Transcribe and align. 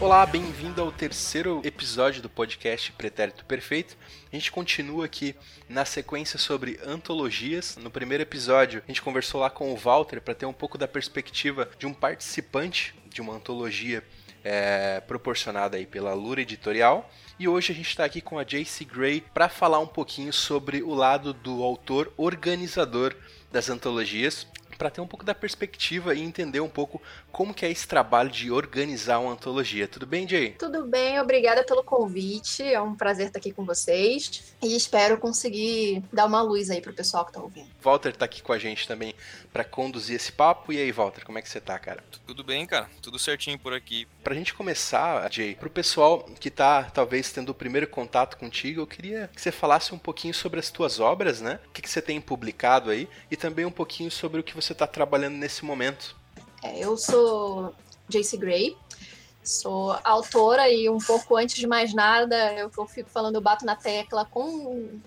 Olá, 0.00 0.24
bem-vindo 0.24 0.80
ao 0.80 0.92
terceiro 0.92 1.60
episódio 1.64 2.22
do 2.22 2.30
podcast 2.30 2.92
Pretérito 2.92 3.44
Perfeito. 3.44 3.96
A 4.32 4.36
gente 4.36 4.52
continua 4.52 5.04
aqui 5.04 5.34
na 5.68 5.84
sequência 5.84 6.38
sobre 6.38 6.78
antologias. 6.86 7.76
No 7.76 7.90
primeiro 7.90 8.22
episódio, 8.22 8.80
a 8.86 8.86
gente 8.86 9.02
conversou 9.02 9.40
lá 9.40 9.50
com 9.50 9.72
o 9.72 9.76
Walter 9.76 10.20
para 10.20 10.36
ter 10.36 10.46
um 10.46 10.52
pouco 10.52 10.78
da 10.78 10.86
perspectiva 10.86 11.68
de 11.76 11.84
um 11.84 11.92
participante 11.92 12.94
de 13.12 13.20
uma 13.20 13.34
antologia 13.34 14.04
é, 14.44 15.00
proporcionada 15.00 15.76
aí 15.76 15.84
pela 15.84 16.14
Lura 16.14 16.42
Editorial. 16.42 17.10
E 17.36 17.48
hoje 17.48 17.72
a 17.72 17.74
gente 17.74 17.88
está 17.88 18.04
aqui 18.04 18.20
com 18.20 18.38
a 18.38 18.44
JC 18.44 18.84
Gray 18.84 19.20
para 19.34 19.48
falar 19.48 19.80
um 19.80 19.86
pouquinho 19.86 20.32
sobre 20.32 20.80
o 20.80 20.94
lado 20.94 21.32
do 21.32 21.60
autor 21.64 22.12
organizador 22.16 23.16
das 23.50 23.68
antologias 23.68 24.46
para 24.78 24.90
ter 24.90 25.00
um 25.00 25.06
pouco 25.06 25.24
da 25.24 25.34
perspectiva 25.34 26.14
e 26.14 26.22
entender 26.22 26.60
um 26.60 26.68
pouco 26.68 27.02
como 27.32 27.52
que 27.52 27.66
é 27.66 27.70
esse 27.70 27.86
trabalho 27.86 28.30
de 28.30 28.50
organizar 28.50 29.18
uma 29.18 29.32
antologia. 29.32 29.88
Tudo 29.88 30.06
bem, 30.06 30.26
Jay? 30.26 30.52
Tudo 30.52 30.86
bem, 30.86 31.20
obrigada 31.20 31.64
pelo 31.64 31.82
convite. 31.82 32.62
É 32.62 32.80
um 32.80 32.94
prazer 32.94 33.26
estar 33.26 33.40
aqui 33.40 33.52
com 33.52 33.64
vocês 33.64 34.54
e 34.62 34.76
espero 34.76 35.18
conseguir 35.18 36.02
dar 36.12 36.26
uma 36.26 36.40
luz 36.40 36.70
aí 36.70 36.80
pro 36.80 36.92
pessoal 36.92 37.26
que 37.26 37.32
tá 37.32 37.40
ouvindo. 37.40 37.68
Walter 37.82 38.16
tá 38.16 38.24
aqui 38.24 38.40
com 38.40 38.52
a 38.52 38.58
gente 38.58 38.86
também 38.86 39.14
para 39.52 39.64
conduzir 39.64 40.16
esse 40.16 40.30
papo. 40.30 40.72
E 40.72 40.78
aí, 40.78 40.92
Walter, 40.92 41.24
como 41.24 41.38
é 41.38 41.42
que 41.42 41.48
você 41.48 41.60
tá, 41.60 41.78
cara? 41.78 42.02
Tudo 42.26 42.44
bem, 42.44 42.66
cara. 42.66 42.88
Tudo 43.02 43.18
certinho 43.18 43.58
por 43.58 43.72
aqui. 43.72 44.06
Pra 44.22 44.34
gente 44.34 44.54
começar, 44.54 45.30
Jay, 45.32 45.54
pro 45.54 45.70
pessoal 45.70 46.24
que 46.38 46.50
tá 46.50 46.84
talvez 46.84 47.32
tendo 47.32 47.50
o 47.50 47.54
primeiro 47.54 47.88
contato 47.88 48.36
contigo, 48.36 48.80
eu 48.80 48.86
queria 48.86 49.30
que 49.34 49.40
você 49.40 49.50
falasse 49.50 49.94
um 49.94 49.98
pouquinho 49.98 50.34
sobre 50.34 50.60
as 50.60 50.70
tuas 50.70 51.00
obras, 51.00 51.40
né? 51.40 51.58
O 51.66 51.70
que, 51.70 51.82
que 51.82 51.90
você 51.90 52.00
tem 52.02 52.20
publicado 52.20 52.90
aí 52.90 53.08
e 53.30 53.36
também 53.36 53.64
um 53.64 53.70
pouquinho 53.70 54.10
sobre 54.10 54.40
o 54.40 54.44
que 54.44 54.54
você 54.54 54.67
está 54.72 54.86
trabalhando 54.86 55.36
nesse 55.36 55.64
momento. 55.64 56.16
É, 56.62 56.78
eu 56.78 56.96
sou 56.96 57.74
Jace 58.08 58.36
Gray, 58.36 58.76
sou 59.42 59.98
autora 60.04 60.68
e 60.68 60.88
um 60.88 60.98
pouco 60.98 61.36
antes 61.36 61.56
de 61.56 61.66
mais 61.66 61.94
nada, 61.94 62.52
eu, 62.54 62.70
eu 62.76 62.86
fico 62.86 63.08
falando, 63.08 63.36
eu 63.36 63.40
bato 63.40 63.64
na 63.64 63.76
tecla 63.76 64.24
com, 64.24 65.00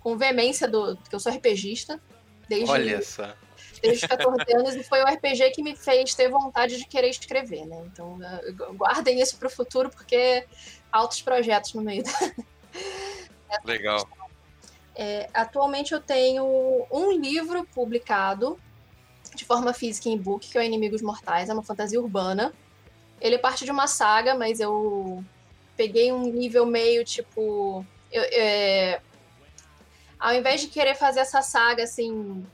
com 0.00 0.16
veemência 0.16 0.68
do 0.68 0.96
que 0.96 1.14
eu 1.14 1.20
sou 1.20 1.32
RPGista. 1.32 2.00
Desde, 2.48 2.70
Olha 2.70 3.02
só. 3.02 3.32
Desde 3.80 4.04
os 4.04 4.10
14 4.10 4.52
anos, 4.54 4.74
e 4.74 4.82
foi 4.82 5.02
o 5.02 5.06
RPG 5.06 5.50
que 5.52 5.62
me 5.62 5.76
fez 5.76 6.14
ter 6.14 6.28
vontade 6.28 6.76
de 6.76 6.86
querer 6.86 7.08
escrever, 7.08 7.64
né? 7.64 7.82
Então, 7.86 8.18
guardem 8.74 9.20
isso 9.20 9.36
para 9.38 9.46
o 9.46 9.50
futuro, 9.50 9.88
porque 9.88 10.44
altos 10.90 11.22
projetos 11.22 11.74
no 11.74 11.82
meio 11.82 12.02
da. 12.02 12.12
Legal. 13.64 14.08
É, 14.94 15.30
atualmente 15.32 15.92
eu 15.92 16.00
tenho 16.00 16.86
um 16.90 17.12
livro 17.12 17.64
publicado 17.72 18.58
de 19.34 19.44
forma 19.44 19.72
física 19.72 20.08
em 20.08 20.14
e-book, 20.14 20.48
que 20.48 20.58
é 20.58 20.60
o 20.60 20.64
Inimigos 20.64 21.02
Mortais, 21.02 21.48
é 21.48 21.52
uma 21.52 21.62
fantasia 21.62 22.00
urbana. 22.00 22.52
Ele 23.20 23.34
é 23.36 23.38
parte 23.38 23.64
de 23.64 23.70
uma 23.70 23.86
saga, 23.86 24.34
mas 24.34 24.60
eu 24.60 25.24
peguei 25.76 26.12
um 26.12 26.22
nível 26.22 26.66
meio 26.66 27.04
tipo. 27.04 27.84
Eu, 28.10 28.22
é, 28.22 29.00
ao 30.18 30.34
invés 30.34 30.60
de 30.60 30.66
querer 30.66 30.94
fazer 30.94 31.20
essa 31.20 31.40
saga 31.42 31.84
assim, 31.84 32.44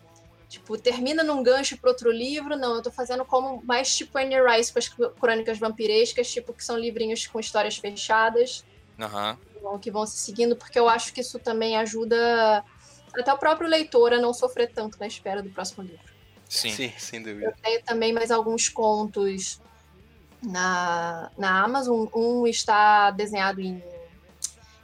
tipo, 0.48 0.76
termina 0.78 1.24
num 1.24 1.42
gancho 1.42 1.76
para 1.78 1.90
outro 1.90 2.10
livro, 2.10 2.56
não, 2.56 2.76
eu 2.76 2.82
tô 2.82 2.90
fazendo 2.90 3.24
como 3.24 3.62
mais 3.64 3.94
tipo 3.96 4.16
Anne 4.18 4.36
Rice 4.40 4.72
com 4.72 4.78
as 4.78 4.88
crônicas 4.88 5.58
vampirescas, 5.58 6.30
tipo, 6.30 6.52
que 6.52 6.64
são 6.64 6.78
livrinhos 6.78 7.26
com 7.26 7.40
histórias 7.40 7.76
fechadas. 7.76 8.64
Uhum. 8.98 9.78
Que 9.78 9.90
vão 9.90 10.06
se 10.06 10.18
seguindo, 10.18 10.54
porque 10.54 10.78
eu 10.78 10.88
acho 10.88 11.12
que 11.12 11.20
isso 11.20 11.40
também 11.40 11.76
ajuda 11.76 12.64
até 13.12 13.32
o 13.32 13.38
próprio 13.38 13.68
leitor 13.68 14.12
a 14.12 14.18
não 14.18 14.32
sofrer 14.32 14.72
tanto 14.72 14.98
na 15.00 15.06
espera 15.06 15.42
do 15.42 15.50
próximo 15.50 15.82
livro. 15.82 16.15
Sim. 16.48 16.70
Sim, 16.70 16.92
sem 16.98 17.22
dúvida. 17.22 17.46
Eu 17.46 17.54
tenho 17.62 17.82
também 17.82 18.12
mais 18.12 18.30
alguns 18.30 18.68
contos 18.68 19.60
na, 20.42 21.30
na 21.36 21.62
Amazon. 21.62 22.06
Um 22.14 22.46
está 22.46 23.10
desenhado 23.10 23.60
em, 23.60 23.82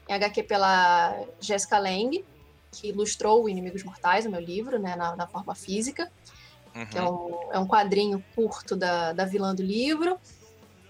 em 0.08 0.14
HQ 0.14 0.42
pela 0.44 1.24
Jessica 1.40 1.78
Lang, 1.78 2.24
que 2.72 2.88
ilustrou 2.88 3.44
o 3.44 3.48
Inimigos 3.48 3.84
Mortais, 3.84 4.26
o 4.26 4.30
meu 4.30 4.40
livro, 4.40 4.78
né, 4.78 4.96
na, 4.96 5.14
na 5.14 5.26
forma 5.26 5.54
física. 5.54 6.10
Uhum. 6.74 6.86
Que 6.86 6.98
é 6.98 7.02
um, 7.02 7.52
é 7.52 7.58
um 7.58 7.66
quadrinho 7.66 8.24
curto 8.34 8.74
da, 8.74 9.12
da 9.12 9.24
vilã 9.24 9.54
do 9.54 9.62
livro. 9.62 10.18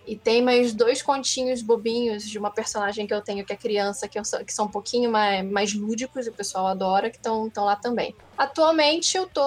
E 0.06 0.16
tem 0.16 0.42
mais 0.42 0.72
dois 0.72 1.00
continhos 1.00 1.62
bobinhos 1.62 2.24
de 2.24 2.38
uma 2.38 2.50
personagem 2.50 3.06
que 3.06 3.14
eu 3.14 3.20
tenho 3.20 3.44
que 3.44 3.52
é 3.52 3.56
criança, 3.56 4.08
que, 4.08 4.18
eu, 4.18 4.22
que 4.44 4.52
são 4.52 4.66
um 4.66 4.70
pouquinho 4.70 5.10
mais, 5.10 5.44
mais 5.44 5.74
lúdicos 5.74 6.26
e 6.26 6.30
o 6.30 6.32
pessoal 6.32 6.66
adora, 6.66 7.10
que 7.10 7.16
estão 7.16 7.50
lá 7.56 7.76
também. 7.76 8.14
Atualmente 8.36 9.16
eu 9.16 9.26
tô 9.26 9.42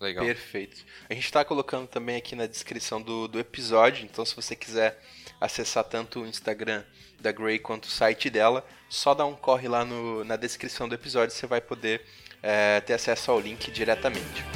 Legal. 0.00 0.24
Perfeito. 0.24 0.84
A 1.10 1.14
gente 1.14 1.24
está 1.24 1.44
colocando 1.44 1.88
também 1.88 2.14
aqui 2.14 2.36
na 2.36 2.46
descrição 2.46 3.02
do, 3.02 3.26
do 3.26 3.40
episódio, 3.40 4.04
então 4.04 4.24
se 4.24 4.36
você 4.36 4.54
quiser 4.54 5.02
acessar 5.40 5.84
tanto 5.84 6.20
o 6.20 6.26
Instagram 6.26 6.82
da 7.20 7.32
Gray 7.32 7.58
quanto 7.58 7.84
o 7.84 7.90
site 7.90 8.30
dela, 8.30 8.66
só 8.88 9.14
dá 9.14 9.24
um 9.24 9.34
corre 9.34 9.68
lá 9.68 9.84
no, 9.84 10.24
na 10.24 10.36
descrição 10.36 10.88
do 10.88 10.94
episódio, 10.94 11.34
você 11.34 11.46
vai 11.46 11.60
poder 11.60 12.02
é, 12.42 12.80
ter 12.80 12.94
acesso 12.94 13.30
ao 13.30 13.40
link 13.40 13.70
diretamente. 13.70 14.55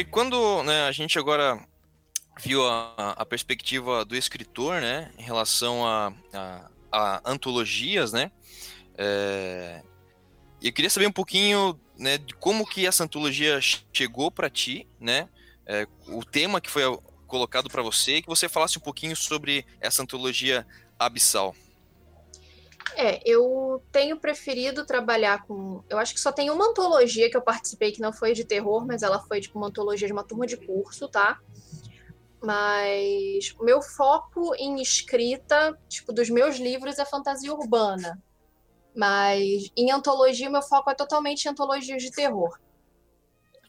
Gray, 0.00 0.04
quando 0.04 0.62
né, 0.62 0.82
a 0.84 0.92
gente 0.92 1.18
agora 1.18 1.60
viu 2.40 2.66
a, 2.66 3.14
a, 3.16 3.26
perspectiva 3.26 4.04
do 4.04 4.16
escritor, 4.16 4.80
né, 4.80 5.10
em 5.18 5.22
relação 5.22 5.86
a, 5.86 6.12
a, 6.32 6.70
a 6.90 7.22
antologias, 7.30 8.12
né, 8.12 8.30
é, 8.96 9.82
eu 10.62 10.72
queria 10.72 10.90
saber 10.90 11.06
um 11.06 11.12
pouquinho, 11.12 11.78
né, 11.98 12.18
de 12.18 12.34
como 12.34 12.66
que 12.66 12.86
essa 12.86 13.04
antologia 13.04 13.58
chegou 13.92 14.30
para 14.30 14.48
ti, 14.48 14.86
né, 14.98 15.28
é, 15.66 15.86
o 16.08 16.24
tema 16.24 16.60
que 16.60 16.70
foi 16.70 16.82
colocado 17.26 17.68
para 17.68 17.82
você, 17.82 18.16
e 18.16 18.22
que 18.22 18.28
você 18.28 18.48
falasse 18.48 18.78
um 18.78 18.82
pouquinho 18.82 19.14
sobre 19.14 19.66
essa 19.80 20.02
antologia 20.02 20.66
abissal. 20.98 21.54
É, 22.96 23.20
eu 23.24 23.82
tenho 23.92 24.18
preferido 24.18 24.84
trabalhar 24.84 25.44
com. 25.46 25.82
Eu 25.88 25.98
acho 25.98 26.14
que 26.14 26.20
só 26.20 26.32
tem 26.32 26.50
uma 26.50 26.70
antologia 26.70 27.30
que 27.30 27.36
eu 27.36 27.42
participei 27.42 27.92
que 27.92 28.00
não 28.00 28.12
foi 28.12 28.32
de 28.32 28.44
terror, 28.44 28.86
mas 28.86 29.02
ela 29.02 29.20
foi 29.20 29.40
tipo 29.40 29.58
uma 29.58 29.68
antologia 29.68 30.06
de 30.06 30.12
uma 30.12 30.24
turma 30.24 30.46
de 30.46 30.56
curso, 30.56 31.08
tá? 31.08 31.38
Mas 32.42 33.54
o 33.58 33.64
meu 33.64 33.82
foco 33.82 34.54
em 34.56 34.80
escrita, 34.80 35.78
tipo, 35.88 36.12
dos 36.12 36.30
meus 36.30 36.56
livros 36.56 36.98
é 36.98 37.04
fantasia 37.04 37.52
urbana. 37.52 38.22
Mas 38.96 39.70
em 39.76 39.92
antologia, 39.92 40.50
meu 40.50 40.62
foco 40.62 40.90
é 40.90 40.94
totalmente 40.94 41.44
em 41.44 41.50
antologias 41.50 42.02
de 42.02 42.10
terror. 42.10 42.58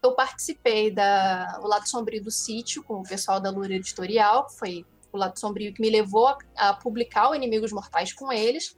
Eu 0.02 0.16
participei 0.16 0.90
da 0.90 1.60
O 1.62 1.68
Lado 1.68 1.88
Sombrio 1.88 2.24
do 2.24 2.32
Sítio 2.32 2.84
com 2.84 3.02
o 3.02 3.04
pessoal 3.04 3.40
da 3.40 3.52
Lura 3.52 3.76
Editorial, 3.76 4.48
que 4.48 4.58
foi 4.58 4.86
o 5.12 5.18
Lado 5.18 5.40
Sombrio 5.40 5.74
que 5.74 5.82
me 5.82 5.90
levou 5.90 6.28
a, 6.28 6.38
a 6.56 6.74
publicar 6.74 7.30
o 7.30 7.36
Inimigos 7.36 7.72
Mortais 7.72 8.14
com 8.14 8.32
eles. 8.32 8.76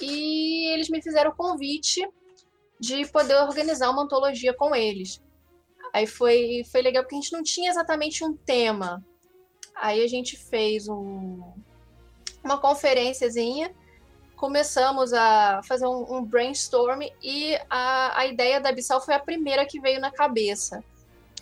E 0.00 0.72
eles 0.72 0.88
me 0.88 1.02
fizeram 1.02 1.30
o 1.30 1.36
convite 1.36 2.06
de 2.78 3.06
poder 3.06 3.36
organizar 3.36 3.90
uma 3.90 4.02
antologia 4.02 4.54
com 4.54 4.74
eles. 4.74 5.20
Aí 5.92 6.06
foi, 6.06 6.62
foi 6.70 6.82
legal 6.82 7.02
porque 7.02 7.16
a 7.16 7.20
gente 7.20 7.32
não 7.32 7.42
tinha 7.42 7.70
exatamente 7.70 8.24
um 8.24 8.36
tema. 8.36 9.04
Aí 9.74 10.02
a 10.02 10.08
gente 10.08 10.36
fez 10.36 10.88
um, 10.88 11.42
uma 12.42 12.58
conferênciazinha, 12.58 13.74
começamos 14.36 15.12
a 15.12 15.60
fazer 15.64 15.86
um, 15.86 16.16
um 16.16 16.24
brainstorm 16.24 17.02
e 17.22 17.56
a, 17.68 18.20
a 18.20 18.26
ideia 18.26 18.60
da 18.60 18.72
Bissau 18.72 19.00
foi 19.00 19.14
a 19.14 19.20
primeira 19.20 19.66
que 19.66 19.80
veio 19.80 20.00
na 20.00 20.10
cabeça. 20.10 20.82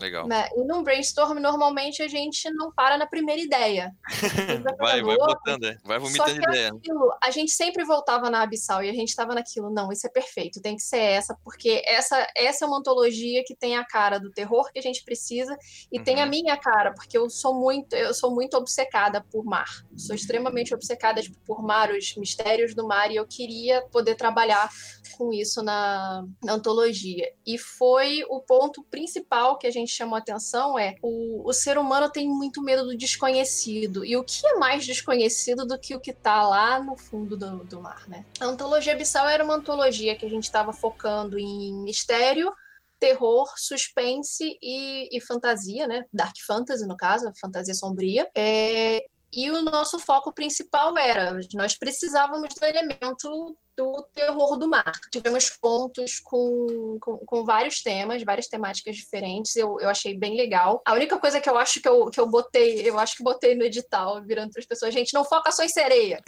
Legal. 0.01 0.27
Né? 0.27 0.49
E 0.55 0.65
num 0.65 0.83
brainstorm, 0.83 1.39
normalmente 1.39 2.03
a 2.03 2.09
gente 2.09 2.51
não 2.51 2.73
para 2.73 2.99
na 2.99 3.07
primeira 3.07 3.41
ideia. 3.41 3.93
vai, 4.79 5.03
vai 5.03 5.17
botando, 5.17 5.65
é. 5.65 5.77
vai 5.85 5.99
vomitando 5.99 6.43
ideia. 6.43 6.69
Aquilo, 6.69 7.11
a 7.23 7.31
gente 7.31 7.53
sempre 7.53 7.85
voltava 7.85 8.31
na 8.31 8.43
Abissal 8.43 8.83
e 8.83 8.91
a 8.91 8.93
gente 8.93 9.09
estava 9.09 9.35
naquilo, 9.35 9.71
não, 9.71 9.91
isso 9.93 10.07
é 10.07 10.11
perfeito, 10.11 10.61
tem 10.61 10.77
que 10.77 10.83
ser 10.83 11.01
essa, 11.01 11.37
porque 11.43 11.83
essa, 11.87 12.27
essa 12.37 12.65
é 12.65 12.69
uma 12.69 12.79
antologia 12.79 13.43
que 13.45 13.57
tem 13.57 13.77
a 13.77 13.85
cara 13.85 14.19
do 14.19 14.31
terror 14.31 14.71
que 14.73 14.79
a 14.79 14.83
gente 14.83 15.05
precisa 15.05 15.57
e 15.93 15.99
uhum. 15.99 16.05
tem 16.05 16.21
a 16.21 16.25
uhum. 16.25 16.31
minha 16.31 16.57
cara, 16.57 16.93
porque 16.93 17.17
eu 17.17 17.29
sou 17.31 17.55
muito, 17.55 17.95
eu 17.95 18.15
sou 18.15 18.35
muito 18.35 18.57
obcecada 18.57 19.25
por 19.31 19.45
mar. 19.45 19.69
Sou 19.97 20.15
extremamente 20.15 20.75
obcecada 20.75 21.23
tipo, 21.23 21.39
por 21.45 21.63
mar, 21.63 21.91
os 21.91 22.17
mistérios 22.17 22.75
do 22.75 22.87
mar, 22.87 23.11
e 23.11 23.17
eu 23.17 23.27
queria 23.27 23.83
poder 23.91 24.15
trabalhar 24.15 24.69
com 25.17 25.33
isso 25.33 25.63
na, 25.63 26.25
na 26.43 26.55
antologia. 26.55 27.27
E 27.47 27.59
foi 27.59 28.23
o 28.29 28.41
ponto 28.41 28.85
principal 28.85 29.59
que 29.59 29.67
a 29.67 29.71
gente 29.71 29.86
chamou 29.87 30.17
atenção 30.17 30.79
é 30.79 30.97
o, 31.03 31.49
o 31.49 31.53
ser 31.53 31.79
humano 31.79 32.11
tem 32.11 32.29
muito 32.29 32.63
medo 32.63 32.85
do 32.85 32.97
desconhecido. 32.97 34.05
E 34.05 34.17
o 34.17 34.25
que 34.25 34.47
é 34.47 34.55
mais 34.55 34.85
desconhecido 34.85 35.67
do 35.67 35.79
que 35.79 35.95
o 35.95 36.01
que 36.01 36.11
está 36.11 36.47
lá 36.47 36.83
no 36.83 36.97
fundo 36.97 37.37
do, 37.37 37.65
do 37.65 37.81
mar, 37.81 38.09
né? 38.09 38.25
A 38.41 38.47
antologia 38.47 38.93
Abissal 38.93 39.29
era 39.29 39.45
uma 39.45 39.55
antologia 39.55 40.17
que 40.17 40.27
a 40.27 40.31
gente 40.31 40.45
estava 40.45 40.73
focando 40.73 41.39
em 41.39 41.73
mistério, 41.83 42.53
terror, 42.99 43.53
suspense 43.57 44.59
e, 44.63 45.17
e, 45.17 45.21
fantasia, 45.21 45.87
né? 45.87 46.05
Dark 46.13 46.35
fantasy, 46.47 46.87
no 46.87 46.97
caso, 46.97 47.31
fantasia 47.41 47.75
sombria. 47.75 48.29
É, 48.35 49.05
e 49.33 49.51
o 49.51 49.63
nosso 49.63 49.99
foco 49.99 50.33
principal 50.33 50.97
era, 50.97 51.39
nós 51.55 51.77
precisávamos 51.77 52.55
do 52.55 52.65
elemento 52.65 53.57
do 53.77 54.03
terror 54.15 54.57
do 54.57 54.69
mar. 54.69 54.93
Tivemos 55.11 55.51
pontos 55.51 56.19
com, 56.21 56.99
com, 57.01 57.19
com, 57.19 57.45
vários 57.45 57.83
temas, 57.83 58.23
várias 58.23 58.49
temáticas 58.49 58.97
diferentes. 58.97 59.55
Eu, 59.55 59.79
eu 59.81 59.89
achei 59.89 60.17
bem 60.17 60.37
legal. 60.37 60.83
A 60.85 60.95
única 60.95 61.19
coisa 61.19 61.41
que 61.41 61.49
eu 61.49 61.59
acho 61.59 61.81
que 61.81 61.89
eu, 61.89 62.07
que 62.07 62.19
eu 62.19 62.27
botei, 62.27 62.89
eu 62.89 62.99
acho 62.99 63.17
que 63.17 63.23
botei 63.23 63.55
no 63.55 63.65
edital, 63.65 64.23
virando 64.23 64.53
para 64.53 64.61
as 64.61 64.67
pessoas, 64.67 64.95
gente, 64.95 65.13
não 65.13 65.25
foca 65.25 65.53
só 65.53 65.63
em 65.63 65.69
sereia. 65.69 66.23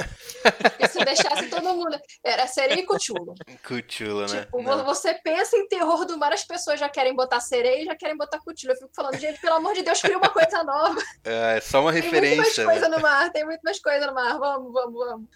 Porque 0.63 0.89
se 0.89 1.05
deixasse 1.05 1.48
mundo. 1.91 2.03
Era 2.25 2.47
sereia 2.47 2.81
e 2.81 2.87
cuchulo. 2.87 3.35
Cuchulo, 3.67 4.27
né? 4.27 4.41
Tipo, 4.43 4.63
não. 4.63 4.85
você 4.85 5.15
pensa 5.15 5.57
em 5.57 5.67
terror 5.69 6.05
do 6.05 6.17
mar, 6.17 6.33
as 6.33 6.45
pessoas 6.45 6.79
já 6.79 6.89
querem 6.89 7.15
botar 7.15 7.41
sereia 7.41 7.83
e 7.83 7.85
já 7.85 7.97
querem 7.97 8.17
botar 8.17 8.39
cuchulo. 8.39 8.73
Eu 8.73 8.77
fico 8.77 8.91
falando, 8.95 9.19
gente, 9.19 9.41
pelo 9.41 9.57
amor 9.57 9.75
de 9.75 9.83
Deus, 9.83 10.01
cria 10.01 10.19
uma 10.19 10.31
coisa 10.31 10.63
nova. 10.65 10.99
É, 11.25 11.57
é 11.57 11.61
só 11.61 11.81
uma 11.81 11.93
referência. 11.93 12.21
Tem 12.21 12.37
muito 12.37 12.57
mais 12.57 12.81
coisa 12.81 12.89
né? 12.89 12.97
no 12.97 13.03
mar, 13.03 13.33
tem 13.33 13.45
muito 13.45 13.61
mais 13.63 13.81
coisa 13.81 14.07
no 14.07 14.15
mar. 14.15 14.39
Vamos, 14.39 14.73
vamos, 14.73 14.95
vamos. 14.95 15.29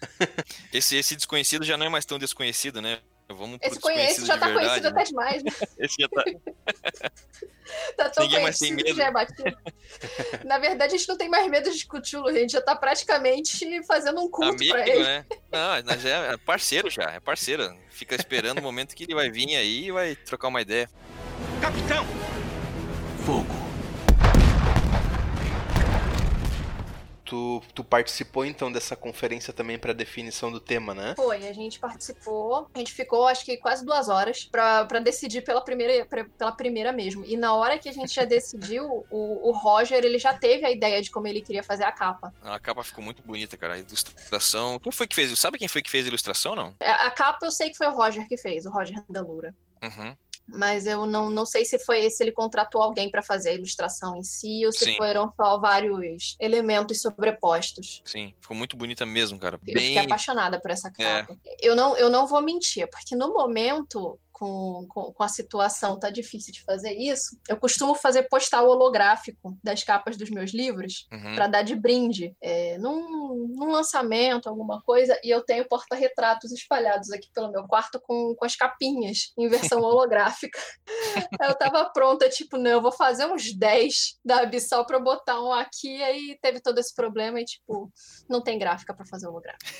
Esse, 0.71 0.95
esse 0.95 1.15
desconhecido 1.15 1.63
já 1.65 1.77
não 1.77 1.85
é 1.85 1.89
mais 1.89 2.05
tão 2.05 2.17
desconhecido, 2.17 2.81
né? 2.81 2.99
Vamos 3.33 3.59
Esse 3.61 3.79
conhece 3.79 4.25
já 4.25 4.37
tá 4.37 4.47
verdade, 4.47 4.53
conhecido 4.53 4.83
né? 4.83 4.89
até 4.89 5.03
demais, 5.03 5.43
né? 5.43 5.51
Esse 5.79 5.95
já 5.99 6.07
tá. 6.09 6.23
tá 7.97 8.09
tão 8.09 8.23
Ninguém 8.25 8.43
mais 8.43 8.59
tem 8.59 8.73
medo. 8.73 8.95
Já 8.95 9.07
é 9.07 9.11
batido. 9.11 9.57
Na 10.45 10.57
verdade, 10.57 10.95
a 10.95 10.97
gente 10.97 11.07
não 11.07 11.17
tem 11.17 11.29
mais 11.29 11.49
medo 11.49 11.71
de 11.71 11.85
Cthulhu, 11.85 12.27
a 12.27 12.33
gente 12.33 12.51
já 12.51 12.61
tá 12.61 12.75
praticamente 12.75 13.83
fazendo 13.83 14.21
um 14.21 14.29
culto 14.29 14.55
Amigo, 14.55 14.73
pra 14.73 14.87
ele. 14.87 15.03
Né? 15.03 15.25
Não, 15.51 15.99
já 15.99 16.09
é 16.09 16.37
parceiro 16.37 16.89
já, 16.89 17.11
é 17.11 17.19
parceiro. 17.19 17.73
Fica 17.89 18.15
esperando 18.15 18.59
o 18.59 18.61
momento 18.61 18.95
que 18.95 19.03
ele 19.03 19.15
vai 19.15 19.29
vir 19.29 19.55
aí 19.55 19.85
e 19.85 19.91
vai 19.91 20.15
trocar 20.15 20.47
uma 20.47 20.61
ideia. 20.61 20.89
Capitão! 21.61 22.05
Fogo! 23.25 23.62
Tu, 27.33 27.63
tu 27.73 27.83
participou 27.83 28.45
então 28.45 28.71
dessa 28.71 28.95
conferência 28.95 29.51
também 29.51 29.79
para 29.79 29.91
definição 29.91 30.51
do 30.51 30.59
tema, 30.59 30.93
né? 30.93 31.15
Foi, 31.15 31.47
a 31.47 31.51
gente 31.51 31.79
participou. 31.79 32.69
A 32.71 32.77
gente 32.77 32.93
ficou 32.93 33.25
acho 33.25 33.43
que 33.43 33.57
quase 33.57 33.83
duas 33.83 34.07
horas 34.07 34.45
para 34.45 34.99
decidir 34.99 35.41
pela 35.41 35.59
primeira, 35.59 36.05
pra, 36.05 36.25
pela 36.25 36.51
primeira 36.51 36.91
mesmo. 36.91 37.25
E 37.25 37.35
na 37.35 37.55
hora 37.55 37.79
que 37.79 37.89
a 37.89 37.91
gente 37.91 38.13
já 38.13 38.23
decidiu, 38.23 39.03
o, 39.09 39.49
o 39.49 39.51
Roger 39.51 40.05
ele 40.05 40.19
já 40.19 40.31
teve 40.31 40.63
a 40.63 40.69
ideia 40.69 41.01
de 41.01 41.09
como 41.09 41.25
ele 41.25 41.41
queria 41.41 41.63
fazer 41.63 41.85
a 41.85 41.91
capa. 41.91 42.31
A 42.43 42.59
capa 42.59 42.83
ficou 42.83 43.03
muito 43.03 43.23
bonita, 43.23 43.57
cara. 43.57 43.73
A 43.73 43.79
ilustração. 43.79 44.77
Quem 44.77 44.91
foi 44.91 45.07
que 45.07 45.15
fez? 45.15 45.39
Sabe 45.39 45.57
quem 45.57 45.67
foi 45.67 45.81
que 45.81 45.89
fez 45.89 46.05
a 46.05 46.09
ilustração, 46.09 46.55
não? 46.55 46.75
A, 46.79 47.07
a 47.07 47.09
capa 47.09 47.47
eu 47.47 47.51
sei 47.51 47.71
que 47.71 47.77
foi 47.77 47.87
o 47.87 47.95
Roger 47.95 48.27
que 48.27 48.37
fez, 48.37 48.67
o 48.67 48.69
Roger 48.69 49.03
da 49.09 49.21
Lura. 49.21 49.55
Uhum 49.81 50.15
mas 50.47 50.85
eu 50.85 51.05
não, 51.05 51.29
não 51.29 51.45
sei 51.45 51.65
se 51.65 51.79
foi 51.79 52.09
se 52.09 52.23
ele 52.23 52.31
contratou 52.31 52.81
alguém 52.81 53.09
para 53.09 53.21
fazer 53.21 53.49
a 53.49 53.53
ilustração 53.53 54.17
em 54.17 54.23
si 54.23 54.65
ou 54.65 54.71
se 54.71 54.85
Sim. 54.85 54.95
foram 54.95 55.31
só 55.35 55.59
vários 55.59 56.35
elementos 56.39 57.01
sobrepostos. 57.01 58.01
Sim, 58.05 58.33
ficou 58.39 58.55
muito 58.55 58.75
bonita 58.75 59.05
mesmo, 59.05 59.39
cara. 59.39 59.59
Eu 59.65 59.73
Bem... 59.73 59.87
fiquei 59.87 59.97
apaixonada 59.99 60.59
por 60.59 60.71
essa 60.71 60.89
é. 60.89 60.91
capa. 60.91 61.37
É. 61.45 61.55
Eu, 61.61 61.75
não, 61.75 61.95
eu 61.97 62.09
não 62.09 62.27
vou 62.27 62.41
mentir, 62.41 62.87
porque 62.89 63.15
no 63.15 63.33
momento 63.33 64.19
com, 64.33 64.85
com, 64.89 65.13
com, 65.13 65.23
a 65.23 65.27
situação 65.27 65.97
tá 65.97 66.09
difícil 66.09 66.51
de 66.51 66.63
fazer 66.63 66.91
isso, 66.93 67.37
eu 67.47 67.55
costumo 67.55 67.93
fazer 67.93 68.23
postal 68.23 68.67
holográfico 68.67 69.55
das 69.63 69.83
capas 69.83 70.17
dos 70.17 70.29
meus 70.31 70.51
livros 70.51 71.07
uhum. 71.13 71.35
para 71.35 71.47
dar 71.47 71.61
de 71.61 71.75
brinde 71.75 72.35
é, 72.41 72.77
num, 72.79 73.47
num, 73.55 73.71
lançamento, 73.71 74.49
alguma 74.49 74.81
coisa, 74.81 75.17
e 75.23 75.29
eu 75.29 75.43
tenho 75.43 75.67
porta-retratos 75.67 76.51
espalhados 76.51 77.11
aqui 77.11 77.29
pelo 77.33 77.51
meu 77.51 77.65
quarto 77.65 78.01
com, 78.01 78.35
com 78.35 78.45
as 78.45 78.55
capinhas 78.55 79.31
em 79.37 79.47
versão 79.47 79.79
holográfica. 79.85 80.59
eu 81.39 81.53
tava 81.55 81.85
pronta, 81.91 82.27
tipo, 82.27 82.57
não, 82.57 82.71
eu 82.71 82.81
vou 82.81 82.91
fazer 82.91 83.27
uns 83.27 83.53
10 83.55 84.19
da 84.25 84.41
Abissal 84.41 84.85
para 84.85 84.99
botar 84.99 85.39
um 85.41 85.53
aqui, 85.53 86.01
aí 86.01 86.37
teve 86.41 86.59
todo 86.59 86.79
esse 86.79 86.93
problema 86.93 87.39
e, 87.39 87.45
tipo, 87.45 87.91
não 88.27 88.41
tem 88.41 88.57
gráfica 88.57 88.93
para 88.93 89.05
fazer 89.05 89.27
holográfico. 89.27 89.71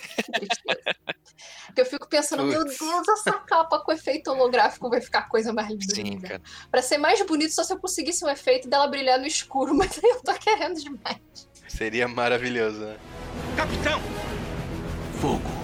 Porque 1.65 1.81
eu 1.81 1.85
fico 1.85 2.07
pensando, 2.07 2.43
Putz. 2.43 2.53
meu 2.53 2.63
Deus, 2.63 3.07
essa 3.07 3.33
capa 3.39 3.79
com 3.79 3.91
efeito 3.91 4.29
holográfico 4.29 4.42
holográfico 4.43 4.89
vai 4.89 5.01
ficar 5.01 5.19
a 5.19 5.23
coisa 5.23 5.53
mais 5.53 5.69
linda. 5.69 5.95
Sim, 5.95 6.19
cara. 6.19 6.41
Pra 6.69 6.81
ser 6.81 6.97
mais 6.97 7.21
bonito, 7.25 7.53
só 7.53 7.63
se 7.63 7.73
eu 7.73 7.79
conseguisse 7.79 8.23
um 8.23 8.29
efeito 8.29 8.69
dela 8.69 8.87
brilhar 8.87 9.19
no 9.19 9.25
escuro, 9.25 9.73
mas 9.75 9.97
eu 10.01 10.21
tô 10.21 10.33
querendo 10.33 10.79
demais. 10.79 11.17
Seria 11.67 12.07
maravilhoso, 12.07 12.79
né? 12.79 12.97
Capitão! 13.55 13.99
Fogo! 15.19 15.63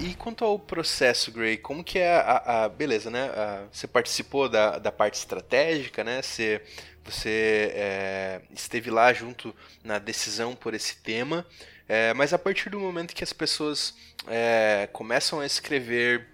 E 0.00 0.14
quanto 0.14 0.44
ao 0.44 0.58
processo, 0.58 1.32
Gray, 1.32 1.56
como 1.56 1.82
que 1.82 1.98
é 1.98 2.14
a, 2.14 2.64
a 2.64 2.68
beleza, 2.68 3.10
né? 3.10 3.30
A, 3.30 3.64
você 3.70 3.86
participou 3.86 4.48
da, 4.48 4.78
da 4.78 4.92
parte 4.92 5.14
estratégica, 5.14 6.04
né? 6.04 6.22
Você, 6.22 6.62
você 7.04 7.72
é, 7.74 8.40
esteve 8.54 8.90
lá 8.90 9.12
junto 9.12 9.52
na 9.82 9.98
decisão 9.98 10.54
por 10.54 10.72
esse 10.72 10.98
tema. 10.98 11.44
É, 11.88 12.12
mas 12.12 12.34
a 12.34 12.38
partir 12.38 12.68
do 12.68 12.78
momento 12.78 13.14
que 13.14 13.24
as 13.24 13.32
pessoas 13.32 13.94
é, 14.26 14.88
começam 14.92 15.40
a 15.40 15.46
escrever 15.46 16.28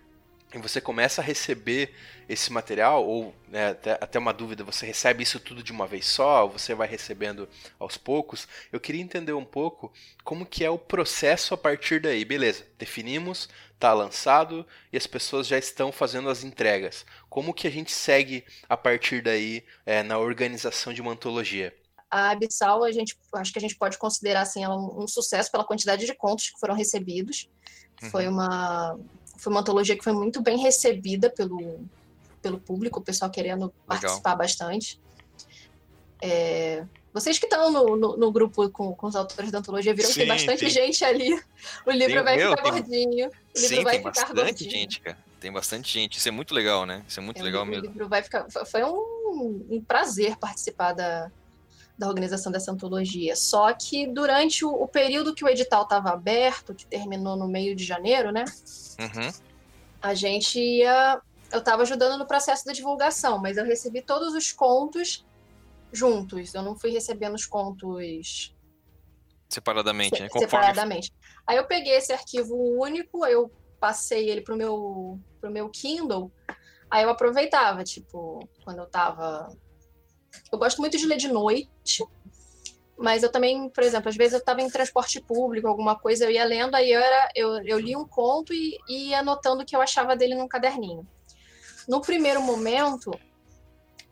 e 0.52 0.58
você 0.58 0.80
começa 0.80 1.20
a 1.20 1.24
receber 1.24 1.94
esse 2.28 2.52
material, 2.52 3.04
ou 3.04 3.34
né, 3.48 3.70
até, 3.70 3.92
até, 4.00 4.18
uma 4.18 4.32
dúvida, 4.32 4.64
você 4.64 4.86
recebe 4.86 5.22
isso 5.22 5.40
tudo 5.40 5.62
de 5.62 5.72
uma 5.72 5.86
vez 5.86 6.06
só, 6.06 6.44
ou 6.44 6.50
você 6.52 6.74
vai 6.74 6.86
recebendo 6.88 7.48
aos 7.78 7.96
poucos, 7.96 8.48
eu 8.72 8.80
queria 8.80 9.02
entender 9.02 9.32
um 9.32 9.44
pouco 9.44 9.92
como 10.22 10.46
que 10.46 10.64
é 10.64 10.70
o 10.70 10.78
processo 10.78 11.54
a 11.54 11.56
partir 11.56 12.00
daí. 12.00 12.24
Beleza, 12.24 12.64
definimos, 12.78 13.48
está 13.74 13.92
lançado 13.92 14.66
e 14.92 14.96
as 14.96 15.06
pessoas 15.06 15.46
já 15.46 15.58
estão 15.58 15.92
fazendo 15.92 16.30
as 16.30 16.44
entregas. 16.44 17.04
Como 17.28 17.52
que 17.52 17.66
a 17.66 17.70
gente 17.70 17.92
segue 17.92 18.44
a 18.68 18.76
partir 18.76 19.22
daí 19.22 19.64
é, 19.84 20.02
na 20.02 20.18
organização 20.18 20.92
de 20.92 21.02
uma 21.02 21.12
antologia? 21.12 21.74
A 22.14 22.30
Abissal, 22.30 22.84
a 22.84 22.92
gente, 22.92 23.18
acho 23.34 23.52
que 23.52 23.58
a 23.58 23.60
gente 23.60 23.74
pode 23.74 23.98
considerar 23.98 24.42
assim, 24.42 24.62
ela 24.62 24.76
um, 24.76 25.02
um 25.02 25.08
sucesso 25.08 25.50
pela 25.50 25.64
quantidade 25.64 26.06
de 26.06 26.14
contos 26.14 26.48
que 26.48 26.60
foram 26.60 26.72
recebidos. 26.72 27.48
Uhum. 28.00 28.10
Foi, 28.10 28.28
uma, 28.28 28.96
foi 29.36 29.52
uma 29.52 29.60
antologia 29.60 29.96
que 29.96 30.04
foi 30.04 30.12
muito 30.12 30.40
bem 30.40 30.56
recebida 30.56 31.28
pelo, 31.28 31.84
pelo 32.40 32.60
público, 32.60 33.00
o 33.00 33.02
pessoal 33.02 33.28
querendo 33.32 33.62
Legal. 33.62 33.82
participar 33.88 34.36
bastante. 34.36 35.00
É, 36.22 36.84
Vocês 37.12 37.36
que 37.36 37.46
estão 37.46 37.72
no, 37.72 37.96
no, 37.96 38.16
no, 38.16 38.30
grupo 38.30 38.70
com, 38.70 38.94
com 38.94 39.08
os 39.08 39.16
autores 39.16 39.50
da 39.50 39.58
antologia 39.58 39.92
viram 39.92 40.06
Sim, 40.06 40.12
que 40.14 40.20
tem 40.20 40.28
bastante 40.28 40.60
tem. 40.60 40.70
gente 40.70 41.04
ali. 41.04 41.34
O 41.84 41.90
livro 41.90 42.14
tem, 42.14 42.22
vai 42.22 42.36
meu, 42.36 42.50
ficar 42.50 42.62
tem... 42.62 42.72
gordinho. 42.72 43.26
O 43.26 43.60
livro 43.60 43.76
Sim, 43.76 43.82
vai 43.82 43.92
tem 43.94 44.04
ficar 44.04 44.10
bastante 44.10 44.36
gordinho. 44.36 44.70
gente, 44.70 45.00
cara. 45.00 45.18
Tem 45.40 45.52
bastante 45.52 45.92
gente. 45.92 46.18
Isso 46.18 46.28
é 46.28 46.30
muito 46.30 46.54
legal, 46.54 46.86
né? 46.86 47.04
Isso 47.08 47.18
é 47.18 47.22
muito 47.24 47.40
é, 47.40 47.42
legal 47.42 47.64
o 47.64 47.66
mesmo. 47.66 47.86
O 47.86 47.88
livro 47.88 48.08
vai 48.08 48.22
ficar. 48.22 48.46
Foi 48.48 48.84
um, 48.84 49.66
um 49.68 49.84
prazer 49.84 50.36
participar 50.36 50.92
da, 50.92 51.30
da 51.96 52.08
organização 52.08 52.50
dessa 52.50 52.72
antologia. 52.72 53.36
Só 53.36 53.72
que 53.72 54.06
durante 54.06 54.64
o, 54.64 54.70
o 54.70 54.88
período 54.88 55.34
que 55.34 55.44
o 55.44 55.48
edital 55.48 55.84
estava 55.84 56.10
aberto, 56.10 56.74
que 56.74 56.86
terminou 56.86 57.36
no 57.36 57.46
meio 57.46 57.74
de 57.74 57.84
janeiro, 57.84 58.32
né? 58.32 58.44
Uhum. 58.98 59.30
A 60.02 60.14
gente 60.14 60.58
ia. 60.58 61.20
Eu 61.52 61.60
estava 61.60 61.82
ajudando 61.82 62.18
no 62.18 62.26
processo 62.26 62.64
da 62.64 62.72
divulgação, 62.72 63.38
mas 63.38 63.56
eu 63.56 63.64
recebi 63.64 64.02
todos 64.02 64.34
os 64.34 64.50
contos 64.50 65.24
juntos. 65.92 66.52
Eu 66.52 66.62
não 66.62 66.76
fui 66.76 66.90
recebendo 66.90 67.34
os 67.34 67.46
contos 67.46 68.52
separadamente, 69.48 70.20
né? 70.20 70.28
Conforme... 70.28 70.50
Separadamente. 70.50 71.12
Aí 71.46 71.56
eu 71.56 71.66
peguei 71.66 71.94
esse 71.94 72.12
arquivo 72.12 72.56
único, 72.56 73.24
eu 73.24 73.52
passei 73.78 74.28
ele 74.28 74.40
pro 74.40 74.56
meu 74.56 75.20
pro 75.40 75.50
meu 75.50 75.68
Kindle. 75.68 76.32
Aí 76.90 77.04
eu 77.04 77.10
aproveitava, 77.10 77.84
tipo, 77.84 78.48
quando 78.64 78.78
eu 78.78 78.86
tava 78.86 79.56
eu 80.52 80.58
gosto 80.58 80.80
muito 80.80 80.96
de 80.96 81.06
ler 81.06 81.16
de 81.16 81.28
noite, 81.28 82.04
mas 82.96 83.22
eu 83.22 83.30
também, 83.30 83.68
por 83.68 83.82
exemplo, 83.82 84.08
às 84.08 84.16
vezes 84.16 84.34
eu 84.34 84.38
estava 84.38 84.62
em 84.62 84.70
transporte 84.70 85.20
público, 85.20 85.66
alguma 85.66 85.98
coisa, 85.98 86.24
eu 86.24 86.30
ia 86.30 86.44
lendo, 86.44 86.74
aí 86.74 86.92
eu, 86.92 87.00
era, 87.00 87.28
eu, 87.34 87.62
eu 87.64 87.78
li 87.78 87.96
um 87.96 88.06
conto 88.06 88.52
e, 88.52 88.78
e 88.88 89.08
ia 89.08 89.20
anotando 89.20 89.62
o 89.62 89.66
que 89.66 89.74
eu 89.74 89.80
achava 89.80 90.16
dele 90.16 90.34
num 90.34 90.48
caderninho. 90.48 91.06
No 91.88 92.00
primeiro 92.00 92.40
momento, 92.40 93.10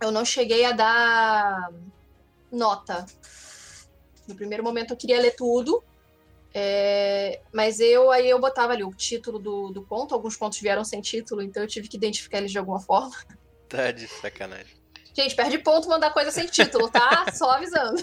eu 0.01 0.11
não 0.11 0.25
cheguei 0.25 0.65
a 0.65 0.73
dar 0.73 1.73
nota. 2.51 3.07
No 4.27 4.35
primeiro 4.35 4.63
momento 4.63 4.93
eu 4.93 4.97
queria 4.97 5.21
ler 5.21 5.35
tudo, 5.37 5.83
é, 6.55 7.41
mas 7.53 7.81
eu 7.81 8.11
aí 8.11 8.29
eu 8.29 8.39
botava 8.39 8.73
ali 8.73 8.85
o 8.85 8.91
título 8.91 9.39
do, 9.39 9.71
do 9.71 9.83
conto, 9.83 10.15
alguns 10.15 10.37
contos 10.37 10.61
vieram 10.61 10.85
sem 10.85 11.01
título, 11.01 11.41
então 11.41 11.63
eu 11.63 11.69
tive 11.69 11.89
que 11.89 11.97
identificar 11.97 12.39
eles 12.39 12.51
de 12.51 12.59
alguma 12.59 12.81
forma. 12.81 13.15
Tá 13.69 13.91
de 13.91 14.07
sacanagem. 14.07 14.82
Gente, 15.15 15.35
perde 15.35 15.59
ponto 15.59 15.89
mandar 15.89 16.13
coisa 16.13 16.31
sem 16.31 16.47
título, 16.47 16.89
tá? 16.89 17.27
Só 17.35 17.51
avisando. 17.51 18.03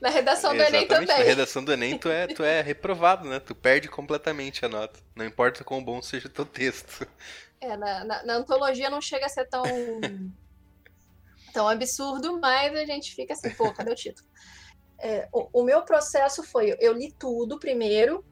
Na 0.00 0.10
redação 0.10 0.54
do 0.54 0.62
Enem 0.62 0.86
também. 0.86 1.06
Na 1.06 1.24
redação 1.24 1.64
do 1.64 1.72
Enem 1.72 1.98
tu 1.98 2.08
é, 2.08 2.26
tu 2.26 2.42
é 2.42 2.60
reprovado, 2.60 3.28
né? 3.28 3.40
Tu 3.40 3.54
perde 3.54 3.88
completamente 3.88 4.64
a 4.64 4.68
nota. 4.68 4.98
Não 5.14 5.24
importa 5.24 5.64
quão 5.64 5.82
bom 5.82 6.00
seja 6.02 6.28
o 6.28 6.30
teu 6.30 6.44
texto. 6.44 7.06
É, 7.60 7.76
na, 7.76 8.04
na, 8.04 8.22
na 8.22 8.34
antologia 8.34 8.90
não 8.90 9.00
chega 9.00 9.26
a 9.26 9.30
ser 9.30 9.46
tão, 9.46 9.64
tão 11.52 11.68
absurdo, 11.68 12.38
mas 12.38 12.74
a 12.76 12.84
gente 12.84 13.14
fica 13.14 13.32
assim, 13.32 13.50
pô, 13.50 13.72
cadê 13.72 13.92
o 13.92 13.94
título? 13.94 14.28
É, 14.98 15.28
o, 15.32 15.60
o, 15.60 15.64
meu 15.64 15.82
processo 15.82 16.42
foi, 16.42 16.76
eu 16.80 16.92
li 16.92 17.12
tudo 17.12 17.58
primeiro 17.58 18.24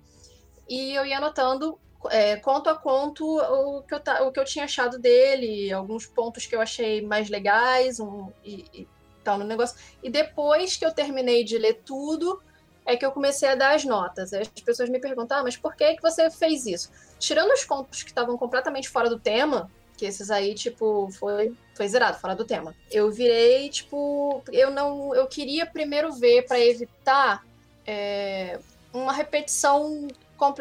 e 0.68 0.94
eu 0.94 1.04
ia 1.04 1.18
anotando 1.18 1.78
é, 2.10 2.36
conto 2.36 2.68
a 2.68 2.74
conto 2.74 3.24
o 3.26 3.82
que, 3.82 3.94
eu, 3.94 4.00
o 4.26 4.32
que 4.32 4.40
eu 4.40 4.44
tinha 4.44 4.64
achado 4.64 4.98
dele, 4.98 5.72
alguns 5.72 6.06
pontos 6.06 6.46
que 6.46 6.54
eu 6.54 6.60
achei 6.60 7.02
mais 7.02 7.28
legais 7.28 8.00
um, 8.00 8.30
e, 8.44 8.64
e 8.72 8.88
tal 9.22 9.38
no 9.38 9.44
negócio. 9.44 9.76
E 10.02 10.10
depois 10.10 10.76
que 10.76 10.84
eu 10.84 10.92
terminei 10.92 11.44
de 11.44 11.58
ler 11.58 11.82
tudo, 11.84 12.42
é 12.86 12.96
que 12.96 13.04
eu 13.04 13.12
comecei 13.12 13.48
a 13.48 13.54
dar 13.54 13.74
as 13.74 13.84
notas. 13.84 14.32
As 14.32 14.48
pessoas 14.48 14.88
me 14.88 14.98
perguntam, 14.98 15.38
ah, 15.38 15.42
mas 15.42 15.56
por 15.56 15.74
que, 15.74 15.94
que 15.94 16.02
você 16.02 16.30
fez 16.30 16.66
isso? 16.66 16.90
Tirando 17.18 17.52
os 17.52 17.64
contos 17.64 18.02
que 18.02 18.10
estavam 18.10 18.36
completamente 18.36 18.88
fora 18.88 19.08
do 19.08 19.18
tema, 19.18 19.70
que 19.96 20.04
esses 20.04 20.30
aí, 20.30 20.54
tipo, 20.54 21.08
foi, 21.12 21.54
foi 21.74 21.88
zerado, 21.88 22.18
fora 22.18 22.34
do 22.34 22.44
tema. 22.44 22.74
Eu 22.90 23.10
virei, 23.10 23.68
tipo, 23.70 24.42
eu 24.52 24.70
não. 24.70 25.14
Eu 25.14 25.26
queria 25.26 25.64
primeiro 25.64 26.12
ver 26.12 26.46
para 26.46 26.60
evitar 26.60 27.44
é, 27.86 28.58
uma 28.92 29.12
repetição 29.12 30.08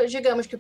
digamos 0.08 0.48
que 0.48 0.58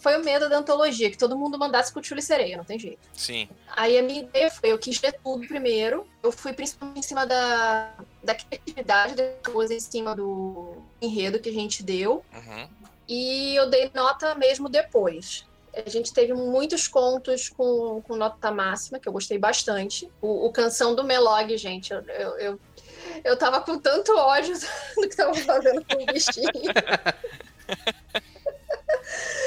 foi 0.00 0.16
o 0.16 0.24
medo 0.24 0.48
da 0.48 0.58
antologia, 0.58 1.10
que 1.10 1.18
todo 1.18 1.36
mundo 1.36 1.58
mandasse 1.58 1.92
com 1.92 2.00
e 2.00 2.22
sereia, 2.22 2.56
não 2.56 2.64
tem 2.64 2.78
jeito. 2.78 3.06
Sim. 3.12 3.48
Aí 3.76 3.98
a 3.98 4.02
minha 4.02 4.22
ideia 4.22 4.50
foi, 4.50 4.72
eu 4.72 4.78
quis 4.78 4.98
ver 4.98 5.14
tudo 5.22 5.46
primeiro, 5.46 6.06
eu 6.22 6.32
fui 6.32 6.52
principalmente 6.52 7.00
em 7.00 7.02
cima 7.02 7.26
da, 7.26 7.92
da 8.24 8.34
criatividade 8.34 9.14
das 9.14 9.52
coisas, 9.52 9.76
em 9.76 9.80
cima 9.80 10.16
do 10.16 10.76
enredo 11.00 11.38
que 11.38 11.50
a 11.50 11.52
gente 11.52 11.82
deu, 11.82 12.24
uhum. 12.32 12.68
e 13.06 13.54
eu 13.54 13.68
dei 13.68 13.90
nota 13.94 14.34
mesmo 14.34 14.68
depois. 14.68 15.46
A 15.72 15.88
gente 15.88 16.12
teve 16.12 16.32
muitos 16.32 16.88
contos 16.88 17.48
com, 17.48 18.02
com 18.02 18.16
nota 18.16 18.50
máxima, 18.50 18.98
que 18.98 19.08
eu 19.08 19.12
gostei 19.12 19.38
bastante. 19.38 20.10
O, 20.20 20.46
o 20.46 20.52
Canção 20.52 20.96
do 20.96 21.04
Melog, 21.04 21.56
gente, 21.56 21.92
eu, 21.92 22.00
eu, 22.00 22.38
eu, 22.38 22.60
eu 23.22 23.36
tava 23.36 23.60
com 23.60 23.78
tanto 23.78 24.16
ódio 24.16 24.58
do 24.96 25.08
que 25.08 25.14
tava 25.14 25.32
fazendo 25.34 25.84
com 25.84 26.02
o 26.02 26.06
bichinho. 26.06 26.48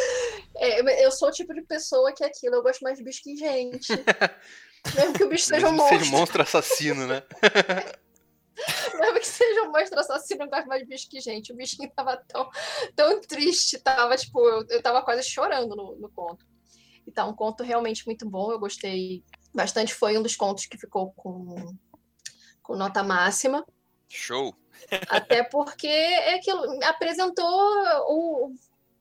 É, 0.56 1.06
eu 1.06 1.12
sou 1.12 1.30
o 1.30 1.32
tipo 1.32 1.54
de 1.54 1.62
pessoa 1.64 2.14
que 2.14 2.24
é 2.24 2.28
aquilo, 2.28 2.56
eu 2.56 2.64
gosto 2.64 2.82
mais 2.82 2.98
de 2.98 3.04
bicho 3.04 3.22
que 3.24 3.36
gente. 3.36 3.90
Mesmo 4.96 5.14
que 5.14 5.24
o 5.24 5.30
bicho 5.30 5.46
seja 5.46 5.68
um 5.68 5.74
monstro. 5.74 6.00
Seja 6.00 6.12
um 6.12 6.20
monstro 6.20 6.42
assassino, 6.42 7.08
né? 7.08 7.24
Mesmo 9.00 9.20
que 9.20 9.28
seja 9.28 9.64
um 9.64 9.72
monstro 9.72 10.00
assassino, 10.00 10.44
eu 10.44 10.50
gosto 10.50 10.68
mais 10.68 10.82
de 10.82 10.88
bicho 10.88 11.10
que 11.10 11.20
gente. 11.20 11.52
O 11.52 11.56
bichinho 11.56 11.92
tava 11.96 12.18
tão, 12.28 12.50
tão 12.96 13.22
triste, 13.22 13.80
tava 13.80 14.16
tipo, 14.16 14.40
eu, 14.40 14.66
eu 14.70 14.82
tava 14.82 15.02
quase 15.02 15.24
chorando 15.24 15.76
no, 15.76 15.96
no 15.96 16.10
conto. 16.10 16.46
Então, 17.08 17.30
um 17.30 17.36
conto 17.36 17.64
realmente 17.64 18.06
muito 18.06 18.30
bom, 18.30 18.52
eu 18.52 18.60
gostei 18.60 19.24
bastante. 19.54 19.94
Foi 19.94 20.18
um 20.18 20.22
dos 20.22 20.36
contos 20.36 20.66
que 20.66 20.78
ficou 20.78 21.12
com, 21.14 21.76
com 22.62 22.76
nota 22.76 23.04
máxima. 23.04 23.66
Show! 24.08 24.56
Até 25.10 25.44
porque 25.44 25.88
é 25.88 26.36
aquilo, 26.36 26.62
apresentou 26.84 27.46
o, 28.08 28.54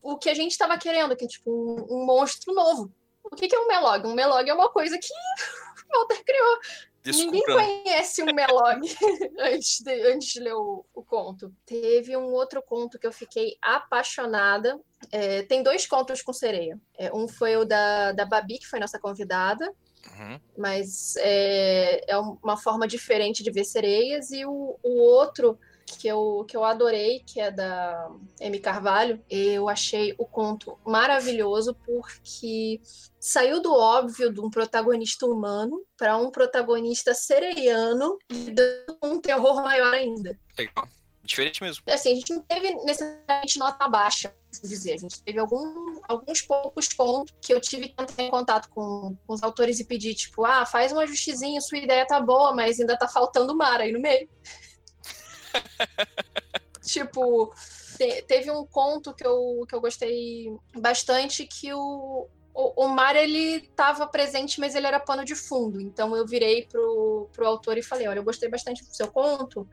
o 0.02 0.18
que 0.18 0.28
a 0.28 0.35
gente 0.35 0.50
estava 0.50 0.76
querendo, 0.76 1.16
que 1.16 1.25
é 1.25 1.28
tipo 1.28 1.50
um, 1.50 1.97
um, 1.97 2.04
monstro 2.04 2.52
novo. 2.52 2.92
O 3.23 3.37
que, 3.37 3.49
que 3.49 3.54
é 3.54 3.59
um 3.59 3.68
Melog? 3.68 4.06
Um 4.06 4.14
Melog 4.14 4.49
é 4.49 4.52
uma 4.52 4.68
coisa 4.68 4.99
que 4.99 5.09
o 5.94 5.99
Walter 5.99 6.23
criou. 6.25 6.59
Desculpa. 7.02 7.32
Ninguém 7.32 7.82
conhece 7.85 8.23
um 8.23 8.26
Melog 8.26 8.80
antes, 9.38 9.80
de, 9.80 10.12
antes 10.12 10.28
de 10.28 10.40
ler 10.40 10.54
o, 10.54 10.85
o, 10.94 11.02
conto. 11.02 11.52
Teve 11.66 12.16
um 12.16 12.32
outro 12.32 12.62
conto 12.62 12.99
que 12.99 13.06
eu 13.06 13.12
fiquei 13.12 13.56
apaixonada. 13.61 14.78
É, 15.11 15.42
tem 15.42 15.62
dois 15.62 15.87
contos 15.87 16.23
com 16.23 16.32
sereia. 16.32 16.78
É, 16.97 17.12
um 17.12 17.26
foi 17.26 17.56
o 17.56 17.64
da, 17.64 18.12
da 18.12 18.25
Babi, 18.25 18.59
que 18.59 18.68
foi 18.68 18.78
nossa 18.78 19.00
convidada. 19.00 19.66
Uhum. 20.06 20.40
Mas 20.56 21.14
é, 21.16 22.04
é 22.09 22.16
uma 22.18 22.56
forma 22.56 22.87
diferente 22.87 23.42
de 23.42 23.50
ver 23.50 23.64
sereias. 23.64 24.30
E 24.30 24.47
o, 24.47 24.78
o 24.82 25.00
outro 25.00 25.59
que 25.99 26.08
eu, 26.08 26.44
que 26.49 26.56
eu 26.56 26.64
adorei, 26.64 27.20
que 27.20 27.40
é 27.40 27.50
da 27.50 28.11
M. 28.40 28.58
Carvalho, 28.58 29.22
eu 29.28 29.68
achei 29.68 30.14
o 30.18 30.26
conto 30.26 30.78
maravilhoso 30.84 31.75
porque 31.84 32.80
saiu 33.18 33.61
do 33.61 33.72
óbvio 33.72 34.32
de 34.32 34.40
um 34.40 34.50
protagonista 34.50 35.26
humano 35.26 35.84
para 35.96 36.16
um 36.16 36.30
protagonista 36.30 37.14
sereiano 37.14 38.18
dando 38.28 38.99
um 39.02 39.20
terror 39.20 39.62
maior 39.62 39.94
ainda. 39.94 40.38
Legal. 40.58 40.88
Diferente 41.25 41.62
mesmo. 41.62 41.84
Assim, 41.88 42.12
a 42.12 42.14
gente 42.16 42.34
não 42.34 42.42
teve 42.42 42.75
necessariamente 42.84 43.58
nota 43.58 43.88
baixa, 43.88 44.34
assim 44.50 44.66
dizer. 44.66 44.94
A 44.94 44.99
gente 44.99 45.22
teve 45.22 45.38
algum, 45.38 46.00
alguns 46.08 46.42
poucos 46.42 46.88
pontos 46.88 47.32
que 47.40 47.54
eu 47.54 47.61
tive 47.61 47.88
que 47.88 48.02
entrar 48.02 48.25
em 48.25 48.30
contato 48.30 48.68
com, 48.70 49.16
com, 49.25 49.32
os 49.32 49.42
autores 49.42 49.78
e 49.78 49.84
pedir, 49.84 50.14
tipo, 50.14 50.44
ah, 50.44 50.66
faz 50.66 50.92
um 50.92 50.99
ajustezinho, 50.99 51.62
sua 51.62 51.78
ideia 51.78 52.04
tá 52.04 52.20
boa, 52.20 52.52
mas 52.52 52.80
ainda 52.80 52.99
tá 52.99 53.06
faltando 53.06 53.56
mar 53.56 53.80
aí 53.80 53.92
no 53.92 54.00
meio. 54.00 54.28
tipo, 56.82 57.52
te, 57.97 58.23
teve 58.23 58.50
um 58.50 58.64
conto 58.66 59.14
que 59.14 59.26
eu, 59.26 59.64
que 59.68 59.75
eu 59.75 59.80
gostei 59.80 60.52
bastante 60.75 61.47
que 61.47 61.73
o, 61.73 62.28
o, 62.54 62.85
o 62.85 62.88
mar 62.88 63.16
ele 63.16 63.56
estava 63.56 64.06
presente, 64.06 64.61
mas 64.61 64.75
ele 64.75 64.87
era 64.87 65.00
pano 65.00 65.25
de 65.25 65.35
fundo. 65.35 65.80
Então 65.80 66.16
eu 66.16 66.26
virei 66.26 66.66
pro, 66.66 67.28
pro 67.32 67.47
autor 67.47 67.78
e 67.78 67.82
falei: 67.82 68.09
olha, 68.09 68.18
eu 68.18 68.25
gostei 68.25 68.49
bastante 68.49 68.85
do 68.85 68.94
seu 68.94 69.09
conto, 69.09 69.68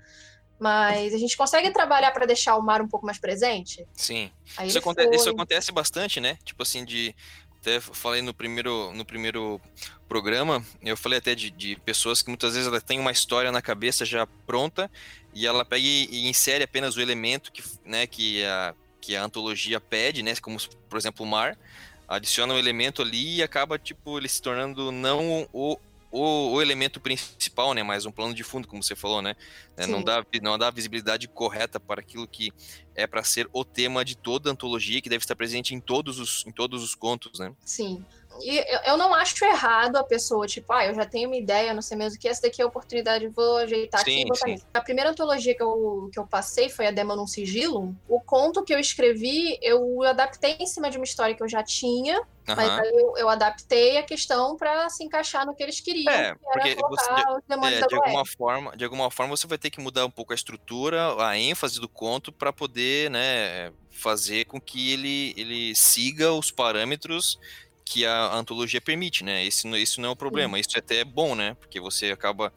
mas 0.60 1.14
a 1.14 1.18
gente 1.18 1.38
consegue 1.38 1.72
trabalhar 1.72 2.12
para 2.12 2.26
deixar 2.26 2.58
o 2.58 2.62
mar 2.62 2.82
um 2.82 2.88
pouco 2.88 3.06
mais 3.06 3.18
presente? 3.18 3.88
Sim. 3.94 4.32
Isso, 4.64 4.78
acontece, 4.78 5.16
isso, 5.16 5.30
acontece, 5.30 5.72
bastante, 5.72 6.20
né? 6.20 6.38
Tipo 6.44 6.64
assim, 6.64 6.86
de 6.86 7.16
até 7.62 7.80
falei 7.82 8.22
no 8.22 8.34
primeiro, 8.34 8.94
no 8.94 9.04
primeiro 9.04 9.60
programa, 10.08 10.66
eu 10.82 10.96
falei 10.96 11.20
até 11.20 11.36
de, 11.36 11.52
de 11.52 11.76
pessoas 11.78 12.22
que 12.22 12.30
muitas 12.30 12.54
vezes 12.54 12.68
ela 12.68 12.80
tem 12.80 13.00
uma 13.00 13.12
história 13.12 13.52
na 13.52 13.62
cabeça 13.62 14.06
já 14.06 14.26
pronta 14.48 14.90
e 15.34 15.46
ela 15.46 15.64
pega 15.64 15.86
e, 15.86 16.08
e 16.12 16.28
insere 16.28 16.64
apenas 16.64 16.96
o 16.96 17.02
elemento 17.02 17.52
que, 17.52 17.64
né, 17.86 18.08
que, 18.08 18.44
a, 18.44 18.76
que 19.00 19.16
a 19.16 19.24
antologia 19.24 19.80
pede, 19.80 20.24
né, 20.24 20.36
como 20.42 20.58
por 20.90 20.98
exemplo 20.98 21.26
o 21.26 21.30
mar, 21.30 21.58
adiciona 22.08 22.54
um 22.54 22.58
elemento 22.58 23.02
ali 23.02 23.38
e 23.38 23.44
acaba 23.44 23.78
tipo 23.78 24.18
ele 24.18 24.28
se 24.28 24.42
tornando 24.42 24.92
não 24.92 25.48
o, 25.54 25.80
o, 26.12 26.54
o, 26.54 26.62
elemento 26.62 27.00
principal, 27.00 27.74
né? 27.74 27.84
Mas 27.84 28.06
um 28.06 28.12
plano 28.12 28.34
de 28.34 28.44
fundo, 28.44 28.68
como 28.68 28.82
você 28.82 28.96
falou, 28.96 29.22
né? 29.22 29.36
É, 29.78 29.86
não 29.86 30.04
dá, 30.04 30.26
não 30.42 30.58
dá 30.58 30.68
a 30.70 30.72
visibilidade 30.72 31.28
correta 31.28 31.80
para 31.80 32.02
aquilo 32.02 32.28
que 32.28 32.52
é 32.96 33.06
para 33.06 33.24
ser 33.24 33.48
o 33.54 33.64
tema 33.64 34.04
de 34.04 34.18
toda 34.18 34.50
a 34.50 34.54
antologia, 34.54 35.02
que 35.02 35.10
deve 35.10 35.24
estar 35.24 35.36
presente 35.36 35.76
em 35.76 35.80
todos 35.80 36.20
os, 36.20 36.44
em 36.48 36.52
todos 36.52 36.84
os 36.84 36.96
contos, 36.96 37.40
né? 37.40 37.54
Sim. 37.64 38.04
E 38.42 38.64
eu, 38.86 38.98
não 38.98 39.14
acho 39.14 39.44
errado 39.46 39.96
a 39.98 40.04
pessoa, 40.04 40.46
tipo, 40.48 40.72
ah, 40.74 40.86
eu 40.86 40.94
já 40.96 41.06
tenho 41.06 41.30
uma 41.30 41.38
ideia, 41.38 41.74
não 41.74 41.82
sei 41.82 41.98
mesmo 41.98 42.18
o 42.18 42.20
que, 42.20 42.28
essa 42.28 42.42
daqui 42.44 42.62
é 42.62 42.66
a 42.66 42.68
oportunidade, 42.68 43.28
vou 43.30 43.58
ajeitar 43.58 44.02
Sim, 44.04 44.12
aqui 44.12 44.22
e 44.22 44.26
botar 44.26 44.46
sim. 44.46 44.52
nisso. 44.54 44.66
A 44.74 44.82
primeira 44.82 45.10
antologia 45.12 45.56
que 45.56 45.64
eu, 45.64 46.10
que 46.12 46.20
eu 46.20 46.28
passei 46.28 46.70
foi 46.70 46.88
a 46.88 46.92
Dema 46.92 47.16
num 47.16 47.28
Sigilo. 47.28 47.96
O 48.08 48.20
conto 48.22 48.64
que 48.64 48.74
eu 48.74 48.80
escrevi, 48.80 49.58
eu 49.62 50.04
adaptei 50.04 50.58
em 50.60 50.66
cima 50.68 50.90
de 50.90 50.98
uma 50.98 51.04
história 51.06 51.36
que 51.36 51.44
eu 51.44 51.50
já 51.50 51.64
tinha, 51.64 52.20
mas 52.48 52.68
Aham. 52.68 52.82
aí 52.82 52.92
eu, 52.94 53.14
eu 53.18 53.30
adaptei 53.30 53.98
a 53.98 54.04
questão 54.04 54.56
pra 54.56 54.90
se 54.90 55.04
encaixar 55.04 55.46
no 55.46 55.56
que 55.56 55.62
eles 55.62 55.80
queriam, 55.82 56.12
É, 56.12 56.34
que 56.34 56.40
porque 56.52 56.76
você- 56.76 57.24
demônios 57.48 57.82
É, 57.82 57.88
de 57.88 57.96
alguma 57.96 58.24
forma, 58.26 58.78
de 58.78 58.84
alguma 58.84 59.12
forma 59.12 59.36
você 59.38 59.46
vai 59.48 59.58
ter 59.58 59.70
que 59.70 59.80
mudar 59.82 60.06
um 60.06 60.12
pouco 60.12 60.34
a 60.34 60.36
estrutura, 60.36 61.16
a 61.24 61.38
ênfase 61.38 61.80
do 61.80 61.88
conto 61.90 62.32
para 62.34 62.52
poder, 62.52 63.12
né, 63.12 63.72
fazer 63.92 64.46
com 64.46 64.60
que 64.60 64.92
ele, 64.94 65.34
ele 65.38 65.76
siga 65.76 66.32
os 66.34 66.52
parâmetros 66.52 67.38
que 67.90 68.06
a 68.06 68.34
antologia 68.36 68.80
permite, 68.82 69.24
né? 69.24 69.48
Não- 69.66 69.78
isso 69.78 70.00
não 70.02 70.10
é 70.10 70.12
o 70.12 70.16
problema, 70.16 70.60
isso 70.60 70.70
é 70.76 70.80
até 70.80 71.04
bom, 71.04 71.36
né? 71.36 71.56
Porque 71.56 71.80
você 71.80 72.12
acaba 72.12 72.54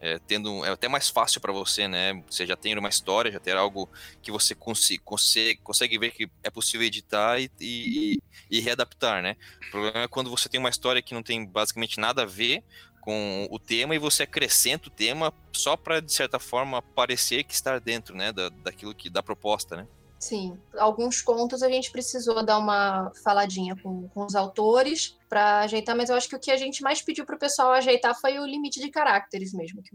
é, 0.00 0.18
tendo, 0.26 0.64
é 0.64 0.70
até 0.70 0.88
mais 0.88 1.08
fácil 1.08 1.40
para 1.40 1.52
você, 1.52 1.88
né? 1.88 2.12
Você 2.30 2.46
já 2.46 2.56
tem 2.56 2.76
uma 2.78 2.88
história, 2.88 3.32
já 3.32 3.40
tem 3.40 3.54
algo 3.54 3.90
que 4.22 4.30
você 4.32 4.54
consi- 4.54 4.98
consegue, 5.04 5.60
consegue 5.62 5.98
ver 5.98 6.12
que 6.12 6.28
é 6.42 6.50
possível 6.50 6.86
editar 6.86 7.40
e, 7.40 7.50
e, 7.60 8.18
e 8.50 8.60
readaptar, 8.60 9.22
né? 9.22 9.36
O 9.68 9.70
problema 9.70 10.00
é 10.04 10.08
quando 10.08 10.30
você 10.30 10.48
tem 10.48 10.60
uma 10.60 10.68
história 10.70 11.02
que 11.02 11.14
não 11.14 11.22
tem 11.22 11.46
basicamente 11.50 11.98
nada 12.00 12.22
a 12.22 12.26
ver 12.26 12.62
com 13.00 13.46
o 13.50 13.58
tema 13.58 13.94
e 13.94 13.98
você 13.98 14.22
acrescenta 14.24 14.88
o 14.88 14.92
tema 14.92 15.32
só 15.54 15.76
para 15.76 16.00
de 16.00 16.12
certa 16.12 16.38
forma 16.38 16.82
parecer 16.94 17.44
que 17.44 17.54
está 17.54 17.78
dentro, 17.78 18.16
né, 18.16 18.32
da, 18.32 18.48
daquilo 18.50 18.94
que 18.94 19.10
da 19.10 19.22
proposta, 19.22 19.76
né? 19.76 19.86
Sim, 20.24 20.58
alguns 20.78 21.20
contos 21.20 21.62
a 21.62 21.68
gente 21.68 21.90
precisou 21.90 22.42
dar 22.42 22.56
uma 22.56 23.12
faladinha 23.22 23.76
com, 23.76 24.08
com 24.08 24.24
os 24.24 24.34
autores 24.34 25.18
para 25.28 25.60
ajeitar, 25.60 25.94
mas 25.94 26.08
eu 26.08 26.16
acho 26.16 26.30
que 26.30 26.34
o 26.34 26.40
que 26.40 26.50
a 26.50 26.56
gente 26.56 26.82
mais 26.82 27.02
pediu 27.02 27.26
pro 27.26 27.38
pessoal 27.38 27.72
ajeitar 27.72 28.18
foi 28.18 28.38
o 28.38 28.46
limite 28.46 28.80
de 28.80 28.88
caracteres 28.88 29.52
mesmo. 29.52 29.82
Que 29.82 29.94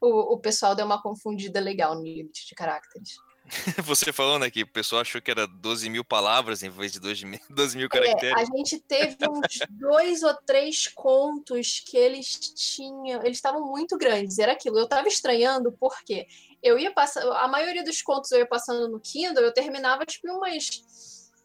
o, 0.00 0.34
o 0.34 0.38
pessoal 0.38 0.76
deu 0.76 0.86
uma 0.86 1.02
confundida 1.02 1.58
legal 1.58 1.96
no 1.96 2.04
limite 2.04 2.46
de 2.46 2.54
caracteres. 2.54 3.16
Você 3.84 4.12
falou, 4.12 4.38
né, 4.38 4.48
que 4.50 4.62
o 4.62 4.72
pessoal 4.72 5.02
achou 5.02 5.20
que 5.20 5.32
era 5.32 5.48
12 5.48 5.90
mil 5.90 6.04
palavras 6.04 6.62
em 6.62 6.70
vez 6.70 6.92
de 6.92 7.00
12 7.00 7.26
mil, 7.26 7.40
12 7.50 7.76
mil 7.76 7.86
É, 7.86 7.88
caracteres. 7.88 8.36
a 8.36 8.44
gente 8.44 8.78
teve 8.78 9.16
uns 9.28 9.58
dois 9.70 10.22
ou 10.22 10.34
três 10.46 10.86
contos 10.88 11.80
que 11.80 11.96
eles 11.96 12.38
tinham, 12.54 13.20
eles 13.24 13.38
estavam 13.38 13.66
muito 13.66 13.98
grandes, 13.98 14.38
era 14.38 14.52
aquilo. 14.52 14.78
Eu 14.78 14.88
tava 14.88 15.08
estranhando 15.08 15.72
porque 15.72 16.28
eu 16.62 16.78
ia 16.78 16.90
passar, 16.92 17.22
a 17.22 17.48
maioria 17.48 17.84
dos 17.84 18.02
contos 18.02 18.30
eu 18.32 18.38
ia 18.38 18.46
passando 18.46 18.88
no 18.88 19.00
Kindle, 19.00 19.44
eu 19.44 19.52
terminava 19.52 20.04
tipo 20.04 20.30
umas 20.30 20.82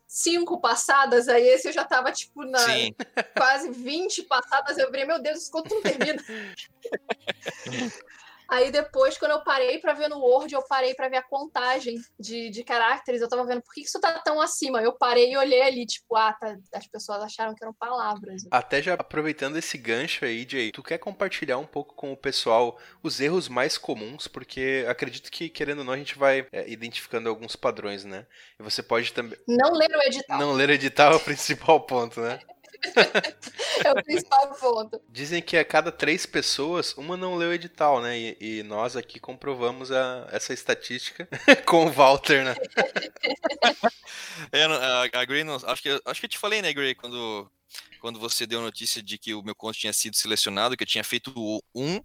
cinco 0.08 0.60
passadas, 0.60 1.30
aí 1.30 1.48
esse 1.48 1.70
eu 1.70 1.72
já 1.72 1.86
tava 1.86 2.12
tipo 2.12 2.44
na 2.44 2.60
Sim, 2.60 2.94
quase 3.36 3.72
20 3.72 4.24
passadas, 4.24 4.78
eu 4.78 4.88
falei, 4.88 5.06
meu 5.06 5.22
Deus, 5.22 5.40
esse 5.40 5.52
conto 5.52 5.74
não 5.74 5.82
termina. 5.82 6.22
Aí 8.52 8.70
depois, 8.70 9.18
quando 9.18 9.32
eu 9.32 9.42
parei 9.46 9.80
para 9.80 9.94
ver 9.94 10.10
no 10.10 10.20
Word, 10.20 10.54
eu 10.54 10.62
parei 10.64 10.94
para 10.94 11.08
ver 11.08 11.16
a 11.16 11.24
contagem 11.24 11.96
de, 12.20 12.50
de 12.50 12.66
caracteres. 12.66 13.22
Eu 13.22 13.30
tava 13.30 13.46
vendo 13.46 13.62
por 13.62 13.74
que 13.74 13.80
isso 13.80 13.98
tá 13.98 14.20
tão 14.20 14.42
acima. 14.42 14.82
Eu 14.82 14.92
parei 14.92 15.32
e 15.32 15.38
olhei 15.38 15.62
ali, 15.62 15.86
tipo, 15.86 16.18
ah, 16.18 16.34
tá, 16.34 16.58
as 16.76 16.86
pessoas 16.86 17.24
acharam 17.24 17.56
que 17.56 17.64
eram 17.64 17.74
palavras. 17.74 18.42
Até 18.52 18.82
já 18.82 18.96
aproveitando 18.96 19.56
esse 19.56 19.78
gancho 19.78 20.26
aí, 20.26 20.46
Jay, 20.48 20.70
tu 20.74 20.84
quer 20.84 20.98
compartilhar 20.98 21.60
um 21.60 21.66
pouco 21.66 21.96
com 21.96 22.12
o 22.12 22.18
pessoal 22.18 22.78
os 23.02 23.22
erros 23.22 23.48
mais 23.48 23.78
comuns, 23.78 24.28
porque 24.28 24.86
acredito 24.86 25.32
que, 25.32 25.48
querendo 25.48 25.80
ou 25.80 25.86
não, 25.86 25.94
a 25.94 25.98
gente 25.98 26.18
vai 26.18 26.46
é, 26.52 26.70
identificando 26.70 27.30
alguns 27.30 27.56
padrões, 27.56 28.04
né? 28.04 28.28
E 28.60 28.64
você 28.64 28.84
pode 28.84 29.14
também. 29.14 29.40
Não 29.48 29.72
ler 29.72 29.96
o 29.96 30.02
edital, 30.02 30.38
Não 30.38 30.52
ler 30.52 30.72
edital 30.72 31.14
é 31.14 31.16
o 31.16 31.20
principal 31.22 31.80
ponto, 31.88 32.20
né? 32.20 32.38
é 33.86 33.92
o 33.92 34.04
principal 34.04 34.54
ponto. 34.56 35.02
Dizem 35.10 35.42
que 35.42 35.58
a 35.58 35.66
cada 35.66 35.92
três 35.92 36.26
pessoas, 36.26 36.94
uma 36.98 37.16
não 37.18 37.36
leu 37.36 37.50
o 37.50 37.54
edital, 37.54 38.02
né? 38.02 38.18
E, 38.18 38.38
e 38.60 38.64
nós 38.64 38.96
aqui 38.96 39.20
comprovamos 39.20 39.92
a- 39.92 40.28
essa 40.32 40.54
estatística 40.54 41.28
com 41.66 41.86
o 41.86 41.92
Walter, 41.92 42.44
né? 42.44 42.56
É, 44.52 44.64
a, 44.66 45.04
a 45.22 45.26
Gray, 45.26 45.44
não, 45.44 45.56
acho, 45.56 45.82
que, 45.82 45.90
eu- 45.90 46.02
acho 46.06 46.20
que 46.20 46.26
eu 46.26 46.30
te 46.30 46.38
falei, 46.38 46.62
né, 46.62 46.74
Gray, 46.74 46.96
quando, 46.96 47.50
quando 48.00 48.20
você 48.20 48.48
deu 48.48 48.60
a 48.60 48.64
notícia 48.64 49.02
de 49.02 49.18
que 49.18 49.34
o 49.34 49.44
meu 49.44 49.54
conto 49.54 49.78
tinha 49.78 49.94
sido 49.94 50.16
selecionado, 50.16 50.76
que 50.76 50.84
eu 50.84 50.88
tinha 50.88 51.04
feito 51.04 51.32
1, 51.74 52.02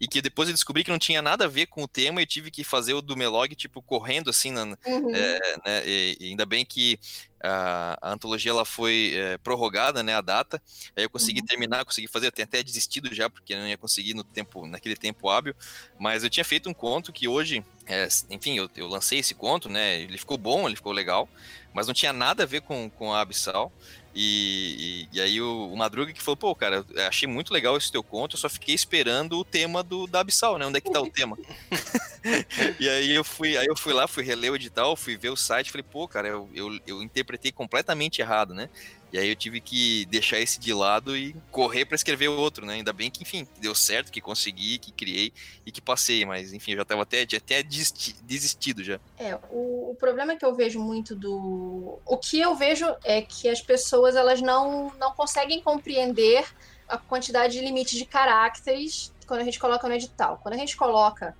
e 0.00 0.06
que 0.06 0.22
depois 0.22 0.48
eu 0.48 0.54
descobri 0.54 0.84
que 0.84 0.90
não 0.90 0.98
tinha 0.98 1.20
nada 1.20 1.44
a 1.44 1.48
ver 1.48 1.66
com 1.66 1.82
o 1.82 1.88
tema, 1.88 2.20
e 2.20 2.22
eu 2.22 2.26
tive 2.26 2.50
que 2.50 2.62
fazer 2.62 2.94
o 2.94 3.02
do 3.02 3.16
Melog, 3.16 3.54
tipo, 3.54 3.82
correndo, 3.82 4.30
assim, 4.30 4.50
na, 4.52 4.64
Uhum. 4.86 5.14
é, 5.14 5.56
né, 5.66 5.82
e, 5.86 6.16
e 6.20 6.26
ainda 6.26 6.46
bem 6.46 6.64
que 6.64 6.98
a, 7.42 7.98
a 8.00 8.12
antologia 8.12 8.50
ela 8.50 8.64
foi 8.64 9.12
é, 9.14 9.38
prorrogada, 9.38 10.02
né, 10.02 10.14
a 10.14 10.20
data. 10.20 10.62
Aí 10.96 11.04
eu 11.04 11.10
consegui 11.10 11.42
terminar, 11.42 11.84
consegui 11.84 12.06
fazer, 12.06 12.26
eu 12.26 12.32
tinha 12.32 12.44
até 12.44 12.62
desistido 12.62 13.12
já 13.14 13.30
porque 13.30 13.54
eu 13.54 13.58
não 13.58 13.68
ia 13.68 13.78
conseguir 13.78 14.14
no 14.14 14.22
tempo, 14.22 14.66
naquele 14.66 14.96
tempo 14.96 15.28
hábil. 15.28 15.54
Mas 15.98 16.22
eu 16.22 16.30
tinha 16.30 16.44
feito 16.44 16.68
um 16.68 16.74
conto 16.74 17.12
que 17.12 17.26
hoje, 17.26 17.64
é, 17.86 18.06
enfim, 18.28 18.58
eu, 18.58 18.68
eu 18.76 18.86
lancei 18.86 19.18
esse 19.18 19.34
conto, 19.34 19.68
né? 19.68 20.00
Ele 20.00 20.18
ficou 20.18 20.36
bom, 20.36 20.66
ele 20.66 20.76
ficou 20.76 20.92
legal, 20.92 21.28
mas 21.72 21.86
não 21.86 21.94
tinha 21.94 22.12
nada 22.12 22.42
a 22.42 22.46
ver 22.46 22.60
com, 22.60 22.90
com 22.90 23.12
a 23.12 23.20
Abissal. 23.20 23.72
E, 24.14 25.06
e, 25.12 25.16
e 25.16 25.20
aí 25.20 25.40
o, 25.40 25.72
o 25.72 25.76
Madruga 25.76 26.12
que 26.12 26.22
falou, 26.22 26.36
pô, 26.36 26.54
cara, 26.54 26.84
eu 26.90 27.06
achei 27.06 27.28
muito 27.28 27.52
legal 27.52 27.76
esse 27.76 27.92
teu 27.92 28.02
conto, 28.02 28.34
eu 28.34 28.40
só 28.40 28.48
fiquei 28.48 28.74
esperando 28.74 29.38
o 29.38 29.44
tema 29.44 29.82
do, 29.82 30.06
da 30.06 30.20
Abissal, 30.20 30.58
né? 30.58 30.66
Onde 30.66 30.78
é 30.78 30.80
que 30.80 30.90
tá 30.90 31.00
o 31.00 31.10
tema? 31.10 31.38
e 32.80 32.88
aí 32.88 33.14
eu 33.14 33.22
fui, 33.22 33.56
aí 33.56 33.66
eu 33.66 33.76
fui 33.76 33.92
lá, 33.92 34.08
fui 34.08 34.24
reler 34.24 34.50
o 34.52 34.56
edital, 34.56 34.96
fui 34.96 35.16
ver 35.16 35.30
o 35.30 35.36
site, 35.36 35.70
falei, 35.70 35.86
pô, 35.88 36.08
cara, 36.08 36.28
eu, 36.28 36.50
eu, 36.52 36.80
eu 36.86 37.02
interpretei 37.02 37.52
completamente 37.52 38.20
errado, 38.20 38.52
né? 38.52 38.68
E 39.12 39.18
aí 39.18 39.28
eu 39.28 39.34
tive 39.34 39.60
que 39.60 40.04
deixar 40.06 40.38
esse 40.38 40.60
de 40.60 40.72
lado 40.72 41.16
e 41.16 41.34
correr 41.50 41.84
para 41.84 41.96
escrever 41.96 42.28
o 42.28 42.38
outro, 42.38 42.64
né? 42.64 42.74
Ainda 42.74 42.92
bem 42.92 43.10
que, 43.10 43.22
enfim, 43.22 43.46
deu 43.58 43.74
certo, 43.74 44.12
que 44.12 44.20
consegui, 44.20 44.78
que 44.78 44.92
criei 44.92 45.32
e 45.66 45.72
que 45.72 45.80
passei, 45.80 46.24
mas 46.24 46.52
enfim, 46.52 46.72
eu 46.72 46.78
já 46.78 46.84
tava 46.84 47.02
até, 47.02 47.22
até 47.22 47.62
desisti- 47.62 48.14
desistido 48.22 48.84
já. 48.84 49.00
É, 49.18 49.34
o, 49.50 49.90
o 49.90 49.96
problema 49.98 50.36
que 50.36 50.44
eu 50.44 50.54
vejo 50.54 50.78
muito 50.78 51.16
do. 51.16 51.98
O 52.06 52.16
que 52.16 52.40
eu 52.40 52.54
vejo 52.54 52.86
é 53.02 53.20
que 53.20 53.48
as 53.48 53.60
pessoas 53.60 54.14
elas 54.14 54.40
não, 54.40 54.92
não 54.98 55.12
conseguem 55.12 55.60
compreender 55.60 56.46
a 56.88 56.96
quantidade 56.96 57.54
de 57.54 57.64
limite 57.64 57.96
de 57.96 58.04
caracteres 58.04 59.12
quando 59.26 59.40
a 59.40 59.44
gente 59.44 59.58
coloca 59.58 59.88
no 59.88 59.94
edital. 59.94 60.38
Quando 60.42 60.54
a 60.54 60.58
gente 60.58 60.76
coloca 60.76 61.36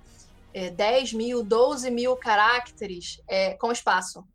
é, 0.53 0.69
10 0.69 1.13
mil, 1.13 1.43
12 1.43 1.89
mil 1.89 2.15
caracteres 2.17 3.21
é, 3.27 3.53
com 3.53 3.71
espaço. 3.71 4.25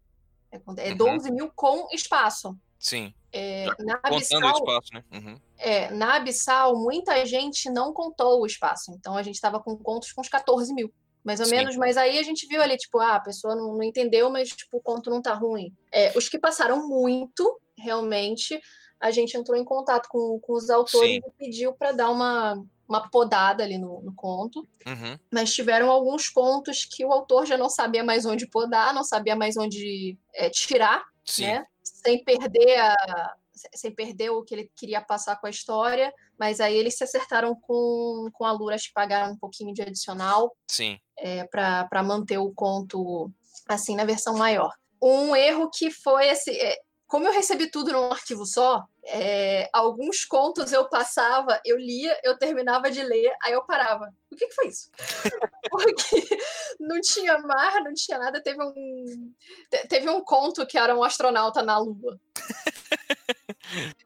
É, 0.50 0.56
é 0.56 0.90
Uhum. 0.92 0.96
12 0.96 1.30
mil 1.30 1.50
com 1.54 1.88
espaço. 1.92 2.56
Sim, 2.78 3.12
É, 3.32 3.66
na 3.78 3.96
contando 3.98 4.44
o 4.44 4.48
Abissal, 4.48 4.54
espaço, 4.54 4.88
né? 4.94 5.04
Uhum. 5.12 5.40
é, 5.58 5.90
na 5.90 6.16
Abissal, 6.16 6.76
muita 6.76 7.24
gente 7.26 7.70
não 7.70 7.92
contou 7.92 8.40
o 8.40 8.46
espaço. 8.46 8.92
Então 8.92 9.16
a 9.16 9.22
gente 9.22 9.34
estava 9.34 9.60
com 9.60 9.76
contos 9.76 10.12
com 10.12 10.20
uns 10.20 10.28
14 10.28 10.72
mil. 10.72 10.92
Mais 11.24 11.40
ou 11.40 11.46
Sim. 11.46 11.56
menos, 11.56 11.76
mas 11.76 11.96
aí 11.96 12.20
a 12.20 12.22
gente 12.22 12.46
viu 12.46 12.62
ali, 12.62 12.76
tipo, 12.76 13.00
ah, 13.00 13.16
a 13.16 13.20
pessoa 13.20 13.56
não, 13.56 13.72
não 13.72 13.82
entendeu, 13.82 14.30
mas 14.30 14.48
tipo, 14.48 14.76
o 14.76 14.80
conto 14.80 15.10
não 15.10 15.20
tá 15.20 15.34
ruim. 15.34 15.74
É, 15.90 16.16
os 16.16 16.28
que 16.28 16.38
passaram 16.38 16.88
muito, 16.88 17.60
realmente, 17.76 18.60
a 19.00 19.10
gente 19.10 19.36
entrou 19.36 19.58
em 19.58 19.64
contato 19.64 20.08
com, 20.08 20.38
com 20.40 20.52
os 20.52 20.70
autores 20.70 21.10
Sim. 21.10 21.20
e 21.26 21.44
pediu 21.44 21.72
para 21.72 21.90
dar 21.90 22.10
uma, 22.10 22.64
uma 22.88 23.10
podada 23.10 23.64
ali 23.64 23.76
no, 23.76 24.00
no 24.02 24.14
conto. 24.14 24.60
Uhum. 24.86 25.18
Mas 25.32 25.52
tiveram 25.52 25.90
alguns 25.90 26.28
contos 26.28 26.84
que 26.84 27.04
o 27.04 27.12
autor 27.12 27.44
já 27.44 27.58
não 27.58 27.68
sabia 27.68 28.04
mais 28.04 28.24
onde 28.24 28.46
podar, 28.46 28.94
não 28.94 29.02
sabia 29.02 29.34
mais 29.34 29.56
onde 29.56 30.16
é, 30.32 30.48
tirar 30.48 31.04
Sim. 31.24 31.46
né? 31.46 31.66
Sem 32.04 32.22
perder 32.22 32.78
a 32.78 33.34
sem 33.74 33.90
perder 33.90 34.30
o 34.30 34.42
que 34.42 34.54
ele 34.54 34.70
queria 34.76 35.00
passar 35.00 35.36
com 35.36 35.46
a 35.46 35.50
história, 35.50 36.12
mas 36.38 36.60
aí 36.60 36.76
eles 36.76 36.96
se 36.96 37.04
acertaram 37.04 37.54
com, 37.54 38.28
com 38.32 38.44
a 38.44 38.52
Lura, 38.52 38.76
que 38.76 38.92
pagaram 38.92 39.32
um 39.32 39.38
pouquinho 39.38 39.72
de 39.72 39.82
adicional 39.82 40.54
Sim. 40.70 40.98
é, 41.18 41.44
para 41.44 42.02
manter 42.02 42.38
o 42.38 42.52
conto 42.52 43.30
assim 43.66 43.96
na 43.96 44.04
versão 44.04 44.36
maior. 44.36 44.72
Um 45.02 45.34
erro 45.34 45.70
que 45.70 45.90
foi 45.90 46.28
esse, 46.28 46.50
é, 46.50 46.76
como 47.06 47.26
eu 47.26 47.32
recebi 47.32 47.70
tudo 47.70 47.92
num 47.92 48.10
arquivo 48.10 48.44
só, 48.44 48.84
é, 49.04 49.70
alguns 49.72 50.24
contos 50.24 50.72
eu 50.72 50.88
passava, 50.88 51.60
eu 51.64 51.76
lia, 51.76 52.18
eu 52.24 52.36
terminava 52.36 52.90
de 52.90 53.02
ler, 53.02 53.32
aí 53.42 53.52
eu 53.52 53.64
parava. 53.64 54.12
O 54.30 54.36
que, 54.36 54.48
que 54.48 54.54
foi 54.54 54.66
isso? 54.68 54.90
Porque 55.70 56.38
não 56.80 57.00
tinha 57.00 57.38
mar, 57.38 57.82
não 57.84 57.94
tinha 57.94 58.18
nada. 58.18 58.42
Teve 58.42 58.62
um, 58.62 59.32
te- 59.70 59.86
teve 59.88 60.10
um 60.10 60.20
conto 60.20 60.66
que 60.66 60.76
era 60.76 60.96
um 60.96 61.04
astronauta 61.04 61.62
na 61.62 61.78
Lua. 61.78 62.20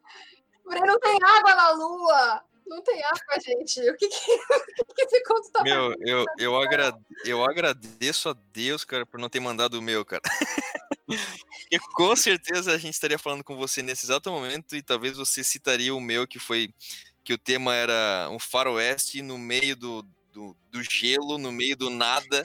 Falei, 0.64 0.82
não 0.82 1.00
tem 1.00 1.18
água 1.22 1.54
na 1.54 1.70
Lua! 1.72 2.44
Não 2.70 2.80
tem 2.82 3.02
água, 3.02 3.40
gente. 3.44 3.80
O 3.90 3.96
que, 3.96 4.08
que, 4.08 4.30
o 4.88 4.94
que 4.94 4.94
que 4.94 5.02
esse 5.02 5.24
conto 5.24 5.50
tá 5.50 5.64
Meu, 5.64 5.90
fazendo? 5.90 6.08
eu, 6.08 6.24
eu, 6.38 6.54
eu 7.24 7.44
agradeço 7.44 8.28
a 8.28 8.36
Deus, 8.52 8.84
cara, 8.84 9.04
por 9.04 9.18
não 9.18 9.28
ter 9.28 9.40
mandado 9.40 9.74
o 9.74 9.82
meu, 9.82 10.04
cara. 10.04 10.22
Porque 11.70 11.78
com 11.94 12.14
certeza 12.14 12.72
a 12.72 12.78
gente 12.78 12.94
estaria 12.94 13.18
falando 13.18 13.42
com 13.42 13.56
você 13.56 13.82
nesse 13.82 14.06
exato 14.06 14.30
momento 14.30 14.76
e 14.76 14.82
talvez 14.82 15.16
você 15.16 15.42
citaria 15.42 15.92
o 15.92 16.00
meu, 16.00 16.28
que 16.28 16.38
foi 16.38 16.72
que 17.24 17.32
o 17.32 17.38
tema 17.38 17.74
era 17.74 18.28
um 18.30 18.38
faroeste 18.38 19.20
no 19.20 19.36
meio 19.36 19.74
do, 19.74 20.02
do, 20.32 20.56
do 20.70 20.82
gelo, 20.82 21.38
no 21.38 21.50
meio 21.50 21.76
do 21.76 21.90
nada. 21.90 22.42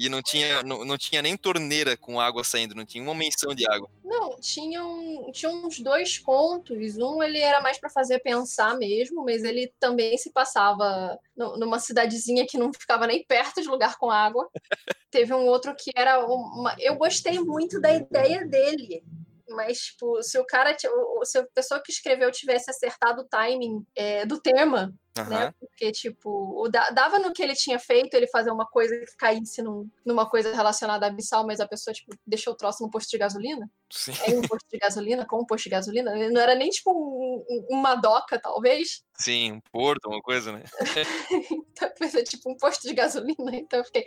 E 0.00 0.08
não 0.08 0.22
tinha, 0.22 0.62
não, 0.62 0.82
não 0.82 0.96
tinha 0.96 1.20
nem 1.20 1.36
torneira 1.36 1.94
com 1.94 2.18
água 2.18 2.42
saindo, 2.42 2.74
não 2.74 2.86
tinha 2.86 3.04
uma 3.04 3.14
menção 3.14 3.54
de 3.54 3.70
água. 3.70 3.86
Não, 4.02 4.34
tinham, 4.40 5.30
tinha 5.30 5.50
uns 5.50 5.78
dois 5.78 6.18
contos. 6.18 6.96
Um 6.96 7.22
ele 7.22 7.38
era 7.38 7.60
mais 7.60 7.78
para 7.78 7.90
fazer 7.90 8.18
pensar 8.20 8.78
mesmo, 8.78 9.22
mas 9.26 9.44
ele 9.44 9.70
também 9.78 10.16
se 10.16 10.32
passava 10.32 11.20
no, 11.36 11.58
numa 11.58 11.78
cidadezinha 11.78 12.46
que 12.46 12.56
não 12.56 12.72
ficava 12.72 13.06
nem 13.06 13.22
perto 13.22 13.60
de 13.60 13.68
lugar 13.68 13.98
com 13.98 14.10
água. 14.10 14.48
Teve 15.10 15.34
um 15.34 15.44
outro 15.44 15.76
que 15.76 15.90
era 15.94 16.24
uma. 16.24 16.74
Eu 16.78 16.94
gostei 16.94 17.38
muito 17.38 17.78
da 17.78 17.92
ideia 17.92 18.46
dele 18.46 19.04
mas 19.50 19.78
tipo, 19.78 20.22
se 20.22 20.38
o 20.38 20.46
cara, 20.46 20.76
se 21.24 21.38
a 21.38 21.46
pessoa 21.52 21.82
que 21.82 21.90
escreveu 21.90 22.30
tivesse 22.30 22.70
acertado 22.70 23.22
o 23.22 23.28
timing 23.28 23.84
é, 23.96 24.24
do 24.24 24.40
tema, 24.40 24.94
uhum. 25.18 25.24
né? 25.28 25.54
Porque, 25.58 25.90
tipo, 25.92 26.68
dava 26.94 27.18
no 27.18 27.32
que 27.32 27.42
ele 27.42 27.54
tinha 27.54 27.78
feito 27.78 28.14
ele 28.14 28.26
fazer 28.28 28.50
uma 28.50 28.66
coisa 28.66 28.96
que 28.98 29.16
caísse 29.16 29.62
num, 29.62 29.88
numa 30.04 30.28
coisa 30.28 30.54
relacionada 30.54 31.06
a 31.06 31.08
abissal, 31.08 31.46
mas 31.46 31.60
a 31.60 31.66
pessoa, 31.66 31.94
tipo, 31.94 32.14
deixou 32.26 32.52
o 32.52 32.56
troço 32.56 32.82
no 32.82 32.90
posto 32.90 33.10
de 33.10 33.18
gasolina. 33.18 33.70
Sim. 33.90 34.12
É 34.26 34.30
um 34.30 34.42
posto 34.42 34.66
de 34.70 34.78
gasolina, 34.78 35.26
com 35.26 35.40
um 35.40 35.46
posto 35.46 35.64
de 35.64 35.70
gasolina. 35.70 36.14
Não 36.30 36.40
era 36.40 36.54
nem, 36.54 36.70
tipo, 36.70 36.92
um, 36.92 37.66
uma 37.70 37.94
doca, 37.96 38.40
talvez. 38.40 39.02
Sim, 39.14 39.52
um 39.52 39.60
porto, 39.72 40.06
uma 40.06 40.20
coisa, 40.20 40.52
né? 40.52 40.62
então, 41.50 41.90
é 42.20 42.22
tipo 42.22 42.50
um 42.50 42.56
posto 42.56 42.86
de 42.86 42.94
gasolina. 42.94 43.54
Então, 43.54 43.80
eu 43.80 43.84
fiquei. 43.84 44.06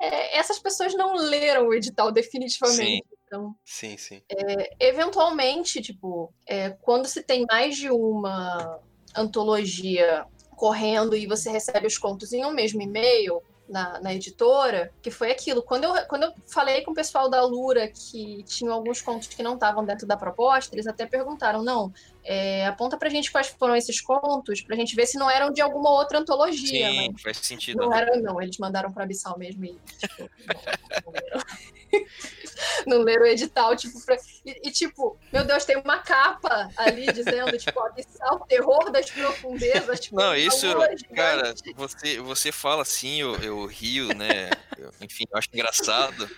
É, 0.00 0.36
essas 0.36 0.58
pessoas 0.58 0.94
não 0.94 1.14
leram 1.14 1.68
o 1.68 1.74
edital 1.74 2.12
definitivamente. 2.12 2.84
Sim. 2.84 3.16
Então, 3.26 3.56
sim, 3.64 3.96
sim. 3.96 4.22
É, 4.30 4.88
eventualmente, 4.88 5.82
tipo, 5.82 6.32
é, 6.46 6.70
quando 6.70 7.06
se 7.06 7.22
tem 7.22 7.44
mais 7.50 7.76
de 7.76 7.90
uma 7.90 8.80
antologia 9.16 10.24
correndo 10.56 11.14
e 11.14 11.26
você 11.26 11.50
recebe 11.50 11.86
os 11.86 11.98
contos 11.98 12.32
em 12.32 12.44
um 12.44 12.52
mesmo 12.52 12.80
e-mail, 12.80 13.42
na, 13.68 14.00
na, 14.00 14.14
editora, 14.14 14.92
que 15.02 15.10
foi 15.10 15.30
aquilo. 15.30 15.62
Quando 15.62 15.84
eu, 15.84 16.06
quando 16.06 16.22
eu 16.24 16.32
falei 16.46 16.82
com 16.82 16.92
o 16.92 16.94
pessoal 16.94 17.28
da 17.28 17.44
Lura 17.44 17.88
que 17.88 18.42
tinham 18.44 18.72
alguns 18.72 19.00
contos 19.02 19.28
que 19.28 19.42
não 19.42 19.54
estavam 19.54 19.84
dentro 19.84 20.06
da 20.06 20.16
proposta, 20.16 20.74
eles 20.74 20.86
até 20.86 21.04
perguntaram: 21.04 21.62
não, 21.62 21.92
é, 22.28 22.66
aponta 22.66 22.96
pra 22.96 23.08
gente 23.08 23.30
quais 23.30 23.46
foram 23.46 23.76
esses 23.76 24.00
contos, 24.00 24.60
pra 24.60 24.74
gente 24.74 24.96
ver 24.96 25.06
se 25.06 25.16
não 25.16 25.30
eram 25.30 25.52
de 25.52 25.60
alguma 25.60 25.90
outra 25.90 26.18
antologia. 26.18 26.90
Sim, 26.90 27.14
faz 27.22 27.36
sentido. 27.38 27.78
Não 27.78 27.94
era, 27.94 28.16
não, 28.16 28.42
eles 28.42 28.58
mandaram 28.58 28.92
pra 28.92 29.04
Abissal 29.04 29.38
mesmo 29.38 29.64
e, 29.64 29.78
tipo, 29.96 30.28
não, 30.48 31.02
não 31.06 31.12
leram. 31.12 31.44
não 32.84 32.98
leram 32.98 33.22
o 33.22 33.26
edital, 33.26 33.76
tipo, 33.76 34.04
pra... 34.04 34.16
e, 34.44 34.68
e, 34.68 34.72
tipo, 34.72 35.16
meu 35.32 35.44
Deus, 35.44 35.64
tem 35.64 35.76
uma 35.76 35.98
capa 35.98 36.68
ali 36.76 37.06
dizendo, 37.12 37.56
tipo, 37.58 37.78
Abissal, 37.78 38.40
terror 38.40 38.90
das 38.90 39.08
profundezas. 39.08 40.00
Tipo, 40.00 40.16
não, 40.16 40.34
isso, 40.34 40.66
cara, 41.14 41.54
você, 41.76 42.18
você 42.18 42.50
fala 42.50 42.82
assim, 42.82 43.20
eu, 43.20 43.36
eu 43.36 43.66
rio, 43.66 44.08
né? 44.08 44.50
Eu, 44.76 44.90
enfim, 45.00 45.24
eu 45.30 45.38
acho 45.38 45.48
engraçado. 45.54 46.28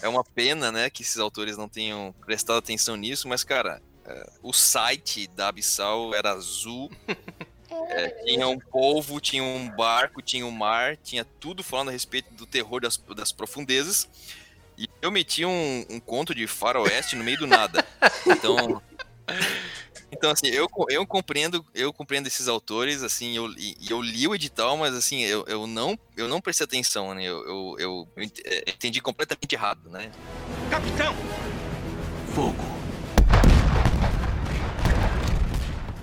É 0.00 0.08
uma 0.08 0.22
pena, 0.22 0.70
né, 0.70 0.88
que 0.88 1.02
esses 1.02 1.18
autores 1.18 1.56
não 1.56 1.68
tenham 1.68 2.14
prestado 2.24 2.58
atenção 2.58 2.96
nisso, 2.96 3.28
mas, 3.28 3.42
cara, 3.42 3.82
o 4.42 4.52
site 4.52 5.26
da 5.28 5.48
Abissal 5.48 6.14
era 6.14 6.32
azul. 6.32 6.90
É, 7.92 8.08
tinha 8.24 8.46
um 8.46 8.58
polvo, 8.58 9.20
tinha 9.20 9.42
um 9.42 9.68
barco, 9.70 10.20
tinha 10.20 10.44
um 10.46 10.50
mar, 10.50 10.96
tinha 10.96 11.24
tudo 11.24 11.62
falando 11.62 11.88
a 11.88 11.92
respeito 11.92 12.32
do 12.34 12.46
terror 12.46 12.80
das, 12.80 12.96
das 13.16 13.32
profundezas. 13.32 14.08
E 14.76 14.88
eu 15.02 15.10
meti 15.10 15.44
um, 15.44 15.84
um 15.90 16.00
conto 16.00 16.34
de 16.34 16.46
faroeste 16.46 17.16
no 17.16 17.24
meio 17.24 17.38
do 17.38 17.46
nada. 17.46 17.84
Então, 18.26 18.82
então 20.12 20.30
assim, 20.30 20.48
eu, 20.48 20.68
eu 20.88 21.06
compreendo, 21.06 21.64
eu 21.74 21.92
compreendo 21.92 22.26
esses 22.26 22.48
autores, 22.48 23.02
assim, 23.02 23.36
eu, 23.36 23.48
eu 23.88 24.02
li 24.02 24.26
o 24.26 24.34
edital, 24.34 24.76
mas 24.76 24.94
assim, 24.94 25.22
eu, 25.22 25.44
eu, 25.46 25.66
não, 25.66 25.98
eu 26.16 26.28
não 26.28 26.40
prestei 26.40 26.64
atenção, 26.64 27.14
né? 27.14 27.24
Eu, 27.24 27.78
eu, 27.78 28.08
eu 28.16 28.22
entendi 28.66 29.00
completamente 29.00 29.54
errado, 29.54 29.88
né? 29.88 30.10
Capitão! 30.70 31.14
Fogo! 32.34 32.89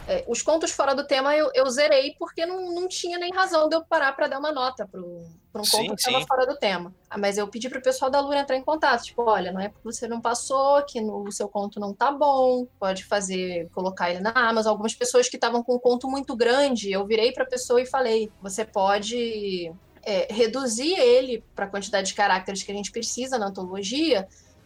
É, 0.08 0.24
os 0.26 0.41
contos 0.41 0.72
fora 0.72 0.96
do 0.96 1.06
tema 1.06 1.36
eu, 1.36 1.52
eu 1.54 1.70
zerei 1.70 2.15
porque 2.17 2.46
não, 2.46 2.74
não 2.74 2.88
tinha 2.88 3.20
nem 3.20 3.30
razão 3.34 3.67
de 3.67 3.76
eu 3.76 3.84
parar 3.84 4.13
para 4.13 4.28
dar 4.28 4.39
uma 4.39 4.54
nota 4.54 4.88
para 4.88 5.02
um 5.02 5.65
conto 5.70 5.96
que 5.96 6.02
estava 6.02 6.26
fora 6.26 6.46
do 6.46 6.56
tema. 6.56 6.96
Ah, 7.10 7.17
mas 7.17 7.38
eu 7.38 7.46
pedi 7.48 7.67
para 7.67 7.80
o 7.80 7.84
pessoal 7.84 8.10
da 8.10 8.22
Lura 8.22 8.39
entrar 8.39 8.56
em 8.56 8.63
contato. 8.63 9.04
Tipo, 9.04 9.24
olha, 9.24 9.52
não 9.52 9.60
é 9.60 9.67
porque 9.67 9.84
você 9.84 10.08
não 10.08 10.22
passou, 10.22 10.82
que 10.84 11.02
no, 11.02 11.24
o 11.24 11.32
seu 11.32 11.50
conto 11.50 11.78
não 11.78 11.93
tá 11.93 12.10
bom, 12.10 12.65
pode 12.80 13.04
fazer, 13.04 13.70
colocar 13.74 14.10
ele 14.10 14.22
na 14.22 14.32
Amazon. 14.32 14.72
Algumas 14.72 14.96
pessoas 14.96 15.28
que 15.28 15.36
estavam 15.36 15.62
com 15.62 15.76
um 15.76 15.80
conto 15.80 16.08
muito 16.08 16.38
grande, 16.38 16.89
eu 16.89 17.06
virei 17.06 17.34
para 17.34 17.43
a 17.43 17.48
pessoa 17.48 17.82
e 17.82 17.86
falei: 17.86 18.32
você 18.41 18.63
pode 18.63 19.74
é, 20.04 20.34
reduzir 20.34 20.98
ele 20.98 21.43
para 21.54 21.65
a 21.65 21.70
quantidade 21.70 22.08
de 22.08 22.13
caracteres 22.13 22.63
que 22.63 22.72
a 22.72 22.76
gente 22.76 22.91
precisa 22.91 23.38
na 23.38 23.48
antologia. 23.48 24.26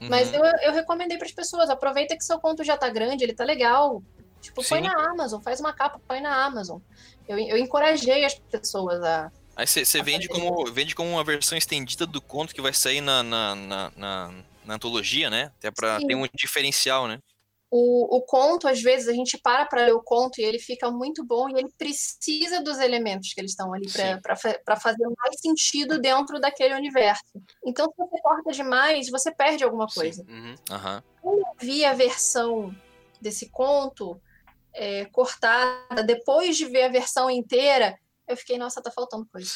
Mas 0.10 0.32
uhum. 0.32 0.46
eu, 0.46 0.46
eu 0.64 0.74
recomendei 0.74 1.18
para 1.18 1.28
as 1.28 1.34
pessoas: 1.34 1.70
aproveita 1.70 2.16
que 2.16 2.24
seu 2.24 2.40
conto 2.40 2.64
já 2.64 2.78
tá 2.78 2.90
grande, 2.90 3.24
ele 3.24 3.34
tá 3.34 3.44
legal, 3.44 4.04
Tipo, 4.42 4.64
Sim. 4.64 4.70
põe 4.70 4.82
na 4.82 5.12
Amazon, 5.12 5.42
faz 5.42 5.60
uma 5.60 5.74
capa, 5.74 6.00
põe 6.08 6.20
na 6.20 6.46
Amazon. 6.46 6.80
Eu, 7.28 7.38
eu 7.38 7.58
encorajei 7.58 8.26
as 8.26 8.34
pessoas 8.34 9.02
a. 9.04 9.32
Aí 9.56 9.68
você 9.68 10.02
vende 10.02 10.28
como, 10.28 10.66
vende 10.72 10.96
como 10.96 11.12
uma 11.12 11.24
versão 11.24 11.58
estendida 11.58 12.06
do 12.06 12.22
conto 12.22 12.54
que 12.56 12.62
vai 12.62 12.74
sair 12.74 13.02
na, 13.02 13.22
na, 13.22 13.56
na, 13.56 13.92
na, 13.96 14.34
na 14.66 14.74
antologia, 14.74 15.30
né? 15.30 15.52
Até 15.58 15.70
para 15.70 16.00
ter 16.00 16.16
um 16.16 16.26
diferencial, 16.34 17.08
né? 17.08 17.20
O, 17.70 18.18
o 18.18 18.22
conto, 18.22 18.68
às 18.68 18.82
vezes, 18.82 19.08
a 19.08 19.14
gente 19.14 19.38
para 19.38 19.66
para 19.66 19.86
ler 19.86 19.94
o 19.94 20.04
conto 20.04 20.42
e 20.42 20.44
ele 20.44 20.60
fica 20.60 20.92
muito 20.92 21.24
bom 21.24 21.48
e 21.48 21.54
ele 21.54 21.70
precisa 21.78 22.62
dos 22.62 22.80
elementos 22.80 23.34
que 23.34 23.40
eles 23.40 23.52
estão 23.52 23.74
ali 23.74 23.88
para 24.66 24.76
fazer 24.76 25.08
mais 25.18 25.40
sentido 25.40 25.98
dentro 25.98 26.38
daquele 26.38 26.74
universo. 26.74 27.24
Então, 27.66 27.86
se 27.86 27.96
você 27.96 28.22
corta 28.22 28.52
demais, 28.52 29.10
você 29.10 29.34
perde 29.34 29.64
alguma 29.64 29.88
coisa. 29.88 30.26
Uhum. 30.28 30.56
Uhum. 30.70 31.02
Quando 31.22 31.40
eu 31.40 31.56
vi 31.62 31.86
a 31.86 31.94
versão 31.94 32.76
desse 33.22 33.50
conto, 33.50 34.20
é, 34.74 35.06
cortada, 35.06 36.04
depois 36.04 36.58
de 36.58 36.66
ver 36.66 36.84
a 36.84 36.90
versão 36.90 37.30
inteira, 37.30 37.98
eu 38.28 38.38
fiquei, 38.38 38.58
nossa, 38.58 38.82
tá 38.82 38.92
faltando 38.92 39.26
coisa. 39.26 39.50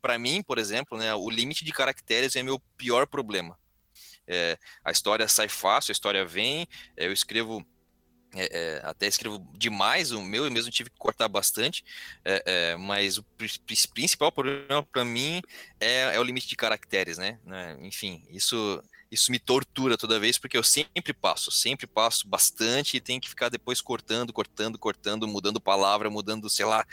Para 0.00 0.18
mim, 0.18 0.42
por 0.42 0.58
exemplo, 0.58 0.96
né, 0.96 1.14
o 1.14 1.28
limite 1.28 1.64
de 1.64 1.72
caracteres 1.72 2.36
é 2.36 2.42
meu 2.42 2.58
pior 2.76 3.06
problema. 3.06 3.58
É, 4.26 4.58
a 4.82 4.90
história 4.90 5.28
sai 5.28 5.48
fácil, 5.48 5.92
a 5.92 5.92
história 5.92 6.24
vem, 6.24 6.66
eu 6.96 7.12
escrevo 7.12 7.64
é, 8.36 8.48
é, 8.50 8.80
até 8.82 9.06
escrevo 9.06 9.38
demais, 9.52 10.10
o 10.10 10.20
meu 10.20 10.44
eu 10.44 10.50
mesmo 10.50 10.70
tive 10.70 10.90
que 10.90 10.98
cortar 10.98 11.28
bastante, 11.28 11.84
é, 12.24 12.42
é 12.44 12.76
mas 12.76 13.18
o 13.18 13.24
principal 13.94 14.32
problema 14.32 14.82
para 14.82 15.04
mim 15.04 15.40
é, 15.78 16.14
é, 16.14 16.20
o 16.20 16.24
limite 16.24 16.48
de 16.48 16.56
caracteres, 16.56 17.16
né? 17.16 17.38
né? 17.44 17.76
Enfim, 17.80 18.26
isso 18.30 18.82
isso 19.14 19.32
me 19.32 19.38
tortura 19.38 19.96
toda 19.96 20.20
vez, 20.20 20.36
porque 20.36 20.56
eu 20.56 20.62
sempre 20.62 21.12
passo, 21.12 21.50
sempre 21.50 21.86
passo 21.86 22.28
bastante 22.28 22.96
e 22.96 23.00
tenho 23.00 23.20
que 23.20 23.28
ficar 23.28 23.48
depois 23.48 23.80
cortando, 23.80 24.32
cortando, 24.32 24.78
cortando, 24.78 25.26
mudando 25.26 25.60
palavra, 25.60 26.10
mudando, 26.10 26.50
sei 26.50 26.66
lá, 26.66 26.86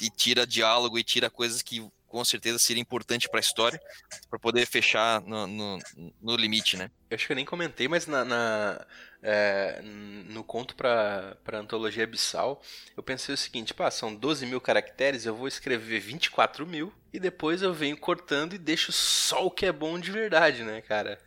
e 0.00 0.10
tira 0.10 0.46
diálogo 0.46 0.98
e 0.98 1.04
tira 1.04 1.30
coisas 1.30 1.62
que 1.62 1.88
com 2.06 2.24
certeza 2.24 2.58
seria 2.58 2.82
importante 2.82 3.28
para 3.28 3.38
a 3.38 3.40
história, 3.40 3.80
para 4.28 4.38
poder 4.38 4.66
fechar 4.66 5.20
no, 5.22 5.46
no, 5.46 5.78
no, 6.20 6.36
limite, 6.36 6.76
né? 6.76 6.90
Eu 7.08 7.14
acho 7.14 7.24
que 7.24 7.32
eu 7.32 7.36
nem 7.36 7.44
comentei, 7.44 7.86
mas 7.86 8.06
na, 8.06 8.24
na 8.24 8.86
é, 9.22 9.80
no 9.82 10.42
conto 10.42 10.74
para 10.74 11.36
Antologia 11.52 12.04
Abissal, 12.04 12.62
eu 12.96 13.02
pensei 13.02 13.34
o 13.34 13.38
seguinte: 13.38 13.74
pá, 13.74 13.90
são 13.90 14.14
12 14.14 14.46
mil 14.46 14.60
caracteres, 14.60 15.26
eu 15.26 15.34
vou 15.34 15.46
escrever 15.46 16.00
24 16.00 16.66
mil 16.66 16.92
e 17.12 17.18
depois 17.18 17.60
eu 17.60 17.74
venho 17.74 17.96
cortando 17.96 18.54
e 18.54 18.58
deixo 18.58 18.92
só 18.92 19.44
o 19.46 19.50
que 19.50 19.66
é 19.66 19.72
bom 19.72 19.98
de 19.98 20.10
verdade, 20.10 20.62
né, 20.62 20.80
cara? 20.80 21.20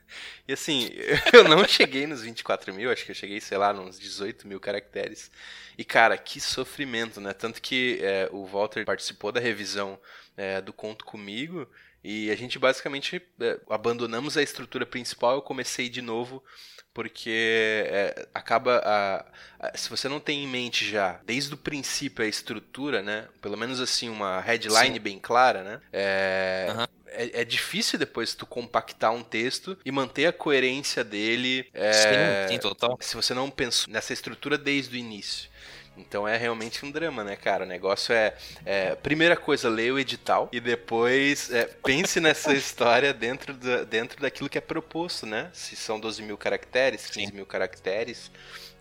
E 0.48 0.54
assim, 0.54 0.90
eu 1.34 1.44
não 1.44 1.68
cheguei 1.68 2.08
nos 2.08 2.22
24 2.22 2.74
mil, 2.74 2.92
acho 2.92 3.06
que 3.06 3.12
eu 3.12 3.16
cheguei, 3.16 3.40
sei 3.40 3.58
lá, 3.58 3.74
nos 3.74 4.00
18 4.00 4.48
mil 4.48 4.60
caracteres. 4.60 5.30
E 5.78 5.84
cara, 5.84 6.18
que 6.18 6.40
sofrimento, 6.40 7.20
né? 7.20 7.34
Tanto 7.34 7.62
que 7.62 8.00
é, 8.02 8.30
o 8.32 8.46
Walter 8.46 8.86
participou 8.86 9.32
da 9.32 9.40
revisão 9.40 10.00
é, 10.38 10.62
do 10.62 10.74
conto 10.74 11.06
comigo. 11.06 11.68
E 12.04 12.30
a 12.30 12.36
gente 12.36 12.60
basicamente 12.60 13.22
é, 13.40 13.60
abandonamos 13.70 14.36
a 14.38 14.44
estrutura 14.44 14.86
principal. 14.86 15.36
Eu 15.36 15.42
comecei 15.42 15.88
de 15.88 16.02
novo 16.02 16.44
porque 16.94 17.88
é, 17.88 18.28
acaba 18.34 18.78
a, 18.86 19.26
a, 19.60 19.78
se 19.78 19.90
você 19.90 20.08
não 20.08 20.20
tem 20.20 20.44
em 20.44 20.48
mente 20.48 20.90
já 20.90 21.20
desde 21.26 21.54
o 21.54 21.58
princípio 21.58 22.24
a 22.24 22.28
estrutura, 22.28 23.02
né? 23.02 23.28
Pelo 23.42 23.58
menos 23.58 23.82
assim 23.82 24.10
uma 24.10 24.40
headline 24.42 24.96
Sim. 24.96 25.00
bem 25.00 25.20
clara, 25.20 25.64
né? 25.64 25.82
É, 25.92 26.68
uhum. 26.70 26.84
é, 27.08 27.42
é, 27.42 27.46
difícil 27.46 27.98
depois 27.98 28.36
tu 28.36 28.46
compactar 28.46 29.12
um 29.12 29.24
texto 29.24 29.78
e 29.84 29.92
manter 29.92 30.28
a 30.28 30.34
coerência 30.34 31.04
dele. 31.04 31.68
É, 31.74 31.94
sim, 32.48 32.54
sim, 32.54 32.60
total. 32.60 32.98
Se 33.02 33.16
você 33.16 33.34
não 33.34 33.50
pensou 33.50 33.92
nessa 33.92 34.14
estrutura 34.14 34.58
desde 34.58 34.96
o 34.96 35.00
início. 35.00 35.50
Então 35.98 36.28
é 36.28 36.38
realmente 36.38 36.86
um 36.86 36.92
drama, 36.92 37.24
né, 37.24 37.36
cara? 37.36 37.64
O 37.64 37.68
negócio 37.68 38.14
é, 38.14 38.36
é 38.66 38.96
primeira 38.96 39.36
coisa, 39.36 39.70
leia 39.70 39.94
o 39.94 40.00
edital 40.00 40.50
e 40.52 40.60
depois 40.60 41.52
é, 41.52 41.66
pense 41.66 42.20
nessa 42.20 42.54
história 42.56 43.14
dentro, 43.14 43.54
da, 43.54 43.84
dentro 43.84 44.22
daquilo 44.22 44.50
que 44.50 44.58
é 44.58 44.62
proposto, 44.62 45.26
né? 45.26 45.50
Se 45.54 45.76
são 45.76 46.00
12 46.00 46.22
mil 46.24 46.38
caracteres, 46.38 47.08
15 47.08 47.28
Sim. 47.28 47.36
mil 47.36 47.46
caracteres. 47.46 48.32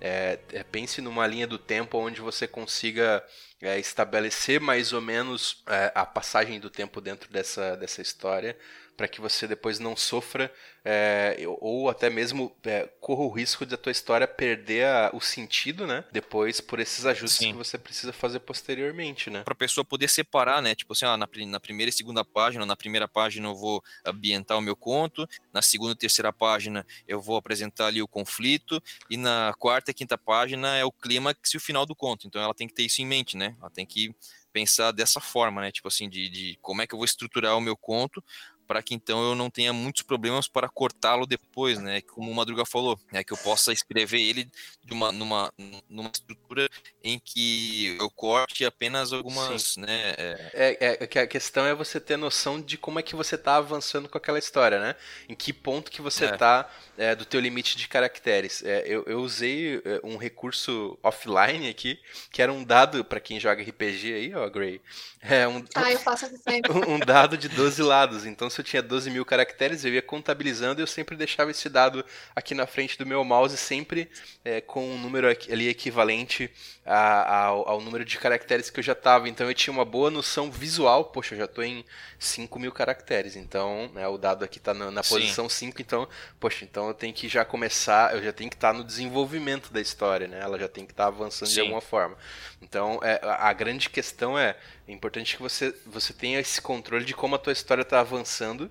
É, 0.00 0.38
é, 0.52 0.64
pense 0.64 1.00
numa 1.00 1.26
linha 1.26 1.46
do 1.46 1.58
tempo 1.58 1.96
onde 1.98 2.20
você 2.20 2.48
consiga 2.48 3.24
é, 3.60 3.78
estabelecer 3.78 4.60
mais 4.60 4.92
ou 4.92 5.00
menos 5.00 5.62
é, 5.68 5.92
a 5.94 6.04
passagem 6.04 6.58
do 6.58 6.68
tempo 6.68 7.00
dentro 7.00 7.30
dessa, 7.30 7.76
dessa 7.76 8.02
história 8.02 8.56
para 8.96 9.08
que 9.08 9.20
você 9.20 9.46
depois 9.46 9.78
não 9.78 9.96
sofra 9.96 10.52
é, 10.84 11.36
ou 11.60 11.88
até 11.88 12.10
mesmo 12.10 12.54
é, 12.64 12.88
corra 13.00 13.22
o 13.22 13.30
risco 13.30 13.64
de 13.64 13.74
a 13.74 13.78
tua 13.78 13.92
história 13.92 14.26
perder 14.26 14.86
a, 14.86 15.10
o 15.12 15.20
sentido, 15.20 15.86
né? 15.86 16.04
Depois 16.10 16.60
por 16.60 16.80
esses 16.80 17.06
ajustes 17.06 17.38
Sim. 17.38 17.52
que 17.52 17.58
você 17.58 17.78
precisa 17.78 18.12
fazer 18.12 18.40
posteriormente, 18.40 19.30
né? 19.30 19.42
Para 19.44 19.52
a 19.52 19.56
pessoa 19.56 19.84
poder 19.84 20.08
separar, 20.08 20.60
né? 20.60 20.74
Tipo 20.74 20.92
assim, 20.92 21.04
ah, 21.04 21.16
na, 21.16 21.28
na, 21.46 21.60
primeira 21.60 21.90
e 21.90 21.92
segunda 21.92 22.24
página, 22.24 22.66
na 22.66 22.76
primeira 22.76 23.06
página 23.06 23.48
eu 23.48 23.54
vou 23.54 23.82
ambientar 24.04 24.58
o 24.58 24.62
meu 24.62 24.74
conto, 24.74 25.28
na 25.52 25.62
segunda 25.62 25.92
e 25.92 25.96
terceira 25.96 26.32
página 26.32 26.84
eu 27.06 27.20
vou 27.20 27.36
apresentar 27.36 27.86
ali 27.86 28.02
o 28.02 28.08
conflito 28.08 28.82
e 29.08 29.16
na 29.16 29.54
quarta 29.58 29.92
e 29.92 29.94
quinta 29.94 30.18
página 30.18 30.76
é 30.76 30.84
o 30.84 30.92
clímax 30.92 31.54
e 31.54 31.56
o 31.56 31.60
final 31.60 31.86
do 31.86 31.94
conto. 31.94 32.26
Então 32.26 32.42
ela 32.42 32.54
tem 32.54 32.66
que 32.66 32.74
ter 32.74 32.82
isso 32.82 33.00
em 33.00 33.06
mente, 33.06 33.36
né? 33.36 33.54
Ela 33.60 33.70
tem 33.70 33.86
que 33.86 34.14
pensar 34.52 34.92
dessa 34.92 35.20
forma, 35.20 35.60
né? 35.62 35.72
Tipo 35.72 35.88
assim, 35.88 36.08
de, 36.08 36.28
de 36.28 36.58
como 36.60 36.82
é 36.82 36.86
que 36.86 36.94
eu 36.94 36.98
vou 36.98 37.04
estruturar 37.04 37.56
o 37.56 37.60
meu 37.60 37.76
conto 37.76 38.22
para 38.66 38.82
que 38.82 38.94
então 38.94 39.22
eu 39.22 39.34
não 39.34 39.50
tenha 39.50 39.72
muitos 39.72 40.02
problemas 40.02 40.48
para 40.48 40.68
cortá-lo 40.68 41.26
depois, 41.26 41.78
né? 41.78 42.00
Como 42.02 42.30
o 42.30 42.34
Madruga 42.34 42.64
falou, 42.64 42.98
é 43.12 43.22
que 43.22 43.32
eu 43.32 43.36
possa 43.36 43.72
escrever 43.72 44.20
ele 44.20 44.48
de 44.84 44.92
uma, 44.92 45.12
numa, 45.12 45.52
numa 45.88 46.10
estrutura 46.12 46.68
em 47.02 47.18
que 47.18 47.96
eu 48.00 48.10
corte 48.10 48.64
apenas 48.64 49.12
algumas, 49.12 49.62
Sim. 49.62 49.82
né? 49.82 50.14
É... 50.16 50.50
É, 50.80 50.98
é... 51.00 51.20
a 51.20 51.26
questão 51.26 51.66
é 51.66 51.74
você 51.74 52.00
ter 52.00 52.16
noção 52.16 52.60
de 52.60 52.76
como 52.76 52.98
é 52.98 53.02
que 53.02 53.14
você 53.14 53.34
está 53.34 53.56
avançando 53.56 54.08
com 54.08 54.18
aquela 54.18 54.38
história, 54.38 54.80
né? 54.80 54.94
Em 55.28 55.34
que 55.34 55.52
ponto 55.52 55.90
que 55.90 56.02
você 56.02 56.26
está 56.26 56.68
é. 56.98 57.10
é. 57.10 57.14
do 57.14 57.24
teu 57.24 57.40
limite 57.40 57.76
de 57.76 57.88
caracteres. 57.88 58.62
É, 58.64 58.84
eu, 58.86 59.04
eu 59.06 59.20
usei 59.20 59.82
é, 59.84 60.00
um 60.02 60.16
recurso 60.16 60.98
offline 61.02 61.68
aqui, 61.68 61.98
que 62.30 62.42
era 62.42 62.52
um 62.52 62.64
dado 62.64 63.04
para 63.04 63.20
quem 63.20 63.38
joga 63.38 63.62
RPG 63.62 64.14
aí, 64.14 64.34
ó, 64.34 64.48
Gray. 64.48 64.80
É 65.20 65.46
um, 65.46 65.64
ah, 65.74 65.92
eu 65.92 65.98
faço 65.98 66.26
sempre. 66.42 66.72
um 66.72 66.98
dado 66.98 67.36
de 67.36 67.48
12 67.48 67.82
lados. 67.82 68.26
Então, 68.26 68.50
se 68.52 68.60
eu 68.60 68.64
tinha 68.64 68.82
12 68.82 69.10
mil 69.10 69.24
caracteres, 69.24 69.84
eu 69.84 69.92
ia 69.92 70.02
contabilizando 70.02 70.80
e 70.80 70.82
eu 70.82 70.86
sempre 70.86 71.16
deixava 71.16 71.50
esse 71.50 71.68
dado 71.68 72.04
aqui 72.36 72.54
na 72.54 72.66
frente 72.66 72.98
do 72.98 73.06
meu 73.06 73.24
mouse, 73.24 73.56
sempre 73.56 74.08
é, 74.44 74.60
com 74.60 74.86
um 74.86 74.98
número 74.98 75.26
ali 75.28 75.68
equivalente 75.68 76.50
a, 76.84 77.46
ao, 77.46 77.68
ao, 77.68 77.80
número 77.80 78.04
de 78.04 78.18
caracteres 78.18 78.70
que 78.70 78.80
eu 78.80 78.84
já 78.84 78.92
estava. 78.92 79.28
Então 79.28 79.48
eu 79.48 79.54
tinha 79.54 79.72
uma 79.72 79.84
boa 79.84 80.10
noção 80.10 80.50
visual. 80.50 81.06
Poxa, 81.06 81.34
eu 81.34 81.38
já 81.38 81.44
estou 81.44 81.64
em 81.64 81.84
5 82.18 82.58
mil 82.58 82.72
caracteres. 82.72 83.36
Então, 83.36 83.90
né, 83.94 84.06
o 84.06 84.18
dado 84.18 84.44
aqui 84.44 84.58
está 84.58 84.74
na, 84.74 84.90
na 84.90 85.02
posição 85.02 85.48
5. 85.48 85.80
Então, 85.80 86.08
poxa, 86.38 86.64
então 86.64 86.88
eu 86.88 86.94
tenho 86.94 87.14
que 87.14 87.28
já 87.28 87.44
começar, 87.44 88.14
eu 88.14 88.22
já 88.22 88.32
tenho 88.32 88.50
que 88.50 88.56
estar 88.56 88.72
tá 88.72 88.78
no 88.78 88.84
desenvolvimento 88.84 89.72
da 89.72 89.80
história, 89.80 90.26
né? 90.26 90.40
Ela 90.40 90.58
já 90.58 90.68
tem 90.68 90.84
que 90.84 90.92
estar 90.92 91.04
tá 91.04 91.08
avançando 91.08 91.48
Sim. 91.48 91.54
de 91.54 91.60
alguma 91.60 91.80
forma. 91.80 92.16
Então, 92.62 93.00
é, 93.02 93.20
a 93.22 93.52
grande 93.52 93.90
questão 93.90 94.38
é, 94.38 94.56
é 94.86 94.92
importante 94.92 95.36
que 95.36 95.42
você, 95.42 95.74
você 95.84 96.12
tenha 96.12 96.38
esse 96.38 96.62
controle 96.62 97.04
de 97.04 97.12
como 97.12 97.34
a 97.34 97.38
tua 97.38 97.52
história 97.52 97.82
está 97.82 97.98
avançando 98.00 98.70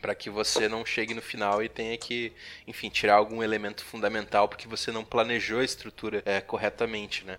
para 0.00 0.14
que 0.14 0.28
você 0.28 0.68
não 0.68 0.84
chegue 0.84 1.14
no 1.14 1.22
final 1.22 1.62
e 1.62 1.68
tenha 1.68 1.96
que, 1.96 2.32
enfim, 2.66 2.90
tirar 2.90 3.14
algum 3.14 3.42
elemento 3.42 3.82
fundamental 3.82 4.46
porque 4.46 4.68
você 4.68 4.92
não 4.92 5.02
planejou 5.02 5.60
a 5.60 5.64
estrutura 5.64 6.22
é, 6.26 6.42
corretamente, 6.42 7.24
né? 7.24 7.38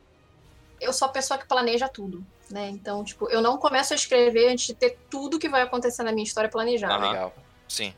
Eu 0.82 0.91
sou 0.91 1.08
a 1.08 1.12
pessoa 1.12 1.38
que 1.38 1.48
planeja 1.48 1.88
tudo, 1.88 2.26
né? 2.50 2.67
Então, 2.69 3.04
tipo, 3.04 3.30
eu 3.30 3.41
não 3.41 3.58
começo 3.58 3.93
a 3.93 3.95
escrever 3.95 4.52
antes 4.52 4.65
de 4.65 4.74
ter 4.74 4.98
tudo 5.10 5.38
que 5.38 5.48
vai 5.48 5.62
acontecer 5.62 6.02
na 6.02 6.12
minha 6.12 6.26
história 6.26 6.50
planejado. 6.50 7.06
Ah, 7.06 7.12
legal. 7.12 7.36
Sim. 7.67 7.93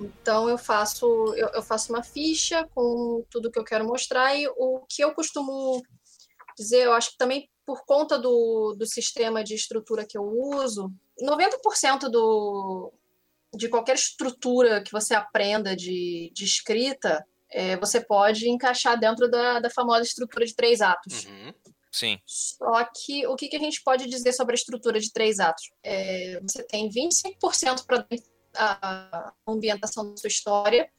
Então 0.00 0.48
eu 0.48 0.58
faço 0.58 1.34
eu, 1.34 1.48
eu, 1.48 1.62
faço 1.62 1.92
uma 1.92 2.02
ficha 2.02 2.68
com 2.74 3.24
tudo 3.30 3.50
que 3.50 3.58
eu 3.58 3.64
quero 3.64 3.84
mostrar 3.84 4.34
e 4.36 4.46
o 4.56 4.80
que 4.88 5.02
eu 5.02 5.12
costumo 5.12 5.82
dizer, 6.62 6.84
eu 6.84 6.92
acho 6.92 7.12
que 7.12 7.18
também 7.18 7.48
por 7.64 7.84
conta 7.84 8.18
do, 8.18 8.74
do 8.78 8.86
sistema 8.86 9.44
de 9.44 9.54
estrutura 9.54 10.06
que 10.06 10.16
eu 10.16 10.24
uso, 10.24 10.90
90% 11.22 12.08
do, 12.08 12.92
de 13.54 13.68
qualquer 13.68 13.94
estrutura 13.94 14.82
que 14.82 14.92
você 14.92 15.14
aprenda 15.14 15.76
de, 15.76 16.30
de 16.34 16.44
escrita, 16.44 17.24
é, 17.50 17.76
você 17.76 18.00
pode 18.00 18.48
encaixar 18.48 18.98
dentro 18.98 19.30
da, 19.30 19.60
da 19.60 19.70
famosa 19.70 20.02
estrutura 20.02 20.46
de 20.46 20.54
três 20.54 20.80
atos. 20.80 21.26
Uhum. 21.26 21.52
Sim. 21.90 22.18
Só 22.24 22.84
que 22.84 23.26
o 23.26 23.34
que, 23.34 23.48
que, 23.48 23.56
a 23.56 23.60
gente 23.60 23.82
pode 23.82 24.06
dizer 24.06 24.32
sobre 24.32 24.54
a 24.54 24.56
estrutura 24.56 25.00
de 25.00 25.12
três 25.12 25.40
atos? 25.40 25.70
É, 25.82 26.38
você 26.40 26.62
tem 26.62 26.88
25% 26.90 27.84
para 27.86 28.06
a 28.54 29.32
ambientação 29.46 30.10
da 30.10 30.16
sua 30.16 30.28
história, 30.28 30.90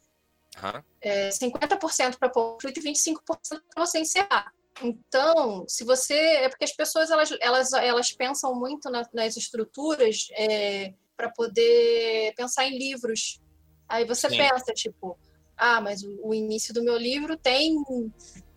uhum. 0.62 0.84
é, 1.02 1.30
50% 1.30 2.18
para 2.18 2.30
conflito 2.30 2.80
e 2.80 2.84
25% 2.84 3.16
para 3.74 3.86
você 3.86 4.00
encerrar. 4.00 4.54
Então, 4.82 5.66
se 5.68 5.84
você. 5.84 6.14
É 6.14 6.50
porque 6.50 6.64
as 6.64 6.74
pessoas 6.74 7.10
elas, 7.10 7.30
elas, 7.42 7.74
elas 7.74 8.12
pensam 8.12 8.56
muito 8.56 8.90
na, 8.90 9.08
nas 9.14 9.36
estruturas 9.36 10.28
é, 10.32 10.94
para 11.16 11.30
poder 11.30 12.34
pensar 12.36 12.66
em 12.66 12.78
livros. 12.78 13.42
Aí 13.88 14.06
você 14.06 14.30
Sim. 14.30 14.38
pensa, 14.38 14.74
tipo, 14.74 15.18
ah, 15.58 15.82
mas 15.82 16.04
o, 16.04 16.28
o, 16.28 16.34
início 16.34 16.74
do 16.74 16.84
meu 16.84 16.96
livro 16.98 17.36
tem 17.36 17.76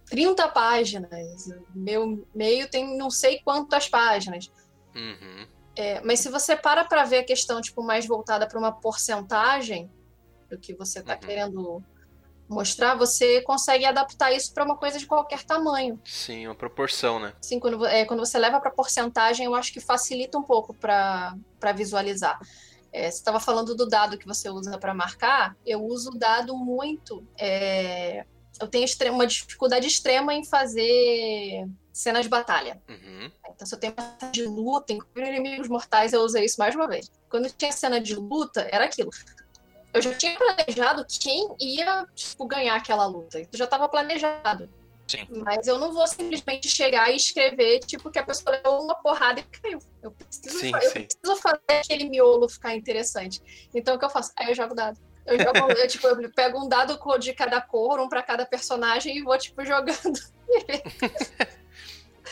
30 0.07 0.47
páginas, 0.49 1.49
meu 1.75 2.27
meio 2.35 2.71
tem 2.71 2.97
não 2.97 3.11
sei 3.11 3.41
quantas 3.41 3.89
páginas. 3.89 4.51
Uhum. 4.95 5.47
É, 5.75 6.01
mas 6.03 6.21
se 6.21 6.29
você 6.29 6.55
para 6.55 6.85
para 6.85 7.05
ver 7.05 7.19
a 7.19 7.25
questão 7.25 7.61
tipo 7.61 7.83
mais 7.83 8.07
voltada 8.07 8.47
para 8.47 8.59
uma 8.59 8.73
porcentagem 8.73 9.91
do 10.51 10.59
que 10.59 10.75
você 10.75 11.01
está 11.01 11.15
uhum. 11.15 11.21
querendo 11.21 11.85
mostrar, 12.53 12.95
você 12.95 13.41
consegue 13.43 13.85
adaptar 13.85 14.33
isso 14.33 14.53
para 14.53 14.65
uma 14.65 14.77
coisa 14.77 14.99
de 14.99 15.07
qualquer 15.07 15.43
tamanho. 15.43 16.01
Sim, 16.05 16.47
uma 16.47 16.55
proporção, 16.55 17.19
né? 17.19 17.33
Sim, 17.41 17.59
quando, 17.59 17.85
é, 17.87 18.05
quando 18.05 18.21
você 18.21 18.38
leva 18.38 18.61
para 18.61 18.71
porcentagem, 18.71 19.47
eu 19.47 19.55
acho 19.55 19.73
que 19.73 19.81
facilita 19.81 20.38
um 20.38 20.43
pouco 20.43 20.75
para 20.75 21.35
visualizar. 21.75 22.38
É, 22.93 23.11
você 23.11 23.19
estava 23.19 23.41
falando 23.41 23.75
do 23.75 23.87
dado 23.87 24.19
que 24.19 24.27
você 24.27 24.51
usa 24.51 24.79
para 24.79 24.93
marcar, 24.93 25.57
eu 25.65 25.83
uso 25.83 26.11
o 26.11 26.19
dado 26.19 26.55
muito. 26.57 27.27
É, 27.38 28.25
eu 28.61 28.69
tenho 28.69 28.87
uma 29.11 29.27
dificuldade 29.27 29.87
extrema 29.87 30.35
em 30.35 30.45
fazer 30.45 31.67
cenas 31.93 32.25
de 32.25 32.29
batalha. 32.29 32.81
Uhum. 32.88 33.31
Então, 33.55 33.67
se 33.67 33.75
eu 33.75 33.79
tenho 33.79 33.95
uma 33.97 34.17
cena 34.19 34.33
de 34.33 34.45
luta, 34.45 34.93
em 34.93 35.01
inimigos 35.17 35.69
mortais, 35.69 36.12
eu 36.12 36.21
usei 36.21 36.45
isso 36.45 36.57
mais 36.59 36.75
uma 36.75 36.87
vez. 36.87 37.11
Quando 37.29 37.51
tinha 37.51 37.73
cena 37.73 38.01
de 38.01 38.15
luta, 38.15 38.69
era 38.71 38.85
aquilo 38.85 39.11
eu 39.92 40.02
já 40.02 40.14
tinha 40.14 40.37
planejado 40.37 41.07
quem 41.09 41.55
ia 41.61 42.07
tipo, 42.14 42.46
ganhar 42.46 42.76
aquela 42.76 43.07
luta. 43.07 43.40
Isso 43.40 43.50
já 43.55 43.64
estava 43.64 43.88
planejado. 43.88 44.68
Sim. 45.07 45.26
Mas 45.44 45.66
eu 45.66 45.78
não 45.78 45.92
vou 45.92 46.07
simplesmente 46.07 46.68
chegar 46.68 47.11
e 47.11 47.16
escrever, 47.16 47.81
tipo, 47.81 48.11
que 48.11 48.18
a 48.18 48.22
pessoa 48.24 48.57
levou 48.57 48.83
uma 48.83 48.94
porrada 48.94 49.40
e 49.40 49.42
caiu. 49.42 49.78
Eu 50.02 50.12
preciso, 50.12 50.59
sim, 50.59 50.72
eu 50.74 50.81
sim. 50.81 51.07
preciso 51.07 51.37
fazer 51.42 51.81
aquele 51.81 52.09
miolo 52.09 52.48
ficar 52.48 52.74
interessante. 52.74 53.42
Então 53.74 53.94
o 53.94 53.98
que 53.98 54.05
eu 54.05 54.11
faço? 54.11 54.33
Aí 54.37 54.48
eu 54.48 54.55
jogo 54.55 54.74
dado. 54.74 54.98
Eu 55.26 55.38
jogo, 55.38 55.72
eu, 55.72 55.88
tipo, 55.88 56.07
eu 56.07 56.33
pego 56.33 56.64
um 56.64 56.68
dado 56.68 56.98
de 57.18 57.33
cada 57.33 57.61
cor, 57.61 58.00
um 58.00 58.09
para 58.09 58.22
cada 58.22 58.46
personagem 58.46 59.18
e 59.18 59.22
vou, 59.22 59.37
tipo, 59.38 59.62
jogando. 59.66 60.18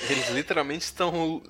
Eles 0.08 0.30
literalmente 0.30 0.84
estão 0.84 1.42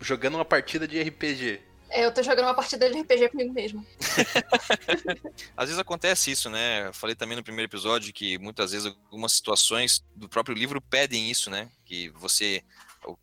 jogando 0.00 0.34
uma 0.34 0.44
partida 0.44 0.86
de 0.86 1.00
RPG. 1.00 1.62
É, 1.90 2.04
eu 2.04 2.12
tô 2.12 2.22
jogando 2.22 2.46
uma 2.46 2.54
partida 2.54 2.88
de 2.90 3.00
RPG 3.00 3.30
comigo 3.30 3.52
mesmo. 3.52 3.86
Às 5.56 5.66
vezes 5.66 5.78
acontece 5.78 6.30
isso, 6.30 6.50
né? 6.50 6.88
Eu 6.88 6.94
falei 6.94 7.14
também 7.14 7.36
no 7.36 7.42
primeiro 7.42 7.68
episódio 7.68 8.12
que 8.12 8.38
muitas 8.38 8.72
vezes 8.72 8.86
algumas 8.86 9.32
situações 9.32 10.04
do 10.14 10.28
próprio 10.28 10.54
livro 10.54 10.80
pedem 10.80 11.30
isso, 11.30 11.50
né? 11.50 11.68
Que 11.84 12.10
você. 12.10 12.62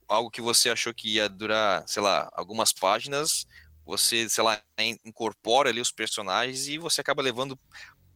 Algo 0.07 0.31
que 0.31 0.41
você 0.41 0.69
achou 0.69 0.93
que 0.93 1.15
ia 1.15 1.29
durar, 1.29 1.83
sei 1.87 2.01
lá, 2.01 2.29
algumas 2.33 2.73
páginas, 2.73 3.45
você, 3.85 4.27
sei 4.27 4.43
lá, 4.43 4.59
incorpora 5.03 5.69
ali 5.69 5.79
os 5.79 5.91
personagens 5.91 6.67
e 6.67 6.77
você 6.79 7.01
acaba 7.01 7.21
levando 7.21 7.59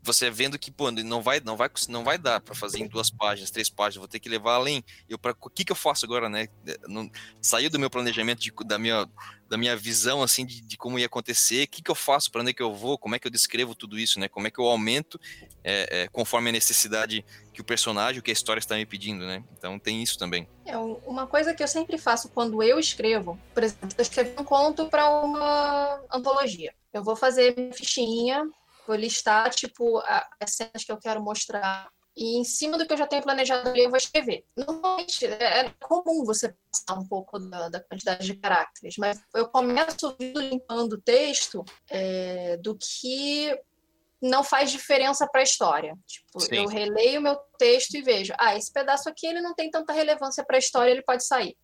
você 0.02 0.30
vendo 0.30 0.58
que 0.58 0.72
pô, 0.72 0.90
não 0.92 1.22
vai 1.22 1.42
não 1.42 1.58
vai 1.58 1.70
não 1.90 2.04
vai 2.04 2.18
dar 2.18 2.40
para 2.40 2.56
fazer 2.56 2.80
em 2.80 2.88
duas 2.88 3.10
páginas 3.10 3.52
três 3.52 3.70
páginas 3.70 3.98
vou 3.98 4.08
ter 4.08 4.20
que 4.20 4.30
levar 4.30 4.56
além. 4.56 4.84
Eu 5.08 5.18
para 5.18 5.36
o 5.40 5.50
que 5.50 5.66
que 5.66 5.72
eu 5.72 5.76
faço 5.76 6.06
agora 6.06 6.30
né? 6.30 6.48
Não, 6.88 7.10
saiu 7.42 7.70
do 7.70 7.80
meu 7.80 7.90
planejamento 7.90 8.40
de, 8.40 8.52
da 8.66 8.80
minha 8.80 9.08
da 9.48 9.58
minha 9.58 9.76
visão 9.76 10.22
assim 10.22 10.46
de, 10.46 10.62
de 10.62 10.78
como 10.78 10.98
ia 10.98 11.06
acontecer. 11.06 11.64
O 11.64 11.68
que 11.68 11.82
que 11.82 11.92
eu 11.92 11.96
faço 11.96 12.32
para 12.32 12.42
onde 12.42 12.52
é 12.52 12.54
que 12.54 12.62
eu 12.62 12.74
vou? 12.74 12.98
Como 12.98 13.16
é 13.16 13.20
que 13.20 13.28
eu 13.28 13.32
descrevo 13.32 13.76
tudo 13.76 14.00
isso 14.00 14.20
né? 14.20 14.28
Como 14.28 14.48
é 14.48 14.52
que 14.52 14.60
eu 14.60 14.66
aumento 14.66 15.20
é, 15.64 16.04
é, 16.04 16.08
conforme 16.08 16.50
a 16.50 16.54
necessidade 16.54 17.26
que 17.54 17.62
o 17.62 17.66
personagem 17.66 18.22
que 18.22 18.32
a 18.32 18.34
história 18.34 18.60
está 18.60 18.76
me 18.76 18.86
pedindo 18.86 19.26
né? 19.26 19.44
Então 19.58 19.78
tem 19.78 20.02
isso 20.02 20.18
também. 20.18 20.48
É 20.66 20.78
uma 20.78 21.28
coisa 21.28 21.54
que 21.54 21.64
eu 21.64 21.68
sempre 21.68 21.98
faço 21.98 22.30
quando 22.30 22.64
eu 22.64 22.80
escrevo 22.80 23.38
por 23.54 23.64
exemplo 23.64 23.90
eu 23.98 24.02
escrevi 24.02 24.34
um 24.40 24.44
conto 24.44 24.88
para 24.88 25.10
uma 25.10 26.02
antologia. 26.12 26.74
Eu 26.92 27.04
vou 27.04 27.16
fazer 27.16 27.56
minha 27.56 27.74
fichinha 27.74 28.50
Vou 28.90 28.98
listar, 28.98 29.52
tipo, 29.52 30.02
as 30.40 30.56
cenas 30.56 30.84
que 30.84 30.92
eu 30.92 30.98
quero 30.98 31.22
mostrar. 31.22 31.88
E 32.18 32.40
em 32.40 32.44
cima 32.44 32.76
do 32.76 32.88
que 32.88 32.92
eu 32.92 32.98
já 32.98 33.06
tenho 33.06 33.22
planejado 33.22 33.70
ali, 33.70 33.84
eu 33.84 33.90
vou 33.92 33.98
escrever. 33.98 34.44
Normalmente, 34.58 35.28
é, 35.28 35.60
é 35.60 35.74
comum 35.80 36.26
você 36.26 36.56
passar 36.72 37.00
um 37.00 37.08
pouco 37.08 37.38
da, 37.38 37.70
da 37.70 37.80
quantidade 37.80 38.26
de 38.26 38.34
caracteres, 38.34 38.98
mas 38.98 39.22
eu 39.36 39.48
começo 39.48 40.18
limpando 40.20 40.94
o 40.94 41.02
texto 41.02 41.64
é, 41.88 42.58
do 42.58 42.76
que 42.76 43.56
não 44.20 44.44
faz 44.44 44.72
diferença 44.72 45.28
para 45.28 45.42
a 45.42 45.44
história. 45.44 45.96
Tipo, 46.08 46.40
Sim. 46.40 46.56
eu 46.56 46.68
releio 46.68 47.20
o 47.20 47.24
meu 47.24 47.36
texto 47.60 47.94
e 47.94 48.02
vejo, 48.02 48.34
ah, 48.40 48.56
esse 48.56 48.74
pedaço 48.74 49.08
aqui 49.08 49.28
ele 49.28 49.40
não 49.40 49.54
tem 49.54 49.70
tanta 49.70 49.94
relevância 49.94 50.44
para 50.44 50.56
a 50.56 50.60
história, 50.60 50.90
ele 50.90 51.04
pode 51.04 51.24
sair. 51.24 51.56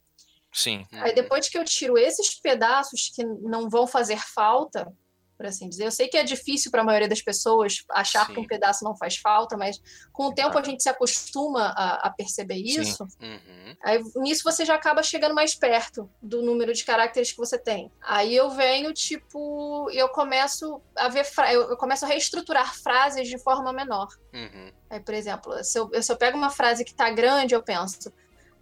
Sim. 0.54 0.86
Aí 0.92 1.16
depois 1.16 1.50
que 1.50 1.58
eu 1.58 1.66
tiro 1.66 1.98
esses 1.98 2.40
pedaços 2.40 3.12
que 3.14 3.26
não 3.26 3.68
vão 3.68 3.88
fazer 3.88 4.20
falta, 4.20 4.94
por 5.38 5.46
assim 5.46 5.70
dizer, 5.70 5.86
eu 5.86 5.92
sei 5.92 6.08
que 6.08 6.18
é 6.18 6.24
difícil 6.24 6.72
para 6.72 6.82
a 6.82 6.84
maioria 6.84 7.08
das 7.08 7.22
pessoas 7.22 7.84
achar 7.90 8.26
Sim. 8.28 8.34
que 8.34 8.40
um 8.40 8.48
pedaço 8.48 8.84
não 8.84 8.96
faz 8.96 9.18
falta, 9.18 9.58
mas 9.58 9.82
com 10.12 10.28
o 10.28 10.34
tempo 10.34 10.58
a 10.58 10.64
gente 10.64 10.82
se 10.82 10.90
acostuma 10.90 11.74
a, 11.76 12.08
a 12.08 12.10
perceber 12.10 12.56
isso. 12.56 13.04
Uhum. 13.22 13.76
Aí 13.84 14.02
nisso 14.18 14.44
você 14.44 14.66
já 14.66 14.76
acaba 14.76 15.04
chegando 15.04 15.36
mais 15.36 15.56
perto 15.56 16.10
do 16.22 16.42
número 16.42 16.74
de 16.74 16.84
caracteres 16.84 17.32
que 17.32 17.38
você 17.38 17.58
tem. 17.58 17.92
Aí 18.02 18.36
eu 18.36 18.50
venho, 18.50 18.94
tipo, 18.94 19.90
eu 19.92 20.10
começo 20.10 20.82
a 20.96 21.10
ver, 21.10 21.26
eu, 21.52 21.70
eu 21.72 21.78
começo 21.78 22.06
a 22.06 22.08
reestruturar 22.08 22.76
frases 22.76 23.28
de 23.28 23.38
forma 23.38 23.74
menor. 23.74 24.08
Uhum. 24.34 24.72
Aí, 24.90 25.00
por 25.00 25.14
exemplo, 25.14 25.64
se 25.64 25.78
eu, 25.78 25.90
se 26.02 26.12
eu 26.12 26.18
pego 26.18 26.38
uma 26.38 26.50
frase 26.50 26.86
que 26.86 26.94
tá 26.94 27.10
grande, 27.10 27.56
eu 27.56 27.64
penso, 27.64 28.14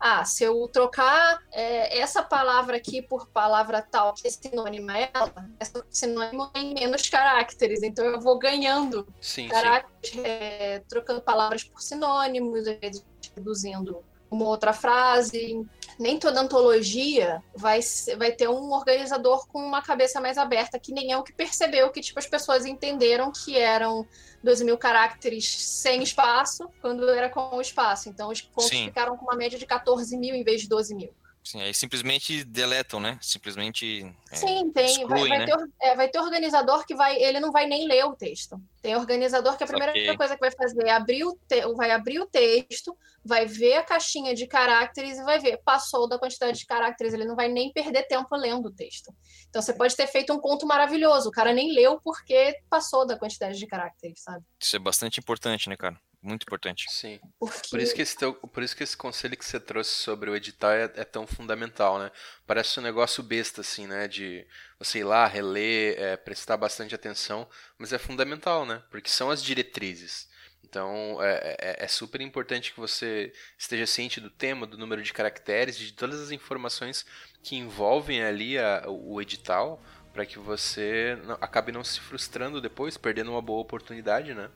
ah, 0.05 0.25
se 0.25 0.43
eu 0.43 0.67
trocar 0.67 1.41
é, 1.49 1.97
essa 1.97 2.21
palavra 2.21 2.75
aqui 2.75 3.01
por 3.01 3.25
palavra 3.27 3.81
tal, 3.81 4.13
que 4.13 4.27
é 4.27 4.29
sinônimo 4.29 4.91
a 4.91 4.97
ela, 4.97 5.33
essa 5.57 5.85
sinônimo 5.89 6.47
tem 6.47 6.73
menos 6.73 7.07
caracteres, 7.07 7.81
então 7.81 8.03
eu 8.03 8.19
vou 8.19 8.37
ganhando 8.37 9.07
Sim, 9.21 9.43
sim. 9.43 9.47
caracteres, 9.47 10.25
é, 10.25 10.83
trocando 10.89 11.21
palavras 11.21 11.63
por 11.63 11.81
sinônimos, 11.81 12.67
às 12.67 12.77
vezes 12.79 13.05
reduzindo 13.33 14.03
uma 14.29 14.45
outra 14.45 14.73
frase. 14.73 15.65
Nem 15.99 16.19
toda 16.19 16.41
antologia 16.41 17.43
vai, 17.56 17.79
vai 18.17 18.32
ter 18.32 18.49
um 18.49 18.71
organizador 18.71 19.47
com 19.47 19.60
uma 19.60 19.82
cabeça 19.82 20.19
mais 20.19 20.38
aberta, 20.38 20.79
que 20.79 20.91
nem 20.91 21.12
é 21.12 21.17
o 21.17 21.23
que 21.23 21.34
percebeu 21.34 21.89
que 21.91 22.01
tipo, 22.01 22.19
as 22.19 22.27
pessoas 22.27 22.65
entenderam 22.65 23.32
que 23.32 23.58
eram 23.58 24.06
12 24.43 24.63
mil 24.65 24.77
caracteres 24.77 25.45
sem 25.45 26.03
espaço, 26.03 26.69
quando 26.82 27.10
era 27.10 27.29
com 27.29 27.56
o 27.56 27.62
espaço. 27.62 28.10
Então 28.10 28.29
os 28.29 28.41
contos 28.41 28.69
Sim. 28.69 28.86
ficaram 28.86 29.17
com 29.17 29.25
uma 29.25 29.36
média 29.36 29.58
de 29.58 29.65
14 29.65 30.17
mil 30.17 30.36
em 30.36 30.43
vez 30.43 30.62
de 30.62 30.69
12 30.69 30.95
mil. 30.95 31.13
Sim, 31.43 31.62
aí 31.62 31.73
simplesmente 31.73 32.43
deletam, 32.45 33.01
né? 33.01 33.19
Simplesmente. 33.21 34.06
é, 34.32 34.36
Sim, 34.36 34.71
tem. 34.71 35.06
Vai, 35.06 35.19
excluem, 35.19 35.29
vai 35.29 35.39
né? 35.39 35.45
ter, 35.45 35.69
é, 35.82 35.95
vai 35.95 36.08
ter 36.08 36.19
organizador 36.19 36.86
que 36.86 36.95
vai, 36.95 37.21
ele 37.21 37.39
não 37.41 37.51
vai 37.51 37.67
nem 37.67 37.86
ler 37.86 38.06
o 38.06 38.15
texto. 38.15 38.58
Tem 38.82 38.95
organizador 38.95 39.58
que 39.58 39.63
a 39.63 39.67
primeira 39.67 39.91
Saquei. 39.91 40.15
coisa 40.15 40.36
que 40.36 40.39
vai 40.39 40.51
fazer 40.51 40.88
é 40.88 40.91
abrir 40.91 41.25
o, 41.25 41.38
te, 41.47 41.62
vai 41.75 41.91
abrir 41.91 42.19
o 42.21 42.25
texto, 42.25 42.97
vai 43.25 43.45
ver 43.45 43.75
a 43.75 43.84
caixinha 43.84 44.34
de 44.34 44.47
caracteres 44.47 45.17
e 45.19 45.23
vai 45.23 45.38
ver, 45.38 45.60
passou 45.65 46.08
da 46.08 46.17
quantidade 46.17 46.58
de 46.58 46.65
caracteres, 46.65 47.13
ele 47.13 47.25
não 47.25 47.36
vai 47.36 47.49
nem 47.49 47.73
perder 47.73 48.03
tempo 48.03 48.34
lendo 48.38 48.67
o 48.67 48.73
texto. 48.73 49.13
Então 49.49 49.62
você 49.62 49.73
pode 49.73 49.95
ter 49.97 50.08
feito 50.08 50.34
um 50.34 50.39
conto 50.39 50.65
maravilhoso, 50.65 51.27
o 51.27 51.32
cara 51.32 51.51
nem 51.51 51.73
leu 51.73 51.99
porque 52.01 52.58
passou 52.69 53.06
da 53.06 53.17
quantidade 53.17 53.60
de 53.60 53.67
caracteres, 53.67 54.21
sabe? 54.21 54.45
Isso 54.60 54.75
é 54.75 54.79
bastante 54.79 55.19
importante, 55.19 55.67
né, 55.67 55.75
cara? 55.75 55.99
Muito 56.23 56.43
importante. 56.43 56.86
Sim. 56.89 57.19
Porque 57.38 57.67
Por 57.69 57.79
isso 57.81 57.93
que 57.93 58.01
esse 58.01 58.15
teu, 58.15 58.33
por 58.33 58.63
isso 58.63 58.75
que 58.77 58.83
esse 58.83 58.95
conselho 58.95 59.36
que 59.36 59.43
você 59.43 59.59
trouxe 59.59 59.91
sobre 59.91 60.29
o 60.29 60.36
edital 60.36 60.71
é, 60.71 60.83
é 60.95 61.03
tão 61.03 61.27
fundamental, 61.27 61.99
né? 61.99 62.09
Parece 62.47 62.79
um 62.79 62.83
negócio 62.83 63.21
besta 63.21 63.59
assim, 63.59 63.86
né? 63.88 64.07
De 64.07 64.47
você 64.79 64.99
ir 64.99 65.03
lá, 65.03 65.27
reler, 65.27 65.99
é, 65.99 66.15
prestar 66.15 66.55
bastante 66.55 66.95
atenção, 66.95 67.47
mas 67.77 67.91
é 67.91 67.97
fundamental, 67.97 68.65
né? 68.65 68.81
Porque 68.89 69.09
são 69.09 69.29
as 69.29 69.43
diretrizes. 69.43 70.29
Então 70.63 71.21
é, 71.21 71.57
é- 71.59 71.83
é 71.83 71.88
super 71.89 72.21
importante 72.21 72.71
que 72.73 72.79
você 72.79 73.33
esteja 73.57 73.86
ciente 73.86 74.21
do 74.21 74.29
tema, 74.29 74.65
do 74.65 74.77
número 74.77 75.03
de 75.03 75.12
caracteres, 75.13 75.77
de 75.77 75.91
todas 75.91 76.21
as 76.21 76.31
informações 76.31 77.05
que 77.43 77.57
envolvem 77.57 78.23
ali 78.23 78.57
a- 78.57 78.86
o 78.88 79.21
edital, 79.21 79.83
para 80.13 80.25
que 80.25 80.39
você 80.39 81.17
não- 81.25 81.38
acabe 81.41 81.71
não 81.73 81.83
se 81.83 81.99
frustrando 81.99 82.62
depois, 82.62 82.97
perdendo 82.97 83.31
uma 83.31 83.41
boa 83.41 83.62
oportunidade, 83.62 84.33
né? 84.33 84.49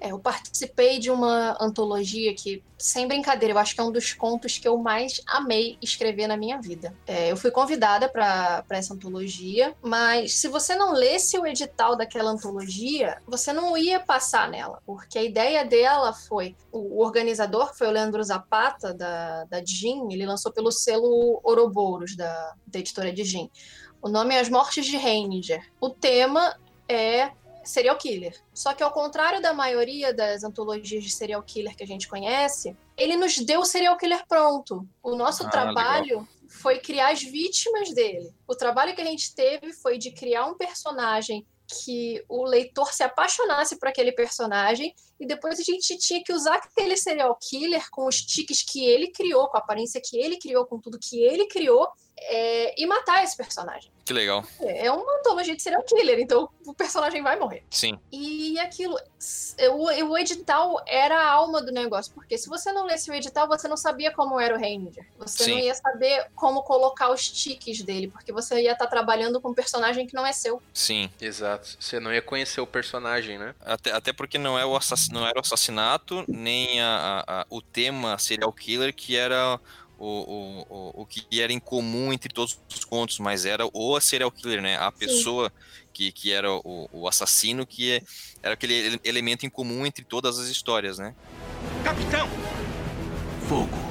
É, 0.00 0.12
eu 0.12 0.18
participei 0.18 0.98
de 0.98 1.10
uma 1.10 1.56
antologia 1.60 2.34
que, 2.34 2.62
sem 2.78 3.06
brincadeira, 3.06 3.54
eu 3.54 3.58
acho 3.58 3.74
que 3.74 3.80
é 3.80 3.84
um 3.84 3.92
dos 3.92 4.14
contos 4.14 4.58
que 4.58 4.66
eu 4.66 4.78
mais 4.78 5.20
amei 5.26 5.76
escrever 5.82 6.26
na 6.26 6.38
minha 6.38 6.58
vida. 6.58 6.96
É, 7.06 7.30
eu 7.30 7.36
fui 7.36 7.50
convidada 7.50 8.08
para 8.08 8.64
essa 8.70 8.94
antologia, 8.94 9.74
mas 9.82 10.34
se 10.34 10.48
você 10.48 10.74
não 10.74 10.94
lesse 10.94 11.38
o 11.38 11.46
edital 11.46 11.96
daquela 11.96 12.30
antologia, 12.30 13.20
você 13.26 13.52
não 13.52 13.76
ia 13.76 14.00
passar 14.00 14.48
nela, 14.48 14.80
porque 14.86 15.18
a 15.18 15.22
ideia 15.22 15.64
dela 15.64 16.14
foi 16.14 16.56
o, 16.72 17.02
organizador, 17.02 17.70
que 17.70 17.78
foi 17.78 17.88
o 17.88 17.92
Leandro 17.92 18.22
Zapata, 18.24 18.94
da, 18.94 19.44
da 19.44 19.62
Jim, 19.62 20.08
ele 20.10 20.24
lançou 20.24 20.50
pelo 20.50 20.72
selo 20.72 21.40
Ouroboros, 21.44 22.16
da, 22.16 22.54
da 22.66 22.78
editora 22.78 23.12
de 23.12 23.22
Jim. 23.22 23.50
O 24.00 24.08
nome 24.08 24.34
é 24.34 24.40
As 24.40 24.48
Mortes 24.48 24.86
de 24.86 24.96
Reininger. 24.96 25.62
O 25.78 25.90
tema 25.90 26.56
é 26.88 27.30
serial 27.70 27.96
killer. 27.96 28.34
Só 28.52 28.74
que 28.74 28.82
ao 28.82 28.92
contrário 28.92 29.40
da 29.40 29.52
maioria 29.52 30.12
das 30.12 30.44
antologias 30.44 31.02
de 31.02 31.10
serial 31.10 31.42
killer 31.42 31.76
que 31.76 31.82
a 31.82 31.86
gente 31.86 32.08
conhece, 32.08 32.76
ele 32.96 33.16
nos 33.16 33.36
deu 33.38 33.60
o 33.60 33.64
serial 33.64 33.96
killer 33.96 34.24
pronto. 34.28 34.86
O 35.02 35.14
nosso 35.16 35.46
Ah, 35.46 35.50
trabalho 35.50 36.28
foi 36.48 36.78
criar 36.78 37.12
as 37.12 37.22
vítimas 37.22 37.94
dele. 37.94 38.30
O 38.46 38.54
trabalho 38.54 38.94
que 38.94 39.00
a 39.00 39.04
gente 39.04 39.34
teve 39.34 39.72
foi 39.72 39.96
de 39.98 40.10
criar 40.10 40.46
um 40.46 40.54
personagem 40.54 41.46
que 41.84 42.24
o 42.28 42.44
leitor 42.44 42.92
se 42.92 43.02
apaixonasse 43.02 43.78
por 43.78 43.88
aquele 43.88 44.12
personagem 44.12 44.94
e 45.20 45.26
depois 45.26 45.60
a 45.60 45.62
gente 45.62 45.96
tinha 45.98 46.22
que 46.24 46.32
usar 46.32 46.54
aquele 46.56 46.96
serial 46.96 47.36
killer 47.36 47.88
com 47.90 48.06
os 48.06 48.20
tiques 48.22 48.62
que 48.62 48.84
ele 48.84 49.08
criou, 49.08 49.48
com 49.48 49.56
a 49.58 49.60
aparência 49.60 50.00
que 50.02 50.16
ele 50.18 50.38
criou, 50.38 50.64
com 50.64 50.80
tudo 50.80 50.98
que 50.98 51.22
ele 51.22 51.46
criou 51.46 51.88
é, 52.22 52.80
e 52.80 52.86
matar 52.86 53.22
esse 53.22 53.36
personagem. 53.36 53.90
Que 54.04 54.12
legal. 54.12 54.44
É 54.60 54.90
uma 54.90 55.18
antologia 55.20 55.54
de 55.54 55.62
serial 55.62 55.84
killer, 55.84 56.18
então 56.18 56.48
o 56.66 56.74
personagem 56.74 57.22
vai 57.22 57.38
morrer. 57.38 57.62
Sim. 57.70 57.96
E 58.10 58.58
aquilo, 58.58 58.98
o, 59.70 59.84
o 60.10 60.18
edital 60.18 60.82
era 60.86 61.16
a 61.16 61.30
alma 61.30 61.62
do 61.62 61.70
negócio, 61.70 62.12
porque 62.12 62.36
se 62.36 62.48
você 62.48 62.72
não 62.72 62.86
lesse 62.86 63.08
o 63.08 63.14
edital, 63.14 63.46
você 63.46 63.68
não 63.68 63.76
sabia 63.76 64.10
como 64.10 64.40
era 64.40 64.56
o 64.56 64.58
Ranger. 64.58 65.06
Você 65.18 65.46
não 65.46 65.58
Sim. 65.58 65.64
ia 65.64 65.74
saber 65.74 66.26
como 66.34 66.62
colocar 66.64 67.10
os 67.10 67.28
tiques 67.28 67.82
dele, 67.82 68.08
porque 68.08 68.32
você 68.32 68.62
ia 68.62 68.72
estar 68.72 68.88
trabalhando 68.88 69.40
com 69.40 69.50
um 69.50 69.54
personagem 69.54 70.06
que 70.06 70.14
não 70.14 70.26
é 70.26 70.32
seu. 70.32 70.60
Sim. 70.74 71.08
Exato. 71.20 71.76
Você 71.78 72.00
não 72.00 72.12
ia 72.12 72.22
conhecer 72.22 72.60
o 72.60 72.66
personagem, 72.66 73.38
né? 73.38 73.54
Até, 73.60 73.92
até 73.92 74.12
porque 74.12 74.38
não, 74.38 74.58
é 74.58 74.66
o 74.66 74.74
assass- 74.76 75.08
não 75.10 75.26
era 75.26 75.38
o 75.38 75.40
assassinato, 75.40 76.24
nem 76.28 76.80
a- 76.80 77.24
a- 77.26 77.40
a- 77.40 77.46
o 77.50 77.60
tema 77.60 78.16
serial 78.18 78.52
killer 78.52 78.94
que 78.94 79.16
era 79.16 79.58
o, 79.98 80.06
o, 80.06 80.66
o, 80.70 81.02
o 81.02 81.06
que 81.06 81.40
era 81.40 81.52
em 81.52 81.58
comum 81.60 82.12
entre 82.12 82.32
todos 82.32 82.58
os 82.74 82.84
contos, 82.84 83.18
mas 83.18 83.44
era 83.44 83.68
o 83.72 84.00
serial 84.00 84.30
killer, 84.30 84.62
né? 84.62 84.76
A 84.78 84.90
pessoa 84.90 85.52
que, 85.92 86.10
que 86.12 86.32
era 86.32 86.50
o, 86.52 86.88
o 86.92 87.08
assassino, 87.08 87.66
que 87.66 87.92
é- 87.92 88.02
era 88.42 88.54
aquele 88.54 88.74
ele- 88.74 89.00
elemento 89.04 89.44
em 89.44 89.50
comum 89.50 89.84
entre 89.84 90.04
todas 90.04 90.38
as 90.38 90.48
histórias, 90.48 90.98
né? 90.98 91.14
Capitão! 91.84 92.28
Fogo! 93.48 93.90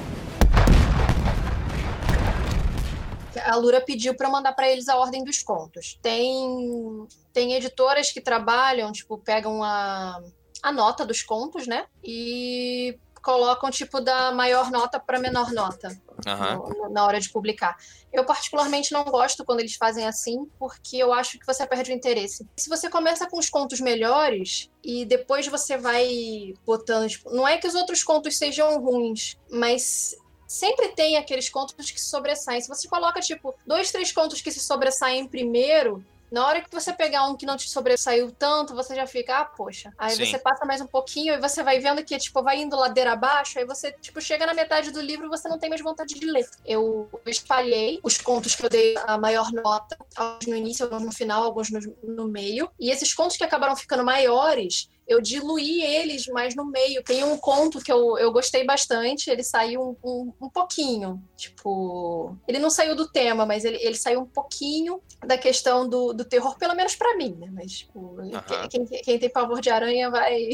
A 3.44 3.56
Lura 3.56 3.80
pediu 3.80 4.14
para 4.14 4.28
mandar 4.28 4.52
para 4.52 4.68
eles 4.68 4.88
a 4.88 4.96
ordem 4.96 5.22
dos 5.24 5.42
contos. 5.42 5.98
Tem 6.02 7.06
tem 7.32 7.52
editoras 7.54 8.10
que 8.10 8.20
trabalham, 8.20 8.90
tipo, 8.90 9.16
pegam 9.16 9.62
a, 9.62 10.20
a 10.62 10.72
nota 10.72 11.04
dos 11.04 11.22
contos, 11.22 11.66
né? 11.66 11.86
E 12.04 12.98
colocam 13.22 13.70
tipo 13.70 14.00
da 14.00 14.32
maior 14.32 14.70
nota 14.70 14.98
para 14.98 15.18
menor 15.18 15.52
nota. 15.52 15.88
Aham. 16.26 16.56
no- 16.56 16.90
na 16.90 17.04
hora 17.06 17.18
de 17.18 17.30
publicar. 17.30 17.76
Eu 18.12 18.24
particularmente 18.26 18.92
não 18.92 19.04
gosto 19.04 19.42
quando 19.44 19.60
eles 19.60 19.74
fazem 19.76 20.06
assim, 20.06 20.44
porque 20.58 20.98
eu 20.98 21.12
acho 21.14 21.38
que 21.38 21.46
você 21.46 21.66
perde 21.66 21.90
o 21.92 21.94
interesse. 21.94 22.46
Se 22.58 22.68
você 22.68 22.90
começa 22.90 23.26
com 23.26 23.38
os 23.38 23.48
contos 23.48 23.80
melhores 23.80 24.68
e 24.84 25.06
depois 25.06 25.46
você 25.46 25.78
vai 25.78 26.52
botando, 26.66 27.08
tipo, 27.08 27.30
não 27.34 27.48
é 27.48 27.56
que 27.56 27.66
os 27.66 27.74
outros 27.74 28.02
contos 28.04 28.36
sejam 28.36 28.78
ruins, 28.82 29.38
mas 29.50 30.14
sempre 30.46 30.88
tem 30.88 31.16
aqueles 31.16 31.48
contos 31.48 31.90
que 31.90 31.98
se 32.00 32.10
sobressaem. 32.10 32.60
Se 32.60 32.68
você 32.68 32.86
coloca 32.88 33.20
tipo 33.20 33.54
dois, 33.66 33.90
três 33.90 34.12
contos 34.12 34.42
que 34.42 34.50
se 34.50 34.60
sobressaem 34.60 35.26
primeiro, 35.26 36.04
na 36.30 36.46
hora 36.46 36.60
que 36.60 36.70
você 36.70 36.92
pegar 36.92 37.26
um 37.26 37.36
que 37.36 37.44
não 37.44 37.56
te 37.56 37.68
sobressaiu 37.68 38.30
tanto, 38.30 38.74
você 38.74 38.94
já 38.94 39.06
fica, 39.06 39.40
ah, 39.40 39.44
poxa. 39.44 39.92
Aí 39.98 40.14
Sim. 40.14 40.26
você 40.26 40.38
passa 40.38 40.64
mais 40.64 40.80
um 40.80 40.86
pouquinho 40.86 41.34
e 41.34 41.40
você 41.40 41.62
vai 41.62 41.80
vendo 41.80 42.04
que, 42.04 42.16
tipo, 42.18 42.42
vai 42.42 42.58
indo 42.60 42.76
ladeira 42.76 43.12
abaixo, 43.12 43.58
aí 43.58 43.64
você, 43.64 43.92
tipo, 43.92 44.20
chega 44.20 44.46
na 44.46 44.54
metade 44.54 44.90
do 44.90 45.00
livro 45.00 45.26
e 45.26 45.28
você 45.28 45.48
não 45.48 45.58
tem 45.58 45.68
mais 45.68 45.82
vontade 45.82 46.14
de 46.14 46.26
ler. 46.26 46.48
Eu 46.64 47.08
espalhei 47.26 47.98
os 48.02 48.18
contos 48.18 48.54
que 48.54 48.64
eu 48.64 48.70
dei 48.70 48.94
a 49.06 49.18
maior 49.18 49.50
nota, 49.52 49.98
alguns 50.16 50.46
no 50.46 50.56
início, 50.56 50.84
alguns 50.84 51.02
no 51.02 51.12
final, 51.12 51.42
alguns 51.42 51.70
no, 51.70 51.80
no 52.02 52.28
meio. 52.28 52.70
E 52.78 52.90
esses 52.90 53.12
contos 53.12 53.36
que 53.36 53.44
acabaram 53.44 53.74
ficando 53.74 54.04
maiores, 54.04 54.88
eu 55.10 55.20
diluí 55.20 55.82
eles 55.82 56.28
mais 56.28 56.54
no 56.54 56.64
meio. 56.64 57.02
Tem 57.02 57.24
um 57.24 57.36
conto 57.36 57.80
que 57.80 57.90
eu, 57.90 58.16
eu 58.16 58.30
gostei 58.30 58.64
bastante, 58.64 59.28
ele 59.28 59.42
saiu 59.42 59.98
um, 60.04 60.08
um, 60.08 60.32
um 60.42 60.48
pouquinho. 60.48 61.20
Tipo, 61.36 62.36
ele 62.46 62.60
não 62.60 62.70
saiu 62.70 62.94
do 62.94 63.08
tema, 63.08 63.44
mas 63.44 63.64
ele, 63.64 63.76
ele 63.82 63.96
saiu 63.96 64.20
um 64.20 64.26
pouquinho 64.26 65.02
da 65.26 65.36
questão 65.36 65.88
do, 65.88 66.12
do 66.12 66.24
terror, 66.24 66.56
pelo 66.56 66.76
menos 66.76 66.94
pra 66.94 67.16
mim, 67.16 67.34
né? 67.36 67.48
Mas, 67.52 67.72
tipo, 67.72 68.18
quem, 68.48 68.86
quem, 68.86 69.02
quem 69.02 69.18
tem 69.18 69.28
pavor 69.28 69.60
de 69.60 69.68
aranha 69.68 70.08
vai, 70.10 70.50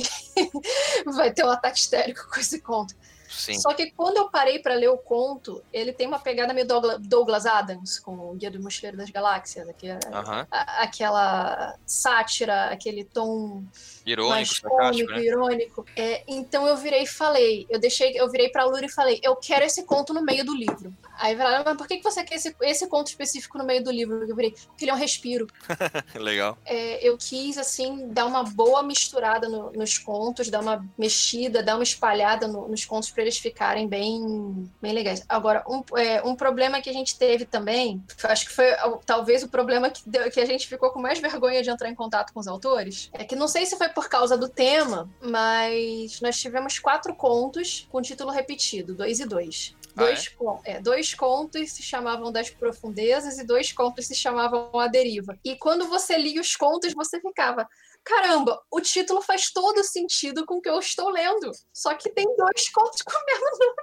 vai 1.15 1.31
ter 1.35 1.45
um 1.45 1.51
ataque 1.51 1.79
histérico 1.79 2.27
com 2.33 2.41
esse 2.41 2.63
conto. 2.63 2.95
Sim. 3.37 3.59
Só 3.61 3.73
que 3.75 3.91
quando 3.91 4.17
eu 4.17 4.29
parei 4.31 4.59
para 4.59 4.75
ler 4.75 4.89
o 4.89 4.97
conto, 4.99 5.63
ele 5.73 5.93
tem 5.93 6.07
uma 6.07 6.19
pegada 6.19 6.53
meio 6.55 6.67
Douglas 7.01 7.47
Adams, 7.47 7.99
com 7.99 8.13
o 8.31 8.35
Guia 8.35 8.51
do 8.51 8.63
Mochileiro 8.63 8.97
das 8.97 9.11
Galáxias, 9.11 9.69
aqui, 9.69 9.89
Uhum. 9.91 10.47
a- 10.51 10.83
aquela 10.83 11.77
sátira, 11.87 12.67
aquele 12.71 13.05
tom 13.05 13.63
Irônico, 14.05 14.31
mais 14.31 14.59
cômico, 14.61 15.11
né? 15.13 15.21
irônico. 15.25 15.87
É, 15.97 16.23
então 16.27 16.67
eu 16.67 16.77
virei 16.77 17.03
e 17.03 17.07
falei, 17.07 17.67
eu 17.69 17.79
deixei, 17.79 18.13
eu 18.19 18.31
virei 18.31 18.49
pra 18.49 18.65
Lura 18.65 18.87
e 18.87 18.91
falei, 18.91 19.21
eu 19.23 19.37
quero 19.37 19.65
esse 19.65 19.83
conto 19.85 20.13
no 20.15 20.23
meio 20.23 20.45
do 20.45 20.55
livro. 20.55 20.95
Aí 21.19 21.37
falaram, 21.37 21.65
mas 21.65 21.77
por 21.77 21.87
que 21.87 22.01
você 22.03 22.23
quer 22.25 22.37
esse, 22.37 22.55
esse 22.63 22.87
conto 22.89 23.09
específico 23.09 23.59
no 23.59 23.65
meio 23.65 23.83
do 23.83 23.91
livro? 23.91 24.25
Eu 24.29 24.35
virei, 24.37 24.51
porque 24.53 24.85
ele 24.85 24.91
é 24.91 24.95
um 24.95 24.99
respiro. 24.99 25.47
Legal. 26.15 26.59
É, 26.65 27.07
eu 27.07 27.17
quis, 27.17 27.59
assim, 27.59 28.09
dar 28.09 28.27
uma 28.27 28.43
boa 28.45 28.83
misturada 28.83 29.49
no- 29.49 29.73
nos 29.73 29.99
contos, 29.99 30.49
dar 30.51 30.61
uma 30.61 30.85
mexida, 30.97 31.63
dar 31.63 31.75
uma 31.77 31.83
espalhada 31.83 32.47
no- 32.47 32.69
nos 32.69 32.85
contos 32.85 33.11
para 33.11 33.23
eles 33.27 33.39
ficarem 33.39 33.89
bem, 33.89 34.71
bem 34.81 34.93
legais. 34.93 35.25
Agora, 35.29 35.65
um, 35.69 35.83
é, 35.99 36.23
um 36.23 36.35
problema 36.35 36.81
que 36.81 36.89
a 36.89 36.93
gente 36.93 37.19
teve 37.19 37.45
também, 37.45 38.03
acho 38.25 38.47
que 38.47 38.53
foi 38.53 38.67
talvez 39.05 39.43
o 39.43 39.49
problema 39.49 39.91
que, 39.91 40.03
deu- 40.09 40.31
que 40.31 40.41
a 40.41 40.45
gente 40.47 40.67
ficou 40.69 40.91
com 40.91 41.01
mais 41.01 41.19
vergonha 41.19 41.63
de 41.63 41.71
entrar 41.71 41.89
em 41.89 41.95
contato 41.95 42.33
com 42.33 42.41
os 42.41 42.47
autores, 42.47 43.11
é 43.13 43.25
que 43.25 43.37
não 43.37 43.49
sei 43.49 43.67
se 43.67 43.77
foi 43.77 43.89
por 43.89 44.09
causa 44.09 44.37
do 44.37 44.49
tema, 44.49 45.09
mas 45.21 46.21
nós 46.21 46.37
tivemos 46.39 46.79
quatro 46.79 47.15
contos 47.15 47.87
com 47.91 48.01
título 48.03 48.31
repetido, 48.31 48.95
dois 48.95 49.21
e 49.21 49.27
dois. 49.27 49.75
Ah, 49.99 50.05
Dois, 50.05 50.29
con- 50.29 50.61
é, 50.65 50.79
dois 50.79 51.15
contos 51.15 51.73
se 51.73 51.83
chamavam 51.83 52.31
Das 52.31 52.51
Profundezas 52.51 53.39
e 53.39 53.45
dois 53.47 53.73
contos 53.73 54.07
se 54.07 54.15
chamavam 54.15 54.69
A 54.79 54.89
Deriva. 54.89 55.39
E 55.43 55.57
quando 55.57 55.89
você 55.89 56.19
lia 56.19 56.39
os 56.39 56.55
contos, 56.55 56.93
você 56.93 57.19
ficava. 57.19 57.67
Caramba, 58.07 58.63
o 58.71 58.81
título 58.81 59.21
faz 59.21 59.51
todo 59.51 59.83
sentido 59.83 60.47
com 60.47 60.59
o 60.59 60.61
que 60.63 60.69
eu 60.69 60.79
estou 60.79 61.11
lendo. 61.11 61.51
Só 61.73 61.93
que 61.93 62.09
tem 62.09 62.25
dois 62.37 62.69
contos 62.71 63.03
com 63.03 63.11
o 63.11 63.25
mesmo 63.27 63.75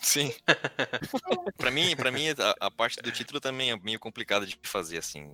Sim. 0.00 0.32
Pra 1.58 1.70
mim, 1.70 1.94
para 1.96 2.10
mim 2.10 2.28
a, 2.30 2.66
a 2.66 2.70
parte 2.70 2.96
do 3.02 3.10
título 3.10 3.40
também 3.40 3.72
é 3.72 3.76
meio 3.76 3.98
complicada 3.98 4.46
de 4.46 4.58
fazer 4.62 4.98
assim, 4.98 5.28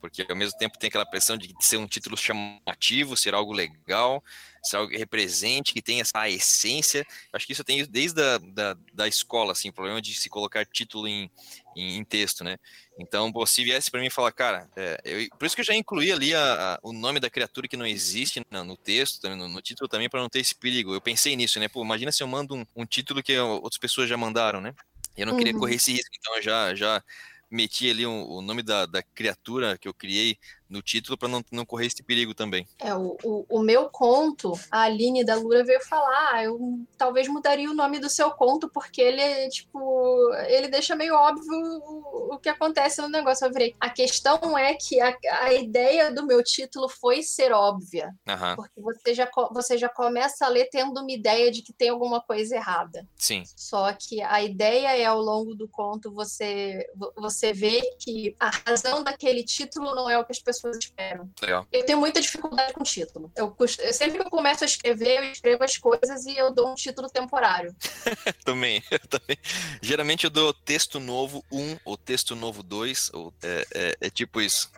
porque 0.00 0.26
ao 0.28 0.34
mesmo 0.34 0.56
tempo 0.58 0.78
tem 0.78 0.88
aquela 0.88 1.04
pressão 1.04 1.36
de 1.36 1.54
ser 1.60 1.76
um 1.76 1.86
título 1.86 2.16
chamativo, 2.16 3.16
ser 3.16 3.34
algo 3.34 3.52
legal, 3.52 4.24
ser 4.62 4.76
algo 4.76 4.90
que 4.90 4.96
represente, 4.96 5.74
que 5.74 5.82
tenha 5.82 6.00
essa 6.00 6.28
essência. 6.28 7.06
Acho 7.32 7.46
que 7.46 7.52
isso 7.52 7.60
eu 7.60 7.66
tenho 7.66 7.86
desde 7.86 8.22
a, 8.22 8.38
da, 8.38 8.76
da 8.92 9.06
escola, 9.06 9.52
assim, 9.52 9.68
o 9.68 9.72
problema 9.72 10.00
de 10.00 10.14
se 10.14 10.30
colocar 10.30 10.64
título 10.64 11.06
em, 11.06 11.30
em, 11.74 11.96
em 11.98 12.04
texto, 12.04 12.42
né? 12.44 12.56
Então, 12.98 13.32
pô, 13.32 13.46
se 13.46 13.64
viesse 13.64 13.90
para 13.90 14.00
mim 14.00 14.10
falar, 14.10 14.32
cara, 14.32 14.68
é, 14.76 15.00
eu- 15.04 15.28
por 15.38 15.46
isso 15.46 15.54
que 15.54 15.60
eu 15.62 15.64
já 15.64 15.74
incluí 15.74 16.12
ali 16.12 16.34
a- 16.34 16.74
a- 16.74 16.78
o 16.82 16.92
nome 16.92 17.20
da 17.20 17.30
criatura 17.30 17.68
que 17.68 17.76
não 17.76 17.86
existe 17.86 18.42
no, 18.50 18.64
no 18.64 18.76
texto, 18.76 19.28
no, 19.28 19.48
no 19.48 19.62
título 19.62 19.88
também, 19.88 20.08
para 20.08 20.20
não 20.20 20.28
ter 20.28 20.40
esse 20.40 20.54
perigo. 20.54 20.94
Eu 20.94 21.00
pensei 21.00 21.34
nisso, 21.36 21.58
né? 21.60 21.68
Pô, 21.68 21.82
imagina 21.82 22.12
se 22.12 22.22
eu 22.22 22.28
mando 22.28 22.54
um, 22.54 22.64
um 22.76 22.86
título 22.86 23.22
que 23.22 23.38
outras 23.38 23.78
pessoas 23.78 24.08
já 24.08 24.16
mandaram, 24.16 24.60
né? 24.60 24.74
Eu 25.16 25.26
não 25.26 25.34
queria 25.34 25.52
Uhum. 25.52 25.60
correr 25.60 25.74
esse 25.76 25.92
risco, 25.92 26.10
então 26.18 26.36
eu 26.36 26.42
já, 26.42 26.74
já 26.74 27.02
meti 27.50 27.90
ali 27.90 28.06
o, 28.06 28.12
o 28.12 28.42
nome 28.42 28.62
da, 28.62 28.86
da 28.86 29.02
criatura 29.02 29.76
que 29.78 29.88
eu 29.88 29.94
criei 29.94 30.38
no 30.70 30.80
título 30.80 31.18
para 31.18 31.28
não, 31.28 31.44
não 31.50 31.66
correr 31.66 31.86
esse 31.86 32.02
perigo 32.02 32.32
também. 32.34 32.66
É, 32.78 32.94
o, 32.94 33.16
o, 33.24 33.44
o 33.48 33.60
meu 33.60 33.88
conto, 33.90 34.52
a 34.70 34.82
Aline 34.82 35.24
da 35.24 35.34
Lura 35.34 35.64
veio 35.64 35.80
falar, 35.84 36.30
ah, 36.34 36.44
eu 36.44 36.58
talvez 36.96 37.26
mudaria 37.28 37.68
o 37.70 37.74
nome 37.74 37.98
do 37.98 38.08
seu 38.08 38.30
conto, 38.30 38.70
porque 38.72 39.00
ele 39.02 39.20
é, 39.20 39.48
tipo, 39.48 40.32
ele 40.48 40.68
deixa 40.68 40.94
meio 40.94 41.14
óbvio 41.14 41.50
o, 41.52 42.34
o 42.34 42.38
que 42.38 42.48
acontece 42.48 43.00
no 43.02 43.08
negócio. 43.08 43.44
Eu 43.46 43.52
virei, 43.52 43.74
a 43.80 43.90
questão 43.90 44.56
é 44.56 44.74
que 44.74 45.00
a, 45.00 45.16
a 45.42 45.52
ideia 45.52 46.12
do 46.12 46.24
meu 46.26 46.42
título 46.44 46.88
foi 46.88 47.22
ser 47.22 47.52
óbvia, 47.52 48.14
Aham, 48.28 48.54
porque 48.56 48.80
você 48.80 49.12
já, 49.14 49.28
você 49.52 49.76
já 49.76 49.88
começa 49.88 50.46
a 50.46 50.48
ler 50.48 50.68
tendo 50.70 51.00
uma 51.00 51.10
ideia 51.10 51.50
de 51.50 51.62
que 51.62 51.72
tem 51.72 51.88
alguma 51.88 52.20
coisa 52.20 52.54
errada. 52.54 53.06
sim. 53.16 53.42
Só 53.56 53.92
que 53.92 54.22
a 54.22 54.42
ideia 54.42 54.96
é, 54.96 55.04
ao 55.04 55.20
longo 55.20 55.54
do 55.54 55.68
conto, 55.68 56.12
você, 56.12 56.86
vo- 56.94 57.12
você 57.16 57.52
vê 57.52 57.80
que 57.98 58.36
a 58.38 58.50
razão 58.50 59.02
daquele 59.02 59.42
título 59.44 59.94
não 59.94 60.08
é 60.08 60.16
o 60.18 60.24
que 60.24 60.32
as 60.32 60.38
pessoas 60.38 60.59
esperam. 60.68 61.30
Legal. 61.40 61.66
Eu 61.72 61.84
tenho 61.86 61.98
muita 61.98 62.20
dificuldade 62.20 62.72
com 62.72 62.82
título. 62.82 63.30
Eu, 63.36 63.54
sempre 63.92 64.18
que 64.18 64.26
eu 64.26 64.30
começo 64.30 64.64
a 64.64 64.66
escrever, 64.66 65.18
eu 65.18 65.32
escrevo 65.32 65.64
as 65.64 65.76
coisas 65.76 66.26
e 66.26 66.36
eu 66.36 66.52
dou 66.52 66.70
um 66.70 66.74
título 66.74 67.08
temporário. 67.08 67.74
Também, 68.44 68.82
também. 69.08 69.38
Geralmente 69.82 70.24
eu 70.24 70.30
dou 70.30 70.52
texto 70.52 70.98
novo 71.00 71.44
1 71.50 71.78
ou 71.84 71.96
texto 71.96 72.34
novo 72.36 72.62
2, 72.62 73.10
ou 73.12 73.32
é, 73.42 73.66
é- 73.74 73.96
é 74.02 74.10
tipo 74.10 74.40
isso. 74.40 74.70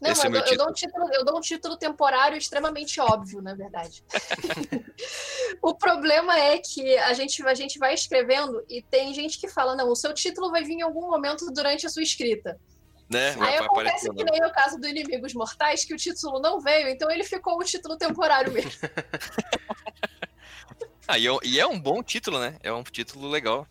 Não, 0.00 0.10
Esse 0.10 0.26
é 0.26 0.28
eu, 0.28 0.32
dou- 0.32 0.42
eu 0.46 0.56
dou 0.58 0.68
um 0.68 0.72
título, 0.72 1.14
eu 1.14 1.24
dou 1.24 1.38
um 1.38 1.40
título 1.40 1.76
temporário 1.78 2.36
extremamente 2.36 3.00
óbvio, 3.00 3.40
na 3.40 3.54
verdade. 3.54 4.02
o 5.62 5.74
problema 5.74 6.38
é 6.38 6.58
que 6.58 6.96
a 6.98 7.12
gente, 7.12 7.42
a 7.46 7.54
gente 7.54 7.78
vai 7.78 7.94
escrevendo 7.94 8.62
e 8.68 8.82
tem 8.82 9.14
gente 9.14 9.38
que 9.38 9.48
fala: 9.48 9.74
não, 9.74 9.88
o 9.90 9.96
seu 9.96 10.12
título 10.12 10.50
vai 10.50 10.62
vir 10.62 10.74
em 10.74 10.82
algum 10.82 11.02
momento 11.10 11.46
durante 11.52 11.86
a 11.86 11.90
sua 11.90 12.02
escrita. 12.02 12.58
Né? 13.08 13.30
Aí 13.30 13.36
Vai 13.36 13.56
acontece 13.58 14.10
que 14.10 14.24
nem 14.24 14.44
o 14.44 14.52
caso 14.52 14.78
do 14.78 14.86
Inimigos 14.88 15.34
Mortais, 15.34 15.84
que 15.84 15.94
o 15.94 15.96
título 15.96 16.40
não 16.40 16.60
veio, 16.60 16.88
então 16.88 17.10
ele 17.10 17.24
ficou 17.24 17.58
o 17.58 17.64
título 17.64 17.96
temporário 17.96 18.52
mesmo. 18.52 18.72
Ah, 21.06 21.18
e 21.18 21.28
é, 21.28 21.30
e 21.42 21.60
é 21.60 21.66
um 21.66 21.78
bom 21.78 22.02
título, 22.02 22.38
né? 22.40 22.56
É 22.62 22.72
um 22.72 22.82
título 22.82 23.28
legal. 23.28 23.66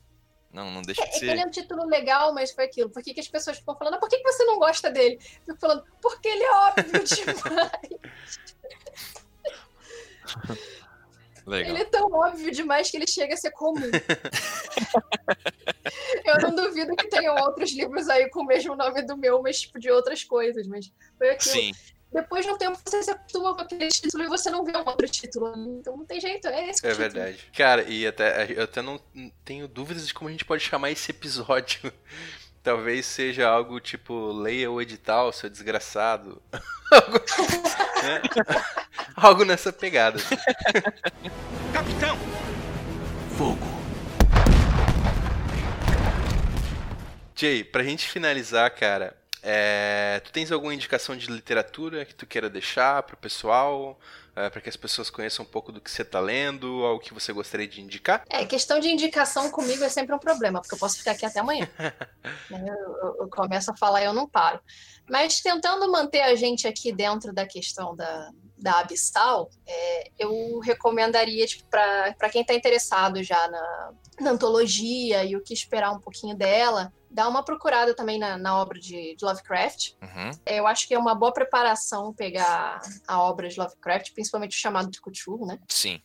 Não, 0.51 0.69
não 0.69 0.83
deixa 0.83 1.01
É 1.01 1.05
de 1.07 1.11
que 1.19 1.25
ele 1.25 1.31
ser. 1.31 1.39
é 1.39 1.45
um 1.47 1.49
título 1.49 1.83
legal, 1.87 2.31
mas 2.31 2.51
foi 2.51 2.65
aquilo. 2.65 2.91
Por 2.91 3.01
que, 3.01 3.11
que 3.11 3.19
as 3.19 3.27
pessoas 3.27 3.57
ficam 3.57 3.75
falando? 3.75 3.95
"Ah, 3.95 3.99
Por 3.99 4.07
que, 4.07 4.17
que 4.17 4.31
você 4.31 4.43
não 4.45 4.59
gosta 4.59 4.91
dele? 4.91 5.17
Eu 5.47 5.55
fico 5.55 5.59
falando, 5.59 5.83
porque 5.99 6.27
ele 6.27 6.43
é 6.43 6.51
óbvio 6.51 6.91
demais. 7.03 7.89
Legal. 11.45 11.71
ele 11.71 11.81
é 11.81 11.85
tão 11.85 12.11
óbvio 12.11 12.51
demais 12.51 12.89
que 12.89 12.97
ele 12.97 13.07
chega 13.07 13.33
a 13.33 13.37
ser 13.37 13.51
comum. 13.51 13.81
Eu 16.25 16.39
não 16.41 16.55
duvido 16.55 16.95
que 16.95 17.07
tenham 17.09 17.35
outros 17.35 17.71
livros 17.73 18.07
aí 18.09 18.29
com 18.29 18.41
o 18.41 18.45
mesmo 18.45 18.75
nome 18.75 19.01
do 19.03 19.17
meu, 19.17 19.41
mas 19.41 19.61
tipo 19.61 19.79
de 19.79 19.89
outras 19.91 20.23
coisas. 20.23 20.67
Mas 20.67 20.91
foi 21.17 21.29
aquilo. 21.31 21.53
Sim, 21.55 21.71
Depois 22.11 22.45
de 22.45 22.51
um 22.51 22.57
tempo 22.57 22.77
você 22.85 23.03
se 23.03 23.11
acostuma 23.11 23.53
com 23.55 23.61
aquele 23.61 23.87
título 23.89 24.23
e 24.23 24.27
você 24.27 24.49
não 24.49 24.63
vê 24.63 24.75
um 24.77 24.85
outro 24.85 25.07
título. 25.07 25.53
Então 25.79 25.97
não 25.97 26.05
tem 26.05 26.19
jeito, 26.21 26.47
é 26.47 26.69
esse 26.69 26.85
É 26.85 26.91
título. 26.91 26.95
verdade. 27.09 27.49
Cara, 27.55 27.83
e 27.83 28.07
até 28.07 28.51
eu 28.53 28.63
até 28.63 28.81
não 28.81 28.99
tenho 29.43 29.67
dúvidas 29.67 30.07
de 30.07 30.13
como 30.13 30.29
a 30.29 30.31
gente 30.31 30.45
pode 30.45 30.63
chamar 30.63 30.91
esse 30.91 31.11
episódio. 31.11 31.91
Talvez 32.63 33.05
seja 33.05 33.49
algo 33.49 33.79
tipo 33.81 34.31
leia 34.31 34.71
o 34.71 34.81
edital, 34.81 35.33
seu 35.33 35.49
desgraçado. 35.49 36.41
algo, 36.91 37.19
né? 38.03 38.21
Algo 39.23 39.45
nessa 39.45 39.71
pegada. 39.71 40.19
Capitão! 41.73 42.17
Fogo! 43.37 43.73
Jay, 47.35 47.63
pra 47.63 47.83
gente 47.83 48.07
finalizar, 48.07 48.69
cara, 48.71 49.15
é, 49.41 50.21
tu 50.23 50.31
tens 50.31 50.51
alguma 50.51 50.73
indicação 50.73 51.15
de 51.17 51.27
literatura 51.31 52.05
que 52.05 52.13
tu 52.13 52.25
queira 52.25 52.49
deixar 52.49 53.03
pro 53.03 53.17
pessoal? 53.17 53.99
É, 54.35 54.49
para 54.49 54.61
que 54.61 54.69
as 54.69 54.75
pessoas 54.75 55.11
conheçam 55.11 55.45
um 55.45 55.47
pouco 55.47 55.71
do 55.71 55.79
que 55.79 55.91
você 55.91 56.03
tá 56.03 56.19
lendo, 56.19 56.83
algo 56.83 56.99
que 56.99 57.13
você 57.13 57.31
gostaria 57.31 57.67
de 57.67 57.79
indicar? 57.81 58.23
É, 58.27 58.43
questão 58.45 58.79
de 58.79 58.89
indicação 58.89 59.51
comigo 59.51 59.83
é 59.83 59.89
sempre 59.89 60.15
um 60.15 60.17
problema, 60.17 60.59
porque 60.59 60.73
eu 60.73 60.79
posso 60.79 60.97
ficar 60.97 61.11
aqui 61.11 61.23
até 61.25 61.39
amanhã. 61.39 61.67
Né? 62.49 62.65
eu, 62.67 62.97
eu- 62.97 63.15
eu 63.21 63.27
começo 63.29 63.69
a 63.71 63.75
falar 63.77 64.01
e 64.01 64.05
eu 64.05 64.13
não 64.13 64.27
paro. 64.27 64.59
Mas 65.09 65.39
tentando 65.39 65.91
manter 65.91 66.21
a 66.21 66.35
gente 66.35 66.67
aqui 66.67 66.91
dentro 66.91 67.31
da 67.31 67.45
questão 67.45 67.95
da, 67.95 68.31
da 68.63 68.79
Abissal, 68.79 69.49
é, 69.67 70.11
eu 70.17 70.59
recomendaria, 70.59 71.45
tipo, 71.45 71.69
para 71.69 72.29
quem 72.31 72.41
está 72.41 72.53
interessado 72.53 73.21
já 73.21 73.47
na, 73.49 73.91
na 74.21 74.31
antologia 74.31 75.25
e 75.25 75.35
o 75.35 75.43
que 75.43 75.53
esperar 75.53 75.91
um 75.91 75.99
pouquinho 75.99 76.33
dela, 76.33 76.91
dar 77.13 77.29
uma 77.29 77.43
procurada 77.43 77.95
também 77.95 78.17
na, 78.17 78.37
na 78.37 78.59
obra 78.59 78.79
de, 78.79 79.15
de 79.15 79.23
Lovecraft. 79.23 79.93
uhum, 80.01 80.31
Eu 80.45 80.67
acho 80.67 80.87
que 80.87 80.93
é 80.93 80.99
uma 80.99 81.13
boa 81.13 81.31
preparação 81.31 82.13
pegar 82.13 82.81
a 83.07 83.21
obra 83.21 83.47
de 83.47 83.59
Lovecraft, 83.59 84.13
principalmente 84.13 84.57
o 84.57 84.59
chamado 84.59 84.89
de 84.89 84.99
Cthulhu, 84.99 85.45
né? 85.45 85.59
sim. 85.69 86.01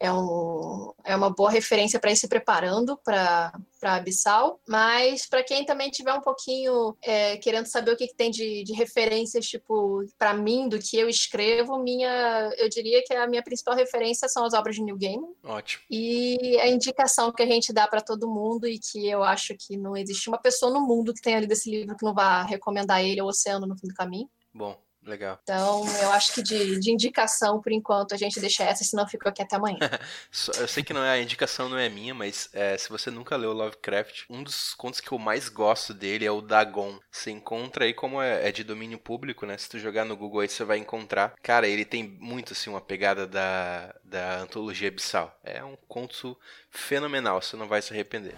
é, 0.00 0.12
um, 0.12 0.92
é 1.04 1.14
uma 1.14 1.30
boa 1.30 1.50
referência 1.50 2.00
para 2.00 2.10
ir 2.10 2.16
se 2.16 2.26
preparando 2.26 2.98
para 3.04 3.52
Abissal, 3.82 4.60
mas 4.66 5.26
para 5.26 5.42
quem 5.42 5.64
também 5.64 5.90
tiver 5.90 6.12
um 6.12 6.20
pouquinho 6.20 6.96
é, 7.02 7.36
querendo 7.36 7.66
saber 7.66 7.92
o 7.92 7.96
que, 7.96 8.08
que 8.08 8.16
tem 8.16 8.30
de, 8.30 8.64
de 8.64 8.72
referências, 8.72 9.46
tipo, 9.46 10.04
para 10.18 10.34
mim, 10.34 10.68
do 10.68 10.78
que 10.78 10.96
eu 10.96 11.08
escrevo, 11.08 11.78
minha, 11.78 12.50
eu 12.58 12.68
diria 12.68 13.02
que 13.04 13.14
a 13.14 13.26
minha 13.26 13.42
principal 13.42 13.74
referência 13.74 14.28
são 14.28 14.44
as 14.44 14.54
obras 14.54 14.74
de 14.74 14.82
New 14.82 14.96
Game 14.96 15.24
Ótimo. 15.44 15.82
e 15.90 16.58
a 16.60 16.68
indicação 16.68 17.32
que 17.32 17.42
a 17.42 17.46
gente 17.46 17.72
dá 17.72 17.86
para 17.86 18.00
todo 18.00 18.28
mundo 18.28 18.66
e 18.66 18.78
que 18.78 19.08
eu 19.08 19.22
acho 19.22 19.54
que 19.56 19.76
não 19.76 19.96
existe 19.96 20.28
uma 20.32 20.38
pessoa 20.38 20.72
no 20.72 20.80
mundo 20.80 21.12
que 21.12 21.20
tenha 21.20 21.38
lido 21.40 21.52
esse 21.52 21.70
livro 21.70 21.96
que 21.96 22.04
não 22.04 22.14
vá 22.14 22.42
recomendar 22.42 23.02
ele 23.04 23.20
ao 23.20 23.28
Oceano 23.28 23.66
no 23.66 23.76
fim 23.76 23.88
do 23.88 23.94
caminho. 23.94 24.28
Bom, 24.52 24.78
Legal. 25.04 25.38
Então, 25.42 25.84
eu 26.00 26.12
acho 26.12 26.32
que 26.32 26.42
de, 26.42 26.78
de 26.78 26.92
indicação, 26.92 27.60
por 27.60 27.72
enquanto, 27.72 28.14
a 28.14 28.16
gente 28.16 28.38
deixa 28.38 28.62
essa, 28.62 28.84
senão 28.84 29.06
fico 29.06 29.28
aqui 29.28 29.42
até 29.42 29.56
amanhã. 29.56 29.78
eu 30.58 30.68
sei 30.68 30.84
que 30.84 30.92
não 30.92 31.02
é, 31.02 31.10
a 31.10 31.20
indicação 31.20 31.68
não 31.68 31.76
é 31.76 31.88
minha, 31.88 32.14
mas 32.14 32.48
é, 32.52 32.78
se 32.78 32.88
você 32.88 33.10
nunca 33.10 33.36
leu 33.36 33.52
Lovecraft, 33.52 34.24
um 34.30 34.42
dos 34.42 34.74
contos 34.74 35.00
que 35.00 35.10
eu 35.10 35.18
mais 35.18 35.48
gosto 35.48 35.92
dele 35.92 36.24
é 36.24 36.30
o 36.30 36.40
Dagon. 36.40 37.00
Você 37.10 37.32
encontra 37.32 37.84
aí, 37.84 37.92
como 37.92 38.22
é, 38.22 38.48
é 38.48 38.52
de 38.52 38.62
domínio 38.62 38.98
público, 38.98 39.44
né? 39.44 39.58
Se 39.58 39.68
tu 39.68 39.78
jogar 39.78 40.04
no 40.04 40.16
Google 40.16 40.40
aí, 40.40 40.48
você 40.48 40.62
vai 40.62 40.78
encontrar. 40.78 41.34
Cara, 41.42 41.66
ele 41.66 41.84
tem 41.84 42.04
muito, 42.20 42.52
assim, 42.52 42.70
uma 42.70 42.80
pegada 42.80 43.26
da, 43.26 43.92
da 44.04 44.38
antologia 44.38 44.86
Abissal. 44.86 45.36
É 45.42 45.64
um 45.64 45.76
conto 45.88 46.38
fenomenal, 46.70 47.42
você 47.42 47.56
não 47.56 47.66
vai 47.66 47.82
se 47.82 47.92
arrepender. 47.92 48.36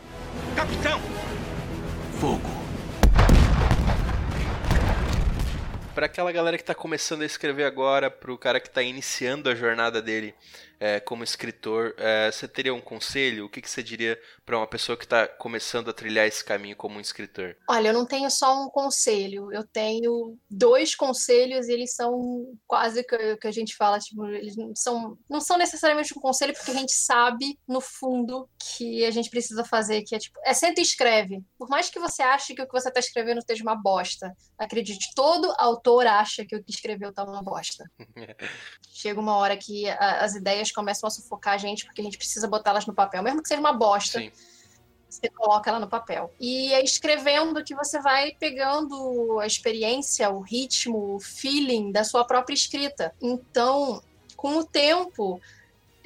Capitão! 0.57 1.44
Fogo! 2.21 2.65
para 5.95 6.07
aquela 6.07 6.33
galera 6.33 6.57
que 6.57 6.63
está 6.63 6.75
começando 6.75 7.23
a 7.23 7.25
escrever 7.25 7.65
agora, 7.65 8.11
para 8.11 8.33
o 8.33 8.37
cara 8.37 8.59
que 8.59 8.67
está 8.67 8.83
iniciando 8.83 9.49
a 9.49 9.55
jornada 9.55 10.03
dele 10.03 10.35
é, 10.79 11.01
como 11.01 11.25
escritor, 11.25 11.95
é, 11.99 12.31
você 12.31 12.47
teria 12.47 12.75
um 12.75 12.81
conselho? 12.81 13.47
O 13.47 13.49
que, 13.49 13.61
que 13.61 13.71
você 13.71 13.83
diria 13.83 14.21
para 14.45 14.57
uma 14.57 14.67
pessoa 14.67 14.97
que 14.97 15.05
está 15.05 15.27
começando 15.27 15.89
a 15.89 15.93
trilhar 15.93 16.27
esse 16.27 16.45
caminho 16.45 16.77
como 16.77 16.97
um 16.97 17.01
escritor? 17.01 17.57
Olha, 17.69 17.89
eu 17.89 17.95
não 17.95 18.07
tenho 18.07 18.31
só 18.31 18.63
um 18.63 18.69
conselho, 18.69 19.53
eu 19.53 19.65
tenho 19.65 20.39
dois 20.51 20.95
conselhos 20.95 21.69
e 21.69 21.73
eles 21.73 21.95
são 21.95 22.47
quase 22.67 23.03
que, 23.05 23.37
que 23.37 23.47
a 23.47 23.53
gente 23.53 23.75
fala, 23.77 23.99
tipo, 23.99 24.27
eles 24.27 24.57
não 24.57 24.75
são, 24.75 25.19
não 25.29 25.41
são 25.41 25.57
necessariamente 25.57 26.17
um 26.17 26.21
conselho 26.21 26.53
porque 26.55 26.71
a 26.71 26.75
gente 26.75 26.93
sabe 26.93 27.59
no 27.67 27.81
fundo 27.81 28.49
que 28.59 29.05
a 29.05 29.11
gente 29.11 29.31
precisa 29.31 29.65
fazer, 29.65 30.03
que 30.03 30.15
é 30.15 30.19
tipo, 30.19 30.39
é 30.45 30.53
sempre 30.53 30.83
escreve. 30.83 31.43
Por 31.59 31.69
mais 31.69 31.89
que 31.89 31.99
você 31.99 32.23
ache 32.23 32.55
que 32.55 32.63
o 32.63 32.67
que 32.67 32.73
você 32.73 32.89
está 32.89 33.01
escrevendo 33.01 33.39
esteja 33.39 33.63
uma 33.63 33.77
bosta, 33.77 34.35
acredite, 34.59 35.13
todo 35.15 35.55
autor 35.59 36.07
acha 36.07 36.45
que 36.45 36.57
o 36.57 36.63
que 36.63 36.71
escreveu 36.71 37.11
está 37.11 37.25
uma 37.25 37.43
bosta. 37.43 37.85
Chega 38.93 39.21
uma 39.21 39.37
hora 39.37 39.57
que 39.57 39.89
a, 39.89 40.25
as 40.25 40.35
ideias 40.35 40.71
começam 40.75 41.07
a 41.07 41.11
sufocar 41.11 41.55
a 41.55 41.59
gente 41.59 41.85
porque 41.85 42.01
a 42.01 42.05
gente 42.05 42.19
precisa 42.19 42.49
botá-las 42.49 42.87
no 42.87 42.95
papel, 42.95 43.23
mesmo 43.23 43.43
que 43.43 43.49
seja 43.49 43.61
uma 43.61 43.73
bosta. 43.73 44.19
Sim. 44.19 44.31
Você 45.09 45.29
coloca 45.29 45.71
ela 45.71 45.79
no 45.79 45.89
papel. 45.89 46.33
E 46.41 46.73
é 46.73 46.83
escrevendo 46.83 47.63
que 47.63 47.75
você 47.75 48.01
vai 48.01 48.33
pegando 48.33 49.39
a 49.39 49.47
experiência, 49.47 50.29
o 50.29 50.41
ritmo, 50.41 51.15
o 51.15 51.21
feeling 51.21 51.93
da 51.93 52.03
sua 52.03 52.25
própria 52.25 52.55
escrita. 52.55 53.15
Então, 53.23 54.03
com 54.37 54.57
o 54.59 54.65
tempo, 54.65 55.41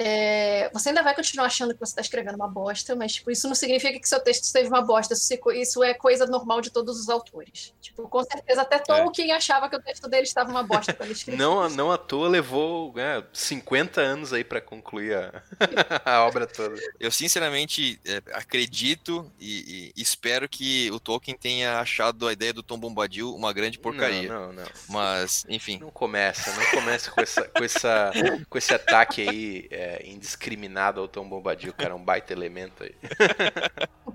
é, 0.01 0.71
você 0.73 0.91
ainda 0.91 1.03
vai 1.03 1.13
continuar 1.13 1.47
achando 1.47 1.75
que 1.75 1.81
você 1.81 1.91
está 1.91 2.01
escrevendo 2.01 2.37
uma 2.37 2.47
bosta, 2.47 2.95
mas 2.95 3.15
tipo, 3.15 3.33
isso 3.33 3.49
não 3.49 3.55
significa 3.55 3.99
que 3.99 4.09
seu 4.09 4.21
texto 4.21 4.45
esteve 4.45 4.69
uma 4.69 4.81
bosta. 4.81 5.13
Isso, 5.55 5.83
é 5.83 5.93
coisa 5.93 6.25
normal 6.25 6.61
de 6.61 6.71
todos 6.71 7.01
os 7.01 7.09
autores. 7.09 7.75
Tipo, 7.81 8.09
com 8.09 8.23
certeza 8.23 8.63
até 8.63 8.79
Tolkien 8.79 9.33
é. 9.33 9.35
achava 9.35 9.69
que 9.69 9.75
o 9.75 9.83
texto 9.83 10.09
dele 10.09 10.23
estava 10.23 10.51
uma 10.51 10.63
bosta 10.63 10.95
quando 10.95 11.11
escreveu. 11.11 11.45
não, 11.45 11.69
não 11.71 11.91
à 11.91 11.99
toa 11.99 12.29
levou 12.29 12.95
é, 12.97 13.25
50 13.33 14.01
anos 14.01 14.33
aí 14.33 14.45
para 14.45 14.61
concluir 14.61 15.17
a, 15.17 15.43
a, 16.05 16.25
obra 16.25 16.47
toda. 16.47 16.81
Eu 17.01 17.11
sinceramente 17.11 18.01
é, 18.07 18.23
acredito 18.35 19.29
e, 19.41 19.93
e, 19.97 20.01
espero 20.01 20.49
que 20.49 20.89
o 20.93 21.01
Tolkien 21.01 21.37
tenha 21.37 21.81
achado 21.81 22.29
a 22.29 22.33
ideia 22.33 22.53
do 22.53 22.63
Tom 22.63 22.79
Bombadil 22.79 23.35
uma 23.35 23.53
grande 23.53 23.81
porcaria. 23.81 24.29
Não, 24.29 24.53
não, 24.53 24.63
não. 24.63 24.69
Mas, 24.89 25.45
enfim. 25.49 25.79
Não 25.81 25.91
começa, 25.91 26.53
não 26.55 26.71
começa 26.71 27.11
com, 27.11 27.21
essa, 27.21 27.43
com, 27.49 27.65
essa, 27.65 28.13
com 28.49 28.59
esse 28.59 28.73
ataque 28.73 29.29
aí. 29.29 29.67
É, 29.73 29.88
indiscriminado 30.05 31.01
ao 31.01 31.09
Tom 31.09 31.29
Bombadil, 31.29 31.73
cara, 31.73 31.95
um 31.95 32.05
baita 32.05 32.33
elemento 32.33 32.85
aí. 32.85 32.95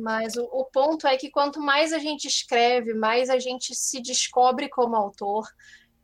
Mas 0.00 0.36
o, 0.36 0.44
o, 0.44 0.64
ponto 0.64 1.06
é 1.06 1.16
que 1.16 1.30
quanto 1.30 1.60
mais 1.60 1.92
a 1.92 1.98
gente 1.98 2.26
escreve, 2.26 2.94
mais 2.94 3.28
a 3.28 3.38
gente 3.38 3.74
se 3.74 4.00
descobre 4.00 4.68
como 4.68 4.96
autor 4.96 5.46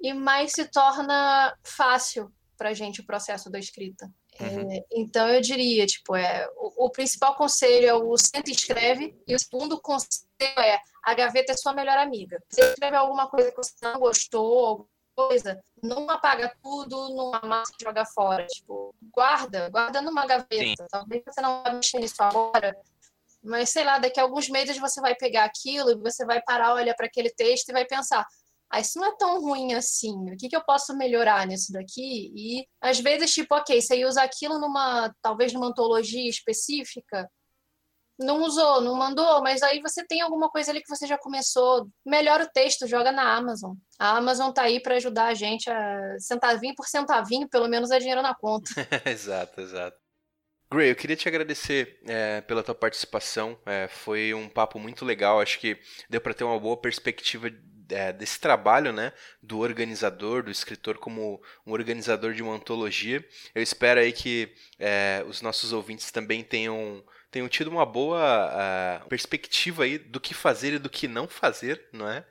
e 0.01 0.13
mais 0.13 0.53
se 0.53 0.67
torna 0.67 1.57
fácil 1.63 2.31
para 2.57 2.71
a 2.71 2.75
gente 2.75 3.01
o 3.01 3.07
processo 3.07 3.51
da 3.51 3.59
escrita. 3.59 4.11
Uhum. 4.41 4.73
É, 4.73 4.85
então 4.93 5.29
eu 5.29 5.41
diria, 5.41 5.87
tipo, 5.87 6.15
é, 6.15 6.49
o, 6.57 6.87
o, 6.87 6.91
principal 6.91 7.35
conselho 7.35 7.87
é 7.87 7.95
o 7.95 8.17
senta 8.17 8.51
e 8.51 8.53
escreve, 8.53 9.17
e 9.27 9.35
o 9.35 9.39
segundo 9.39 9.81
conselho 9.81 10.25
é 10.41 10.79
a 11.03 11.15
gaveta 11.15 11.53
é 11.53 11.57
sua 11.57 11.73
melhor 11.73 11.99
amiga. 11.99 12.41
Se 12.51 12.61
escreve 12.61 12.97
alguma 12.97 13.29
coisa 13.29 13.51
que 13.51 13.57
você 13.57 13.75
não 13.83 13.99
gostou, 13.99 14.89
coisa, 15.19 15.61
não 15.83 16.09
apaga 16.09 16.55
tudo, 16.63 17.09
não 17.13 17.35
amassa 17.35 17.73
e 17.81 17.85
joga 17.85 18.07
fora. 18.07 18.47
Tipo, 18.47 18.95
guarda, 19.13 19.69
guarda 19.69 20.01
numa 20.01 20.25
gaveta. 20.25 20.85
Sim. 20.85 20.87
Talvez 20.89 21.25
você 21.27 21.41
não 21.41 21.61
vai 21.65 21.75
mexer 21.75 21.99
nisso 21.99 22.23
agora, 22.23 22.77
mas 23.43 23.71
sei 23.71 23.83
lá, 23.83 23.99
daqui 23.99 24.21
a 24.21 24.23
alguns 24.23 24.49
meses 24.49 24.79
você 24.79 25.01
vai 25.01 25.17
pegar 25.17 25.45
aquilo 25.45 25.91
e 25.91 25.97
você 25.97 26.25
vai 26.25 26.41
parar, 26.43 26.75
olhar 26.75 26.95
para 26.95 27.07
aquele 27.07 27.31
texto 27.31 27.69
e 27.69 27.73
vai 27.73 27.85
pensar: 27.85 28.25
ah, 28.71 28.79
isso 28.79 29.01
não 29.01 29.09
é 29.09 29.17
tão 29.17 29.41
ruim 29.41 29.75
assim. 29.75 30.15
O 30.33 30.37
que, 30.37 30.49
que 30.49 30.57
eu 30.57 30.65
posso 30.65 30.97
melhorar 30.97 31.45
nisso 31.49 31.73
daqui? 31.73 32.33
E 32.37 32.65
às 32.81 33.01
vezes, 33.01 33.35
tipo, 33.35 33.57
ok, 33.57 33.81
você 33.81 34.05
usa 34.05 34.23
aquilo 34.23 34.61
numa, 34.61 35.13
talvez 35.21 35.53
numa 35.53 35.67
antologia 35.67 36.31
específica, 36.31 37.29
não 38.19 38.43
usou, 38.43 38.81
não 38.81 38.97
mandou, 38.97 39.43
mas 39.43 39.63
aí 39.63 39.81
você 39.81 40.05
tem 40.05 40.21
alguma 40.21 40.51
coisa 40.51 40.71
ali 40.71 40.83
que 40.83 40.89
você 40.89 41.07
já 41.07 41.17
começou. 41.17 41.89
Melhora 42.05 42.45
o 42.45 42.49
texto, 42.49 42.87
joga 42.87 43.13
na 43.13 43.37
Amazon. 43.37 43.75
A 43.99 44.17
Amazon 44.17 44.51
tá 44.51 44.63
aí 44.63 44.81
para 44.81 44.97
ajudar 44.97 45.27
a 45.27 45.35
gente 45.35 45.71
a 45.71 46.17
centavinho 46.19 46.75
por 46.75 46.87
centavinho, 46.87 47.49
pelo 47.49 47.69
menos 47.69 47.91
é 47.91 47.99
dinheiro 47.99 48.23
na 48.23 48.35
conta. 48.35 48.71
exato, 49.07 49.61
exato. 49.61 49.97
Gray, 50.71 50.91
eu 50.91 50.97
queria 50.97 51.17
te 51.17 51.27
agradecer 51.27 51.99
é, 52.07 52.43
pela 52.43 52.63
tua 52.63 52.75
participação. 52.75 53.59
É, 53.65 53.89
foi 53.89 54.35
um 54.35 54.49
papo 54.49 54.79
muito 54.79 55.05
legal. 55.05 55.41
Acho 55.41 55.59
que 55.59 55.79
deu 56.11 56.21
para 56.21 56.35
ter 56.35 56.45
uma 56.45 56.61
boa 56.61 56.77
perspectiva 56.77 57.49
é, 57.91 58.13
desse 58.13 58.39
trabalho, 58.39 58.93
né, 58.93 59.13
do 59.43 59.61
organizador, 59.61 60.43
do 60.43 60.51
escritor 60.51 60.99
como 60.99 61.41
um 61.67 61.73
organizador 61.73 62.35
de 62.35 62.43
uma 62.43 62.55
antologia. 62.55 63.25
Eu 63.55 63.63
espero 63.63 64.01
aí 64.01 64.13
que 64.13 64.53
é, 64.79 65.25
os 65.27 65.41
nossos 65.41 65.73
ouvintes 65.73 66.11
também 66.11 66.45
tenham 66.45 67.03
tenham 67.31 67.49
tido 67.49 67.69
uma 67.69 67.85
boa 67.85 68.49
uh, 68.49 69.09
perspectiva 69.09 69.85
aí 69.85 69.99
do 69.99 70.21
que 70.21 70.33
fazer 70.33 70.75
e 70.75 70.79
do 70.79 70.89
que 70.89 71.07
não 71.07 71.29
fazer, 71.29 71.89
não 71.93 72.09
é? 72.09 72.25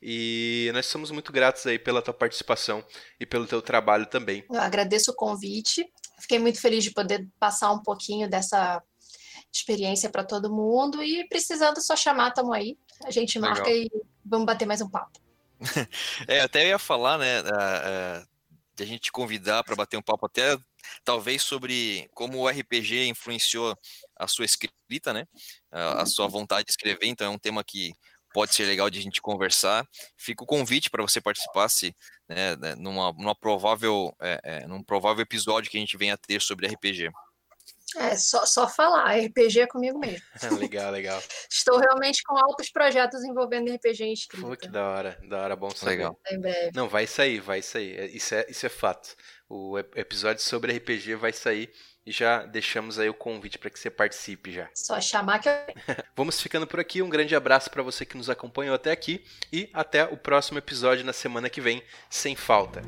E 0.00 0.70
nós 0.72 0.86
somos 0.86 1.10
muito 1.10 1.32
gratos 1.32 1.66
aí 1.66 1.78
pela 1.78 2.00
tua 2.00 2.14
participação 2.14 2.84
e 3.20 3.26
pelo 3.26 3.46
teu 3.46 3.60
trabalho 3.60 4.06
também. 4.06 4.44
Eu 4.50 4.60
agradeço 4.60 5.10
o 5.10 5.14
convite. 5.14 5.86
Fiquei 6.20 6.38
muito 6.38 6.60
feliz 6.60 6.82
de 6.82 6.92
poder 6.92 7.28
passar 7.38 7.70
um 7.72 7.82
pouquinho 7.82 8.28
dessa 8.28 8.82
experiência 9.52 10.10
para 10.10 10.24
todo 10.24 10.52
mundo 10.52 11.02
e 11.02 11.26
precisando 11.28 11.80
só 11.80 11.94
chamar, 11.94 12.32
tamo 12.32 12.52
aí. 12.52 12.78
A 13.04 13.10
gente 13.10 13.38
marca 13.38 13.68
Legal. 13.68 13.84
e 13.84 14.02
vamos 14.24 14.46
bater 14.46 14.66
mais 14.66 14.80
um 14.80 14.88
papo. 14.88 15.20
é, 16.28 16.40
até 16.40 16.68
ia 16.68 16.78
falar, 16.78 17.18
né, 17.18 17.42
de 18.74 18.82
a 18.82 18.86
gente 18.86 19.10
convidar 19.10 19.64
para 19.64 19.74
bater 19.74 19.96
um 19.96 20.02
papo 20.02 20.26
até 20.26 20.56
talvez 21.04 21.42
sobre 21.42 22.08
como 22.14 22.38
o 22.38 22.48
RPG 22.48 23.08
influenciou 23.08 23.76
a 24.18 24.26
sua 24.26 24.44
escrita, 24.44 25.12
né? 25.12 25.26
A, 25.70 26.02
a 26.02 26.06
sua 26.06 26.26
uhum. 26.26 26.30
vontade 26.30 26.66
de 26.66 26.72
escrever. 26.72 27.06
Então 27.06 27.26
é 27.26 27.30
um 27.30 27.38
tema 27.38 27.62
que 27.64 27.92
pode 28.32 28.54
ser 28.54 28.64
legal 28.64 28.90
de 28.90 28.98
a 28.98 29.02
gente 29.02 29.20
conversar. 29.20 29.86
Fica 30.16 30.44
o 30.44 30.46
convite 30.46 30.90
para 30.90 31.02
você 31.02 31.20
participar 31.20 31.68
se, 31.68 31.94
né, 32.28 32.56
né, 32.56 32.74
numa, 32.76 33.12
numa 33.12 33.34
provável, 33.34 34.14
é, 34.20 34.40
é, 34.42 34.66
num 34.66 34.82
provável 34.82 35.22
episódio 35.22 35.70
que 35.70 35.76
a 35.76 35.80
gente 35.80 35.96
venha 35.96 36.14
a 36.14 36.18
ter 36.18 36.40
sobre 36.40 36.66
RPG. 36.66 37.10
É, 37.96 38.16
só, 38.16 38.44
só 38.44 38.68
falar, 38.68 39.16
RPG 39.18 39.60
é 39.60 39.66
comigo 39.66 39.98
mesmo. 39.98 40.22
legal, 40.58 40.92
legal. 40.92 41.22
Estou 41.50 41.78
realmente 41.78 42.22
com 42.22 42.36
altos 42.36 42.70
projetos 42.70 43.24
envolvendo 43.24 43.72
RPG 43.72 44.04
em 44.04 44.12
escrita. 44.12 44.46
Pô, 44.46 44.56
que 44.56 44.68
da 44.68 44.86
hora, 44.86 45.18
da 45.26 45.42
hora, 45.42 45.56
bom 45.56 45.70
saber. 45.70 45.92
Legal. 45.92 46.20
Em 46.30 46.38
breve. 46.38 46.70
Não, 46.74 46.88
vai 46.88 47.06
sair, 47.06 47.40
vai 47.40 47.62
sair. 47.62 47.98
É, 47.98 48.06
isso 48.06 48.34
é, 48.34 48.46
isso 48.48 48.66
é 48.66 48.68
fato. 48.68 49.16
O 49.48 49.78
episódio 49.78 50.42
sobre 50.42 50.76
RPG 50.76 51.14
vai 51.14 51.32
sair 51.32 51.72
e 52.08 52.10
já 52.12 52.42
deixamos 52.46 52.98
aí 52.98 53.06
o 53.10 53.14
convite 53.14 53.58
para 53.58 53.68
que 53.68 53.78
você 53.78 53.90
participe 53.90 54.50
já. 54.50 54.66
Só 54.74 54.98
chamar 54.98 55.40
que 55.40 55.48
eu... 55.50 55.54
Vamos 56.16 56.40
ficando 56.40 56.66
por 56.66 56.80
aqui. 56.80 57.02
Um 57.02 57.08
grande 57.10 57.36
abraço 57.36 57.70
para 57.70 57.82
você 57.82 58.06
que 58.06 58.16
nos 58.16 58.30
acompanhou 58.30 58.74
até 58.74 58.90
aqui 58.90 59.22
e 59.52 59.68
até 59.74 60.04
o 60.04 60.16
próximo 60.16 60.56
episódio 60.56 61.04
na 61.04 61.12
semana 61.12 61.50
que 61.50 61.60
vem, 61.60 61.82
sem 62.08 62.34
falta. 62.34 62.80